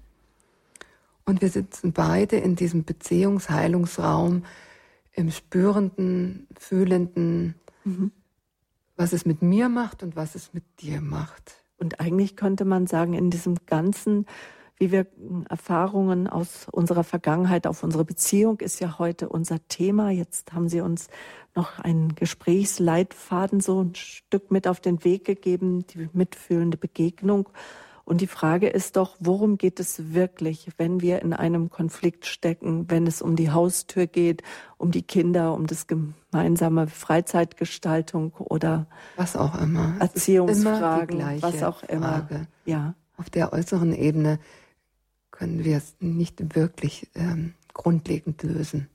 Und 1.27 1.43
wir 1.43 1.51
sitzen 1.51 1.93
beide 1.93 2.37
in 2.37 2.55
diesem 2.55 2.85
Beziehungsheilungsraum 2.85 4.45
im 5.13 5.31
spürenden, 5.33 6.47
fühlenden, 6.57 7.57
mhm. 7.85 8.13
was 8.97 9.13
es 9.13 9.27
mit 9.27 9.43
mir 9.43 9.69
macht 9.69 10.03
und 10.05 10.15
was 10.15 10.37
es 10.37 10.55
mit 10.55 10.63
dir 10.81 11.01
macht. 11.01 11.65
Und 11.79 12.01
eigentlich 12.01 12.37
könnte 12.37 12.65
man 12.65 12.87
sagen, 12.87 13.13
in 13.15 13.31
diesem 13.31 13.57
ganzen, 13.67 14.27
wie 14.79 14.93
wir 14.93 15.07
Erfahrungen 15.49 16.29
aus 16.29 16.69
unserer 16.71 17.03
Vergangenheit 17.03 17.67
auf 17.67 17.83
unsere 17.83 18.05
Beziehung 18.05 18.61
ist 18.61 18.81
ja 18.81 18.99
heute 18.99 19.29
unser 19.29 19.67
Thema. 19.67 20.11
Jetzt 20.11 20.53
haben 20.53 20.69
Sie 20.69 20.81
uns 20.81 21.09
noch 21.57 21.81
einen 21.81 22.15
Gesprächsleitfaden 22.15 23.61
so 23.61 23.83
ein 23.83 23.95
Stück 23.95 24.51
mit 24.53 24.69
auf 24.69 24.81
den 24.81 25.03
Weg 25.03 25.25
gegeben, 25.25 25.87
die 25.89 26.09
mitfühlende 26.13 26.77
Begegnung. 26.77 27.49
Und 28.07 28.21
die 28.21 28.29
Frage 28.29 28.69
ist 28.69 28.95
doch, 28.95 29.17
worum 29.19 29.59
geht 29.59 29.81
es 29.81 30.15
wirklich, 30.15 30.69
wenn 30.79 31.01
wir 31.01 31.23
in 31.23 31.33
einem 31.33 31.71
Konflikt 31.71 32.25
stecken, 32.25 32.89
wenn 32.89 33.05
es 33.05 33.21
um 33.21 33.35
die 33.35 33.51
Haustür 33.51 34.07
geht, 34.07 34.45
um 34.79 34.93
die 34.93 35.03
Kinder, 35.03 35.53
um 35.55 35.67
das 35.67 35.89
gemeinsame 35.89 36.87
Freizeitgestaltung 36.87 38.33
oder 38.35 38.87
was 39.17 39.35
auch 39.35 39.61
immer. 39.61 39.97
Erziehungsfragen, 39.99 41.19
immer 41.19 41.43
was 41.43 41.65
auch 41.65 41.83
immer. 41.83 42.21
Frage. 42.29 42.47
Ja. 42.65 42.95
Auf 43.17 43.29
der 43.29 43.53
äußeren 43.53 43.93
Ebene 43.93 44.39
können 45.33 45.65
wir 45.65 45.77
es 45.77 45.97
nicht 45.99 46.55
wirklich 46.55 47.11
ähm, 47.17 47.55
grundlegend 47.75 48.41
lösen. 48.45 48.89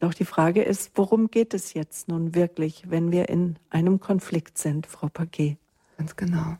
Doch 0.00 0.12
die 0.12 0.24
Frage 0.24 0.62
ist, 0.62 0.90
worum 0.96 1.30
geht 1.30 1.54
es 1.54 1.72
jetzt 1.72 2.08
nun 2.08 2.34
wirklich, 2.34 2.90
wenn 2.90 3.12
wir 3.12 3.28
in 3.28 3.60
einem 3.68 4.00
Konflikt 4.00 4.58
sind, 4.58 4.88
Frau 4.88 5.06
Paquet? 5.06 5.56
Ganz 5.96 6.16
genau. 6.16 6.56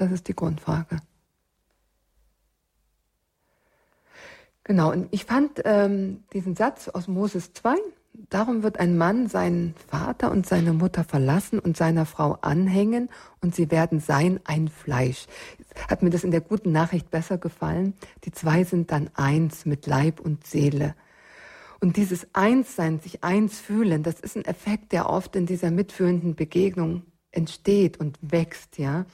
Das 0.00 0.12
ist 0.12 0.28
die 0.28 0.34
Grundfrage. 0.34 0.96
Genau, 4.64 4.90
und 4.92 5.08
ich 5.10 5.26
fand 5.26 5.60
ähm, 5.66 6.24
diesen 6.32 6.56
Satz 6.56 6.88
aus 6.88 7.06
Moses 7.06 7.52
2, 7.52 7.74
darum 8.30 8.62
wird 8.62 8.80
ein 8.80 8.96
Mann 8.96 9.28
seinen 9.28 9.74
Vater 9.88 10.30
und 10.30 10.46
seine 10.46 10.72
Mutter 10.72 11.04
verlassen 11.04 11.58
und 11.58 11.76
seiner 11.76 12.06
Frau 12.06 12.38
anhängen 12.40 13.10
und 13.42 13.54
sie 13.54 13.70
werden 13.70 14.00
sein 14.00 14.40
ein 14.44 14.68
Fleisch. 14.68 15.26
Hat 15.90 16.02
mir 16.02 16.08
das 16.08 16.24
in 16.24 16.30
der 16.30 16.40
guten 16.40 16.72
Nachricht 16.72 17.10
besser 17.10 17.36
gefallen. 17.36 17.92
Die 18.24 18.32
zwei 18.32 18.64
sind 18.64 18.92
dann 18.92 19.10
eins 19.12 19.66
mit 19.66 19.86
Leib 19.86 20.18
und 20.18 20.46
Seele. 20.46 20.94
Und 21.78 21.98
dieses 21.98 22.26
Einssein, 22.32 23.00
sich 23.00 23.22
eins 23.22 23.60
fühlen, 23.60 24.02
das 24.02 24.18
ist 24.18 24.38
ein 24.38 24.46
Effekt, 24.46 24.92
der 24.92 25.10
oft 25.10 25.36
in 25.36 25.44
dieser 25.44 25.70
mitfühlenden 25.70 26.36
Begegnung 26.36 27.02
entsteht 27.32 28.00
und 28.00 28.18
wächst, 28.22 28.78
ja. 28.78 29.04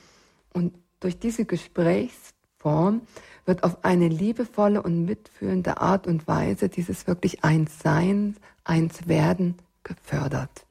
Und 0.57 0.72
durch 1.00 1.18
diese 1.18 1.44
Gesprächsform 1.44 3.02
wird 3.44 3.62
auf 3.62 3.84
eine 3.84 4.09
liebevolle 4.09 4.82
und 4.82 5.04
mitfühlende 5.04 5.82
Art 5.82 6.07
und 6.07 6.26
Weise 6.26 6.70
dieses 6.70 7.07
wirklich 7.07 7.44
Einssein, 7.44 8.36
Einswerden 8.64 9.57
gefördert. 9.82 10.66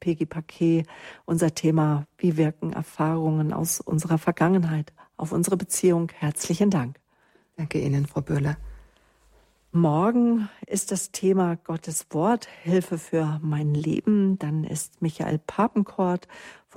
Peggy 0.00 0.26
Paquet, 0.26 0.86
unser 1.24 1.54
Thema, 1.54 2.08
wie 2.18 2.36
wirken 2.36 2.72
Erfahrungen 2.72 3.52
aus 3.52 3.80
unserer 3.80 4.18
Vergangenheit 4.18 4.92
auf 5.16 5.30
unsere 5.30 5.56
Beziehung. 5.56 6.10
Herzlichen 6.12 6.70
Dank. 6.70 6.98
Danke 7.56 7.78
Ihnen, 7.78 8.06
Frau 8.06 8.22
Böhler. 8.22 8.56
Morgen 9.70 10.48
ist 10.66 10.90
das 10.90 11.12
Thema 11.12 11.54
Gottes 11.54 12.06
Wort, 12.10 12.48
Hilfe 12.64 12.98
für 12.98 13.38
mein 13.40 13.72
Leben. 13.72 14.36
Dann 14.40 14.64
ist 14.64 15.00
Michael 15.00 15.38
Papenkort 15.38 16.26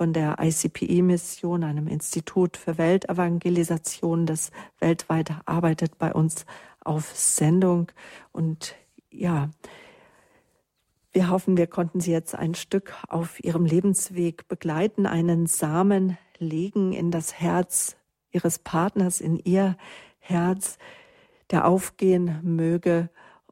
von 0.00 0.14
der 0.14 0.38
ICPE-Mission, 0.40 1.62
einem 1.62 1.86
Institut 1.86 2.56
für 2.56 2.78
Weltevangelisation, 2.78 4.24
das 4.24 4.50
weltweit 4.78 5.34
arbeitet, 5.44 5.98
bei 5.98 6.14
uns 6.14 6.46
auf 6.82 7.14
Sendung. 7.14 7.92
Und 8.32 8.76
ja, 9.10 9.50
wir 11.12 11.28
hoffen, 11.28 11.58
wir 11.58 11.66
konnten 11.66 12.00
Sie 12.00 12.12
jetzt 12.12 12.34
ein 12.34 12.54
Stück 12.54 12.94
auf 13.08 13.44
Ihrem 13.44 13.66
Lebensweg 13.66 14.48
begleiten, 14.48 15.04
einen 15.04 15.44
Samen 15.44 16.16
legen 16.38 16.94
in 16.94 17.10
das 17.10 17.38
Herz 17.38 17.98
Ihres 18.32 18.58
Partners, 18.58 19.20
in 19.20 19.38
Ihr 19.38 19.76
Herz 20.18 20.78
der 21.50 21.66
aufgehen 21.66 22.40
möge 22.42 23.10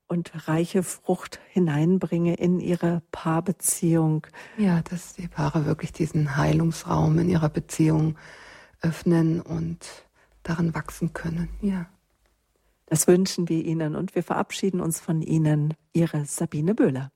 und 0.09 0.49
reiche 0.49 0.83
Frucht 0.83 1.39
hineinbringe 1.51 2.35
in 2.35 2.61
ihre 2.61 3.03
Paarbeziehung. 3.13 4.27
Ja, 4.57 4.83
dass 4.83 5.15
die 5.15 5.29
Paare 5.29 5.67
wirklich 5.67 5.93
diesen 5.93 6.37
Heilungsraum 6.37 7.19
in 7.19 7.29
ihrer 7.29 7.51
Beziehung 7.51 8.17
öffnen 8.81 9.41
und 9.41 9.87
daran 10.43 10.75
wachsen 10.75 11.13
können. 11.13 11.49
Ja. 11.61 11.87
Das 12.87 13.07
wünschen 13.07 13.51
wir 13.51 13.63
Ihnen 13.63 13.95
und 13.95 14.15
wir 14.15 14.23
verabschieden 14.23 14.81
uns 14.81 14.99
von 14.99 15.21
Ihnen, 15.21 15.75
Ihre 15.93 16.25
Sabine 16.25 16.75
Böhler. 16.75 17.13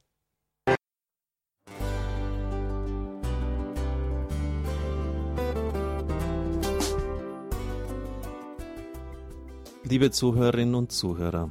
Liebe 9.84 10.10
Zuhörerinnen 10.10 10.74
und 10.74 10.92
Zuhörer, 10.92 11.50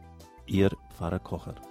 Ihr 0.45 0.71
Pfarrer 0.89 1.19
Kocher. 1.19 1.70